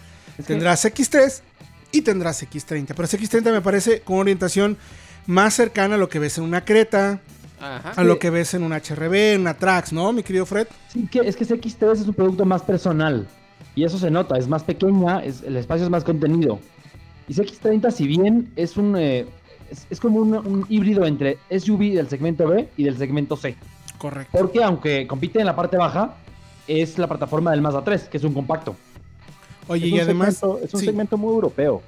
Tendrás 0.46 0.86
X3 0.86 1.42
y 1.92 2.02
tendrás 2.02 2.44
X30. 2.44 2.88
Pero 2.88 3.04
ese 3.04 3.20
X30 3.20 3.52
me 3.52 3.62
parece 3.62 4.02
con 4.02 4.18
orientación 4.18 4.78
más 5.28 5.54
cercana 5.54 5.96
a 5.96 5.98
lo 5.98 6.10
que 6.10 6.20
ves 6.20 6.38
en 6.38 6.46
una 6.46 6.66
Creta, 6.66 7.20
Ajá. 7.60 7.92
a 7.96 8.04
lo 8.04 8.18
que 8.18 8.30
ves 8.30 8.54
en 8.54 8.64
una 8.64 8.78
HRB, 8.78 9.34
en 9.34 9.42
una 9.42 9.54
Trax, 9.54 9.94
¿no, 9.94 10.12
mi 10.14 10.24
querido 10.24 10.46
Fred? 10.46 10.68
Sí, 10.88 11.08
que 11.12 11.20
es 11.20 11.36
que 11.36 11.44
ese 11.44 11.60
X3 11.60 11.94
es 11.94 12.08
un 12.08 12.14
producto 12.14 12.46
más 12.46 12.64
personal. 12.64 13.28
Y 13.76 13.84
eso 13.84 13.98
se 13.98 14.10
nota, 14.10 14.38
es 14.38 14.48
más 14.48 14.64
pequeña, 14.64 15.24
es, 15.24 15.44
el 15.44 15.56
espacio 15.58 15.86
es 15.86 15.92
más 15.92 16.04
contenido. 16.04 16.60
Y 17.32 17.34
ese 17.34 17.46
X30, 17.46 17.92
si 17.92 18.08
bien 18.08 18.52
es 18.58 18.76
un. 18.76 18.94
eh, 18.98 19.26
es, 19.70 19.88
es 19.90 20.02
como 20.02 20.20
un, 20.20 20.34
un 20.36 20.66
híbrido 20.68 21.06
entre 21.06 21.38
SUV 21.50 21.94
del 21.94 22.10
segmento 22.10 22.46
B 22.46 22.68
y 22.76 22.84
del 22.84 22.98
segmento 22.98 23.38
C. 23.38 23.56
Correcto. 23.98 24.38
Porque 24.38 24.62
aunque 24.62 25.08
compite 25.08 25.40
en 25.40 25.46
la 25.46 25.56
parte 25.56 25.78
baja, 25.78 26.16
es 26.68 26.98
la 26.98 27.08
plataforma 27.08 27.52
del 27.52 27.62
Mazda 27.62 27.86
3, 27.86 28.10
que 28.10 28.18
es 28.18 28.24
un 28.26 28.34
compacto. 28.34 28.76
Oye, 29.70 29.86
es 29.88 29.94
y 29.94 30.00
además... 30.02 30.42
segmento- 30.42 30.60
es 30.62 30.74
un 30.74 30.80
sí, 30.82 30.86
segmento 30.88 31.18
muy 31.18 31.34
europeo. 31.34 31.82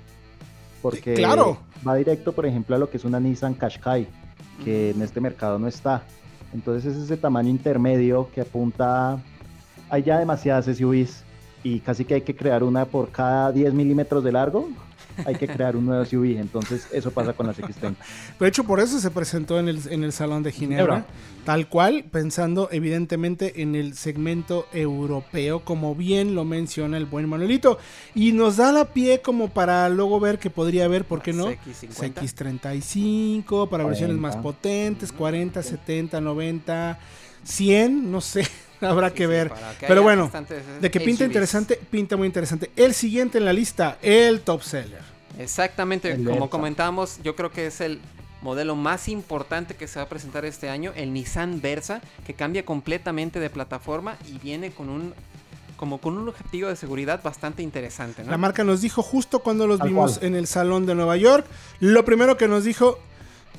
Porque 0.81 1.13
Sí, 1.17 1.21
claro. 1.23 1.57
va 1.85 1.95
directo, 1.95 2.31
por 2.31 2.45
ejemplo, 2.45 2.77
a 2.77 2.79
lo 2.79 2.89
que 2.89 2.95
es 2.95 3.03
una 3.03 3.19
Nissan 3.19 3.53
Qashqai, 3.55 4.07
que 4.63 4.91
en 4.91 5.01
este 5.01 5.19
mercado 5.19 5.59
no 5.59 5.67
está. 5.67 6.03
Entonces 6.53 6.95
es 6.95 7.03
ese 7.03 7.17
tamaño 7.17 7.49
intermedio 7.49 8.29
que 8.33 8.39
apunta. 8.39 9.21
Hay 9.89 10.03
ya 10.03 10.19
demasiadas 10.19 10.65
SUVs 10.73 11.23
y 11.63 11.79
casi 11.81 12.05
que 12.05 12.13
hay 12.13 12.21
que 12.21 12.33
crear 12.33 12.63
una 12.63 12.85
por 12.85 13.09
cada 13.09 13.51
10 13.51 13.73
milímetros 13.73 14.23
de 14.23 14.31
largo. 14.31 14.69
Hay 15.25 15.35
que 15.35 15.47
crear 15.47 15.75
un 15.75 15.85
nuevo 15.85 16.05
SUV. 16.05 16.37
Entonces 16.37 16.87
eso 16.91 17.11
pasa 17.11 17.33
con 17.33 17.47
las 17.47 17.57
X30. 17.57 17.95
De 18.39 18.47
hecho, 18.47 18.63
por 18.63 18.79
eso 18.79 18.99
se 18.99 19.11
presentó 19.11 19.59
en 19.59 19.67
el, 19.67 19.79
en 19.89 20.03
el 20.03 20.11
Salón 20.11 20.43
de 20.43 20.51
Ginebra. 20.51 20.95
Ginebra. 20.95 21.05
Tal 21.45 21.67
cual, 21.67 22.05
pensando 22.09 22.69
evidentemente 22.71 23.61
en 23.61 23.75
el 23.75 23.95
segmento 23.95 24.65
europeo, 24.71 25.65
como 25.65 25.93
bien 25.93 26.35
lo 26.35 26.45
menciona 26.45 26.97
el 26.97 27.05
buen 27.05 27.27
Manuelito. 27.27 27.79
Y 28.15 28.31
nos 28.31 28.57
da 28.57 28.71
la 28.71 28.85
pie 28.85 29.21
como 29.21 29.49
para 29.49 29.89
luego 29.89 30.19
ver 30.19 30.39
que 30.39 30.49
podría 30.49 30.85
haber, 30.85 31.05
¿por 31.05 31.21
qué 31.21 31.33
no? 31.33 31.47
CX50. 31.47 32.13
CX35, 32.13 33.69
para 33.69 33.83
versiones 33.83 34.17
40. 34.17 34.21
más 34.21 34.37
potentes, 34.37 35.11
40, 35.11 35.61
70, 35.61 36.21
90, 36.21 36.99
100, 37.43 38.11
no 38.11 38.21
sé, 38.21 38.47
habrá 38.89 39.13
que 39.13 39.27
ver. 39.27 39.51
Que 39.79 39.87
Pero 39.87 40.03
bueno, 40.03 40.23
bastantes 40.23 40.63
de 40.81 40.91
que 40.91 40.99
pinta 40.99 41.25
interesante, 41.25 41.79
pinta 41.89 42.17
muy 42.17 42.27
interesante. 42.27 42.71
El 42.75 42.93
siguiente 42.93 43.37
en 43.37 43.45
la 43.45 43.53
lista, 43.53 43.97
el 44.01 44.41
top 44.41 44.61
seller. 44.63 45.01
Exactamente, 45.39 46.11
El 46.11 46.25
como 46.25 46.49
comentábamos, 46.49 47.19
yo 47.23 47.35
creo 47.35 47.51
que 47.51 47.67
es 47.67 47.81
el 47.81 47.99
modelo 48.41 48.75
más 48.75 49.07
importante 49.07 49.75
que 49.75 49.87
se 49.87 49.99
va 49.99 50.05
a 50.05 50.09
presentar 50.09 50.45
este 50.45 50.69
año, 50.69 50.91
el 50.95 51.13
Nissan 51.13 51.61
Versa, 51.61 52.01
que 52.27 52.33
cambia 52.33 52.65
completamente 52.65 53.39
de 53.39 53.49
plataforma 53.49 54.17
y 54.27 54.37
viene 54.37 54.71
con 54.71 54.89
un 54.89 55.13
como 55.77 55.97
con 55.97 56.17
un 56.17 56.29
objetivo 56.29 56.69
de 56.69 56.77
seguridad 56.77 57.21
bastante 57.21 57.61
interesante, 57.61 58.23
¿no? 58.23 58.31
La 58.31 58.37
marca 58.37 58.63
nos 58.63 58.79
dijo 58.79 59.01
justo 59.01 59.39
cuando 59.39 59.67
los 59.67 59.81
vimos 59.81 60.17
cual. 60.17 60.27
en 60.27 60.35
el 60.35 60.47
salón 60.47 60.85
de 60.85 60.95
Nueva 60.95 61.17
York. 61.17 61.45
Lo 61.81 62.05
primero 62.05 62.37
que 62.37 62.47
nos 62.47 62.63
dijo, 62.63 62.99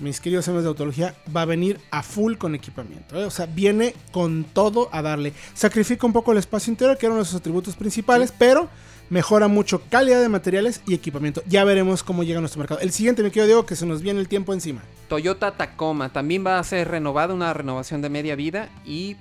mis 0.01 0.21
queridos 0.21 0.47
amigos 0.49 0.65
de 0.65 0.69
autología, 0.69 1.15
va 1.35 1.43
a 1.43 1.47
venir 1.47 1.81
a 1.91 2.03
full 2.03 2.37
con 2.37 2.55
equipamiento. 2.55 3.19
¿eh? 3.19 3.25
O 3.25 3.31
sea, 3.31 3.47
viene 3.47 3.95
con 4.13 4.45
todo 4.45 4.89
a 4.93 5.03
darle. 5.03 5.33
Sacrifica 5.55 6.07
un 6.07 6.13
poco 6.13 6.33
el 6.33 6.39
espacio 6.39 6.71
interior, 6.71 6.99
que 6.99 7.07
eran 7.07 7.17
nuestros 7.17 7.41
atributos 7.41 7.77
principales, 7.77 8.33
pero 8.37 8.69
mejora 9.11 9.49
mucho 9.49 9.83
calidad 9.89 10.21
de 10.21 10.29
materiales 10.29 10.81
y 10.87 10.95
equipamiento. 10.95 11.43
Ya 11.47 11.65
veremos 11.65 12.03
cómo 12.03 12.23
llega 12.23 12.39
a 12.39 12.41
nuestro 12.41 12.59
mercado. 12.59 12.81
El 12.81 12.93
siguiente, 12.93 13.23
me 13.23 13.31
querido 13.31 13.47
Diego, 13.47 13.67
que 13.67 13.77
se 13.77 13.87
nos 13.87 14.03
viene 14.03 14.21
el 14.21 14.29
tiempo 14.29 14.53
encima. 14.53 14.83
Toyota 15.09 15.53
Tacoma 15.53 16.13
también 16.13 16.45
va 16.47 16.59
a 16.59 16.65
ser 16.65 16.89
renovada, 16.89 17.35
una 17.35 17.53
renovación 17.53 18.03
de 18.03 18.09
media 18.09 18.37
vida 18.37 18.71
y 18.85 19.17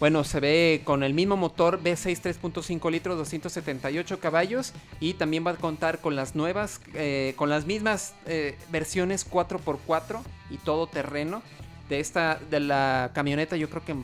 bueno, 0.00 0.24
se 0.24 0.40
ve 0.40 0.82
con 0.84 1.02
el 1.02 1.14
mismo 1.14 1.36
motor 1.36 1.80
V6 1.82 2.38
3.5 2.40 2.90
litros, 2.90 3.16
278 3.16 4.20
caballos 4.20 4.72
y 5.00 5.14
también 5.14 5.46
va 5.46 5.52
a 5.52 5.56
contar 5.56 6.00
con 6.00 6.16
las 6.16 6.34
nuevas, 6.34 6.80
eh, 6.94 7.34
con 7.36 7.48
las 7.48 7.66
mismas 7.66 8.14
eh, 8.26 8.56
versiones 8.70 9.28
4x4 9.30 10.20
y 10.50 10.58
todo 10.58 10.86
terreno 10.86 11.42
de 11.88 12.00
esta, 12.00 12.38
de 12.50 12.60
la 12.60 13.10
camioneta 13.14 13.56
yo 13.56 13.70
creo 13.70 13.84
que 13.84 13.94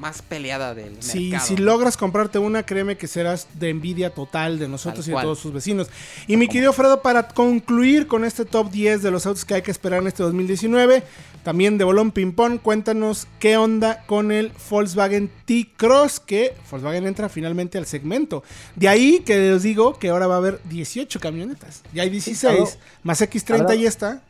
más 0.00 0.22
peleada 0.22 0.74
del 0.74 1.00
Si, 1.02 1.28
mercado. 1.28 1.46
si 1.46 1.56
logras 1.58 1.96
comprarte 1.98 2.38
una, 2.38 2.62
créeme 2.64 2.96
que 2.96 3.06
serás 3.06 3.46
de 3.52 3.68
envidia 3.68 4.08
total 4.14 4.58
de 4.58 4.66
nosotros 4.66 5.06
y 5.06 5.10
de 5.10 5.20
todos 5.20 5.38
sus 5.38 5.52
vecinos. 5.52 5.88
Y 6.26 6.38
mi 6.38 6.48
querido 6.48 6.72
Fredo, 6.72 7.02
para 7.02 7.28
concluir 7.28 8.06
con 8.06 8.24
este 8.24 8.46
top 8.46 8.70
10 8.70 9.02
de 9.02 9.10
los 9.10 9.26
autos 9.26 9.44
que 9.44 9.54
hay 9.54 9.62
que 9.62 9.70
esperar 9.70 10.00
en 10.00 10.08
este 10.08 10.22
2019, 10.22 11.02
también 11.44 11.76
de 11.76 11.84
Bolón 11.84 12.12
Ping-Pong, 12.12 12.60
cuéntanos 12.62 13.26
qué 13.38 13.58
onda 13.58 14.02
con 14.06 14.32
el 14.32 14.52
Volkswagen 14.70 15.30
T-Cross, 15.44 16.20
que 16.20 16.54
Volkswagen 16.70 17.06
entra 17.06 17.28
finalmente 17.28 17.76
al 17.76 17.84
segmento. 17.84 18.42
De 18.76 18.88
ahí 18.88 19.20
que 19.20 19.36
les 19.38 19.62
digo 19.62 19.98
que 19.98 20.08
ahora 20.08 20.26
va 20.26 20.36
a 20.36 20.38
haber 20.38 20.60
18 20.70 21.20
camionetas. 21.20 21.82
Ya 21.92 22.04
hay 22.04 22.10
16, 22.10 22.40
claro. 22.54 22.70
más 23.02 23.20
X30 23.20 23.60
Ahora- 23.60 23.74
y 23.74 23.84
está. 23.84 24.22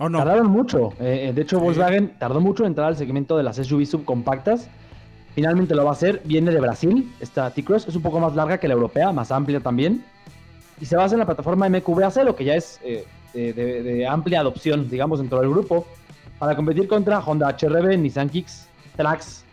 ¿O 0.00 0.08
no? 0.08 0.18
Tardaron 0.18 0.48
mucho. 0.50 0.92
eh, 1.00 1.28
eh, 1.28 1.32
de 1.32 1.42
hecho, 1.42 1.60
Volkswagen 1.60 2.14
tardó 2.18 2.40
mucho 2.40 2.64
en 2.64 2.68
entrar 2.68 2.88
al 2.88 2.96
segmento 2.96 3.36
de 3.36 3.42
las 3.44 3.56
SUV 3.56 3.86
subcompactas. 3.86 4.68
Finalmente 5.34 5.74
lo 5.74 5.84
va 5.84 5.90
a 5.90 5.94
hacer. 5.94 6.20
Viene 6.24 6.50
de 6.50 6.60
Brasil. 6.60 7.12
Esta 7.20 7.50
T-Cross 7.50 7.88
es 7.88 7.96
un 7.96 8.02
poco 8.02 8.18
más 8.20 8.34
larga 8.34 8.58
que 8.58 8.68
la 8.68 8.74
europea, 8.74 9.12
más 9.12 9.30
amplia 9.30 9.60
también. 9.60 10.04
Y 10.80 10.86
se 10.86 10.96
basa 10.96 11.14
en 11.14 11.20
la 11.20 11.26
plataforma 11.26 11.68
MQB 11.68 12.24
lo 12.24 12.34
que 12.34 12.44
ya 12.44 12.54
es 12.56 12.80
eh, 12.82 13.04
de, 13.32 13.52
de- 13.52 13.82
de 13.82 14.06
amplia 14.06 14.40
adopción, 14.40 14.88
digamos, 14.90 15.20
dentro 15.20 15.40
del 15.40 15.50
grupo, 15.50 15.86
para 16.38 16.56
competir 16.56 16.88
contra 16.88 17.20
Honda 17.20 17.48
HRB, 17.56 17.96
Nissan 17.98 18.28
Kicks, 18.28 18.66
Trax 18.96 19.44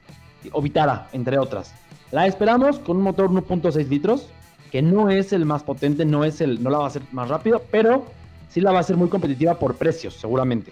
o 0.51 0.61
Vitara, 0.61 1.07
entre 1.13 1.37
otras. 1.37 1.73
La 2.11 2.25
esperamos 2.25 2.79
con 2.79 2.97
un 2.97 3.03
motor 3.03 3.29
1.6 3.29 3.87
litros, 3.87 4.27
que 4.71 4.81
no 4.81 5.09
es 5.11 5.31
el 5.33 5.45
más 5.45 5.61
potente, 5.63 6.03
no, 6.05 6.23
es 6.23 6.41
el, 6.41 6.61
no 6.63 6.69
la 6.71 6.79
va 6.79 6.83
a 6.85 6.87
hacer 6.87 7.03
más 7.11 7.29
rápido, 7.29 7.61
pero 7.71 8.05
sí 8.53 8.61
la 8.61 8.71
va 8.71 8.77
a 8.77 8.81
hacer 8.81 8.97
muy 8.97 9.09
competitiva 9.09 9.57
por 9.57 9.75
precios, 9.75 10.13
seguramente. 10.15 10.71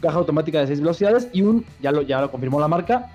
Caja 0.00 0.18
automática 0.18 0.60
de 0.60 0.66
6 0.66 0.80
velocidades 0.80 1.28
y 1.32 1.42
un, 1.42 1.64
ya 1.80 1.90
lo, 1.92 2.02
ya 2.02 2.20
lo 2.20 2.30
confirmó 2.30 2.60
la 2.60 2.68
marca, 2.68 3.12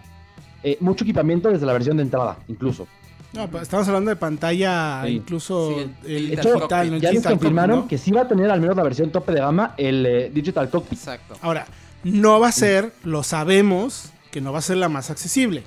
eh, 0.64 0.78
mucho 0.80 1.04
equipamiento 1.04 1.50
desde 1.50 1.66
la 1.66 1.74
versión 1.74 1.98
de 1.98 2.04
entrada, 2.04 2.38
incluso. 2.48 2.88
No, 3.34 3.48
pues 3.50 3.64
estamos 3.64 3.88
hablando 3.88 4.10
de 4.10 4.18
pantalla, 4.18 5.04
Sí. 5.06 5.12
incluso 5.14 5.74
Sí, 5.76 5.90
el- 6.06 6.12
el, 6.34 6.34
hecho, 6.40 6.68
ya 6.68 6.84
les 6.84 7.24
confirmaron 7.24 7.78
cockpit, 7.82 7.84
¿no? 7.86 7.88
que 7.88 7.98
sí 7.98 8.12
va 8.12 8.22
a 8.22 8.28
tener 8.28 8.52
al 8.52 8.60
menos 8.60 8.76
la 8.76 8.84
versión 8.84 9.10
tope 9.10 9.32
de 9.32 9.40
gama, 9.40 9.74
el 9.78 10.06
eh, 10.06 10.32
Digital 10.34 10.70
Cockpit. 10.70 11.00
Exacto. 11.00 11.36
Ahora, 11.42 11.66
no 12.04 12.40
va 12.42 12.50
a 12.50 12.52
ser, 12.52 12.92
lo 13.06 13.24
sabemos, 13.24 14.12
que 14.32 14.42
no 14.42 14.52
va 14.52 14.60
a 14.60 14.62
ser 14.62 14.78
la 14.78 14.90
más 14.90 15.10
accesible. 15.10 15.64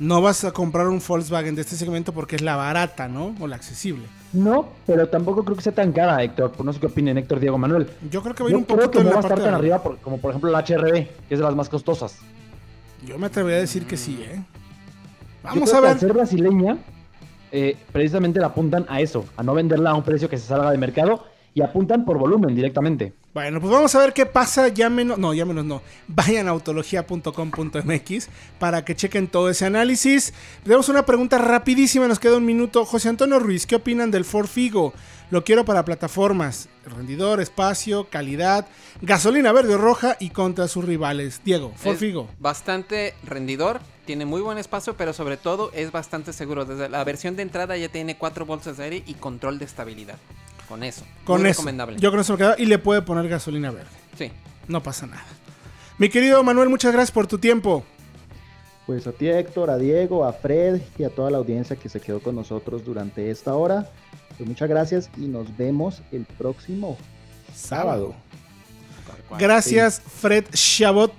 No 0.00 0.20
vas 0.22 0.44
a 0.44 0.50
comprar 0.52 0.88
un 0.88 1.00
Volkswagen 1.06 1.54
de 1.54 1.60
este 1.60 1.76
segmento 1.76 2.12
porque 2.12 2.34
es 2.36 2.42
la 2.42 2.56
barata, 2.56 3.06
¿no? 3.06 3.36
O 3.38 3.46
la 3.46 3.56
accesible. 3.56 4.06
No, 4.32 4.66
pero 4.86 5.06
tampoco 5.08 5.44
creo 5.44 5.56
que 5.56 5.62
sea 5.62 5.74
tan 5.74 5.92
cara, 5.92 6.22
Héctor. 6.24 6.52
No 6.64 6.72
sé 6.72 6.80
qué 6.80 6.86
opinen 6.86 7.18
Héctor 7.18 7.38
Diego 7.38 7.58
Manuel. 7.58 7.86
Yo 8.10 8.22
creo 8.22 8.34
que 8.34 8.42
va 8.42 8.48
a 8.48 8.50
ir 8.52 8.56
un 8.56 8.64
creo 8.64 8.78
poquito 8.78 8.90
que 8.92 8.98
en 8.98 9.04
no 9.04 9.10
la 9.10 9.16
va 9.16 9.20
a 9.20 9.26
estar 9.28 9.38
tan 9.38 9.50
de 9.50 9.54
arriba 9.56 9.82
por- 9.82 9.98
como 9.98 10.18
por 10.18 10.30
ejemplo 10.30 10.50
la 10.50 10.60
HRB, 10.64 10.92
que 11.28 11.34
es 11.34 11.38
de 11.38 11.44
las 11.44 11.54
más 11.54 11.68
costosas. 11.68 12.16
Yo 13.06 13.18
me 13.18 13.26
atrevería 13.26 13.58
a 13.58 13.60
decir 13.60 13.86
que 13.86 13.96
sí, 13.98 14.18
¿eh? 14.22 14.36
Yo 14.36 14.42
Vamos 15.42 15.68
creo 15.70 15.78
a 15.78 15.82
que 15.82 15.88
al 15.88 15.94
ver. 15.94 16.00
ser 16.00 16.12
brasileña, 16.14 16.78
eh, 17.52 17.76
precisamente 17.92 18.40
la 18.40 18.46
apuntan 18.46 18.86
a 18.88 19.02
eso, 19.02 19.26
a 19.36 19.42
no 19.42 19.52
venderla 19.54 19.90
a 19.90 19.94
un 19.94 20.02
precio 20.02 20.28
que 20.30 20.38
se 20.38 20.46
salga 20.46 20.70
de 20.70 20.78
mercado 20.78 21.24
y 21.52 21.60
apuntan 21.60 22.06
por 22.06 22.16
volumen 22.16 22.54
directamente. 22.54 23.12
Bueno, 23.32 23.60
pues 23.60 23.72
vamos 23.72 23.94
a 23.94 24.00
ver 24.00 24.12
qué 24.12 24.26
pasa. 24.26 24.66
Llámenos, 24.68 25.16
no, 25.16 25.32
llámenos 25.32 25.64
no. 25.64 25.82
Vayan 26.08 26.48
a 26.48 26.50
autología.com.mx 26.50 28.28
para 28.58 28.84
que 28.84 28.96
chequen 28.96 29.28
todo 29.28 29.48
ese 29.48 29.66
análisis. 29.66 30.34
Tenemos 30.64 30.88
una 30.88 31.06
pregunta 31.06 31.38
rapidísima, 31.38 32.08
nos 32.08 32.18
queda 32.18 32.38
un 32.38 32.44
minuto. 32.44 32.84
José 32.84 33.08
Antonio 33.08 33.38
Ruiz, 33.38 33.66
¿qué 33.66 33.76
opinan 33.76 34.10
del 34.10 34.24
Ford 34.24 34.48
Figo? 34.48 34.92
Lo 35.30 35.44
quiero 35.44 35.64
para 35.64 35.84
plataformas, 35.84 36.68
rendidor, 36.84 37.40
espacio, 37.40 38.08
calidad, 38.10 38.66
gasolina 39.00 39.52
verde 39.52 39.76
o 39.76 39.78
roja 39.78 40.16
y 40.18 40.30
contra 40.30 40.66
sus 40.66 40.84
rivales. 40.84 41.40
Diego, 41.44 41.72
Ford 41.76 41.94
Es 41.94 42.00
Figo. 42.00 42.28
Bastante 42.40 43.14
rendidor, 43.22 43.80
tiene 44.06 44.26
muy 44.26 44.40
buen 44.40 44.58
espacio, 44.58 44.96
pero 44.96 45.12
sobre 45.12 45.36
todo 45.36 45.70
es 45.72 45.92
bastante 45.92 46.32
seguro. 46.32 46.64
Desde 46.64 46.88
la 46.88 47.04
versión 47.04 47.36
de 47.36 47.42
entrada 47.42 47.76
ya 47.76 47.88
tiene 47.88 48.18
cuatro 48.18 48.44
bolsas 48.44 48.78
de 48.78 48.84
aire 48.84 49.02
y 49.06 49.14
control 49.14 49.60
de 49.60 49.66
estabilidad. 49.66 50.18
Con 50.70 50.84
eso. 50.84 51.04
Con 51.24 51.40
muy 51.40 51.50
eso. 51.50 51.58
recomendable. 51.58 51.98
Yo 51.98 52.12
con 52.12 52.20
eso 52.20 52.34
me 52.34 52.38
quedo 52.38 52.54
y 52.56 52.66
le 52.66 52.78
puede 52.78 53.02
poner 53.02 53.28
gasolina 53.28 53.72
verde. 53.72 53.90
Sí. 54.16 54.30
No 54.68 54.80
pasa 54.80 55.04
nada. 55.06 55.24
Mi 55.98 56.08
querido 56.08 56.44
Manuel, 56.44 56.68
muchas 56.68 56.92
gracias 56.92 57.10
por 57.10 57.26
tu 57.26 57.38
tiempo. 57.38 57.82
Pues 58.86 59.04
a 59.08 59.12
ti 59.12 59.28
Héctor, 59.28 59.68
a 59.68 59.78
Diego, 59.78 60.24
a 60.24 60.32
Fred 60.32 60.80
y 60.96 61.02
a 61.02 61.10
toda 61.10 61.28
la 61.32 61.38
audiencia 61.38 61.74
que 61.74 61.88
se 61.88 62.00
quedó 62.00 62.20
con 62.20 62.36
nosotros 62.36 62.84
durante 62.84 63.32
esta 63.32 63.54
hora. 63.54 63.90
Pues 64.36 64.48
muchas 64.48 64.68
gracias 64.68 65.10
y 65.16 65.22
nos 65.22 65.56
vemos 65.56 66.02
el 66.12 66.24
próximo 66.24 66.96
sábado. 67.52 68.14
Gracias, 69.40 70.00
Fred 70.00 70.44
Chabot. 70.52 71.12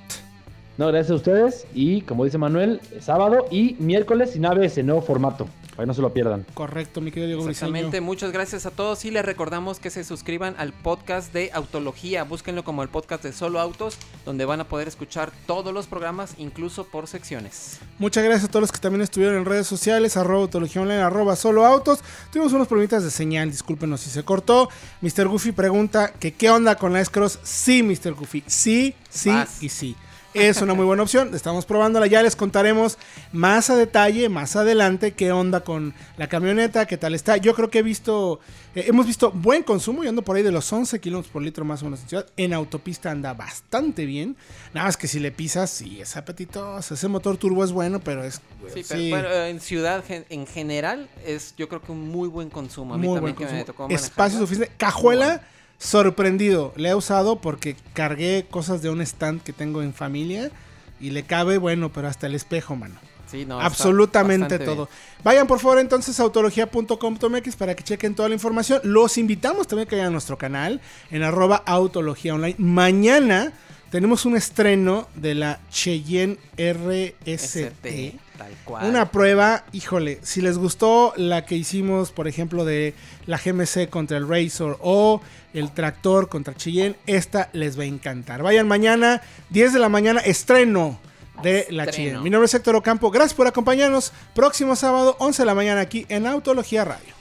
No, 0.77 0.87
gracias 0.87 1.11
a 1.11 1.15
ustedes 1.15 1.67
y 1.73 2.01
como 2.03 2.23
dice 2.23 2.37
Manuel, 2.37 2.79
sábado 3.01 3.47
y 3.51 3.75
miércoles 3.79 4.31
sin 4.31 4.45
ABS, 4.45 4.81
nuevo 4.85 5.01
formato. 5.01 5.47
Para 5.71 5.83
que 5.83 5.87
no 5.87 5.93
se 5.93 6.01
lo 6.01 6.13
pierdan. 6.13 6.45
Correcto, 6.53 7.01
mi 7.01 7.11
querido 7.11 7.27
Diego 7.27 7.49
Exactamente, 7.49 7.87
Briseño. 7.87 8.05
muchas 8.05 8.31
gracias 8.31 8.65
a 8.65 8.71
todos 8.71 9.05
y 9.05 9.11
les 9.11 9.25
recordamos 9.25 9.79
que 9.79 9.89
se 9.89 10.03
suscriban 10.03 10.53
al 10.57 10.73
podcast 10.73 11.33
de 11.33 11.49
Autología, 11.53 12.23
búsquenlo 12.23 12.63
como 12.63 12.83
el 12.83 12.89
podcast 12.89 13.23
de 13.23 13.31
Solo 13.33 13.59
Autos, 13.59 13.97
donde 14.25 14.45
van 14.45 14.59
a 14.59 14.65
poder 14.65 14.87
escuchar 14.87 15.31
todos 15.47 15.73
los 15.73 15.87
programas, 15.87 16.35
incluso 16.37 16.83
por 16.85 17.07
secciones. 17.07 17.79
Muchas 17.99 18.23
gracias 18.23 18.45
a 18.45 18.51
todos 18.51 18.61
los 18.61 18.71
que 18.71 18.79
también 18.79 19.01
estuvieron 19.01 19.37
en 19.37 19.45
redes 19.45 19.65
sociales, 19.67 20.17
arroba 20.17 20.41
autología 20.43 20.81
online, 20.81 21.01
arroba 21.01 21.35
solo 21.35 21.65
autos. 21.65 21.99
Tuvimos 22.31 22.51
unos 22.53 22.67
problemitas 22.67 23.03
de 23.03 23.11
señal, 23.11 23.49
discúlpenos 23.49 24.01
si 24.01 24.09
se 24.09 24.23
cortó. 24.23 24.69
Mr. 25.01 25.27
Goofy 25.27 25.51
pregunta 25.53 26.11
que 26.13 26.33
qué 26.33 26.49
onda 26.49 26.75
con 26.75 26.93
la 26.93 27.01
S-Cross. 27.01 27.39
Sí, 27.43 27.81
Mr. 27.81 28.13
Goofy, 28.13 28.43
sí, 28.45 28.93
sí 29.09 29.29
Vas. 29.29 29.63
y 29.63 29.69
sí. 29.69 29.95
Es 30.33 30.61
una 30.61 30.73
muy 30.73 30.85
buena 30.85 31.03
opción, 31.03 31.35
estamos 31.35 31.65
probándola, 31.65 32.07
ya 32.07 32.23
les 32.23 32.37
contaremos 32.37 32.97
más 33.33 33.69
a 33.69 33.75
detalle, 33.75 34.29
más 34.29 34.55
adelante, 34.55 35.11
qué 35.11 35.33
onda 35.33 35.59
con 35.59 35.93
la 36.15 36.29
camioneta, 36.29 36.85
qué 36.85 36.97
tal 36.97 37.15
está. 37.15 37.35
Yo 37.35 37.53
creo 37.53 37.69
que 37.69 37.79
he 37.79 37.83
visto, 37.83 38.39
eh, 38.73 38.85
hemos 38.87 39.07
visto 39.07 39.31
buen 39.31 39.61
consumo, 39.61 40.03
yo 40.03 40.09
ando 40.09 40.21
por 40.21 40.37
ahí 40.37 40.43
de 40.43 40.53
los 40.53 40.71
11 40.71 41.01
kilómetros 41.01 41.33
por 41.33 41.41
litro 41.41 41.65
más 41.65 41.81
o 41.81 41.85
menos 41.85 41.99
en 42.03 42.07
ciudad. 42.07 42.27
En 42.37 42.53
autopista 42.53 43.11
anda 43.11 43.33
bastante 43.33 44.05
bien, 44.05 44.37
nada 44.73 44.87
más 44.87 44.95
que 44.95 45.09
si 45.09 45.19
le 45.19 45.33
pisas, 45.33 45.69
sí, 45.69 45.99
es 45.99 46.15
apetitoso. 46.15 46.93
Ese 46.93 47.09
motor 47.09 47.35
turbo 47.35 47.65
es 47.65 47.73
bueno, 47.73 47.99
pero 47.99 48.23
es... 48.23 48.35
Sí, 48.73 48.83
sí, 48.83 49.09
pero 49.11 49.27
bueno, 49.27 49.45
en 49.45 49.59
ciudad 49.59 50.01
en 50.07 50.47
general 50.47 51.09
es 51.25 51.55
yo 51.57 51.67
creo 51.67 51.81
que 51.81 51.91
un 51.91 52.07
muy 52.07 52.29
buen 52.29 52.49
consumo. 52.49 52.93
A 52.93 52.97
mí 52.97 53.05
muy 53.05 53.17
también 53.17 53.35
buen 53.35 53.49
que 53.49 53.53
me 53.53 53.59
consumo. 53.59 53.65
tocó 53.65 53.83
manejarla. 53.83 54.07
Espacio 54.07 54.39
suficiente. 54.39 54.73
Cajuela, 54.77 55.41
sorprendido. 55.81 56.73
Le 56.75 56.89
he 56.89 56.95
usado 56.95 57.41
porque 57.41 57.75
cargué 57.93 58.45
cosas 58.49 58.81
de 58.81 58.89
un 58.89 59.01
stand 59.01 59.41
que 59.41 59.51
tengo 59.51 59.81
en 59.81 59.93
familia 59.93 60.51
y 60.99 61.09
le 61.09 61.23
cabe, 61.23 61.57
bueno, 61.57 61.91
pero 61.91 62.07
hasta 62.07 62.27
el 62.27 62.35
espejo, 62.35 62.75
mano. 62.75 62.95
Sí, 63.29 63.45
no, 63.45 63.59
Absolutamente 63.59 64.59
todo. 64.59 64.89
Vayan 65.23 65.47
por 65.47 65.59
favor 65.59 65.79
entonces 65.79 66.19
a 66.19 66.23
autología.com.mx 66.23 67.55
para 67.55 67.75
que 67.75 67.83
chequen 67.83 68.13
toda 68.13 68.27
la 68.27 68.35
información. 68.35 68.81
Los 68.83 69.17
invitamos 69.17 69.67
también 69.67 69.87
a 69.87 69.89
que 69.89 69.95
vayan 69.95 70.09
a 70.09 70.11
nuestro 70.11 70.37
canal 70.37 70.81
en 71.09 71.23
arroba 71.23 71.63
autología 71.65 72.35
online. 72.35 72.55
Mañana 72.57 73.53
tenemos 73.89 74.25
un 74.25 74.35
estreno 74.35 75.07
de 75.15 75.35
la 75.35 75.61
Cheyenne. 75.71 76.37
RST. 76.57 77.25
ST, 77.25 78.19
tal 78.43 78.55
cual. 78.63 78.89
Una 78.89 79.11
prueba, 79.11 79.63
híjole, 79.71 80.19
si 80.23 80.41
les 80.41 80.57
gustó 80.57 81.13
la 81.15 81.45
que 81.45 81.55
hicimos, 81.55 82.11
por 82.11 82.27
ejemplo, 82.27 82.65
de 82.65 82.93
la 83.25 83.37
GMC 83.37 83.89
contra 83.89 84.17
el 84.17 84.27
Razor 84.27 84.77
o 84.81 85.21
el 85.53 85.71
tractor 85.71 86.29
contra 86.29 86.55
Cheyenne, 86.55 86.95
esta 87.05 87.49
les 87.53 87.77
va 87.77 87.83
a 87.83 87.87
encantar. 87.87 88.41
Vayan 88.41 88.67
mañana, 88.67 89.21
10 89.49 89.73
de 89.73 89.79
la 89.79 89.89
mañana, 89.89 90.21
estreno 90.21 90.99
de 91.43 91.67
la. 91.69 91.87
Cheyenne. 91.87 92.21
Mi 92.21 92.29
nombre 92.29 92.45
es 92.45 92.53
Héctor 92.53 92.75
Ocampo, 92.75 93.11
gracias 93.11 93.33
por 93.33 93.47
acompañarnos. 93.47 94.11
Próximo 94.33 94.75
sábado, 94.75 95.15
11 95.19 95.41
de 95.41 95.45
la 95.45 95.55
mañana 95.55 95.81
aquí 95.81 96.05
en 96.09 96.25
Autología 96.25 96.85
Radio. 96.85 97.20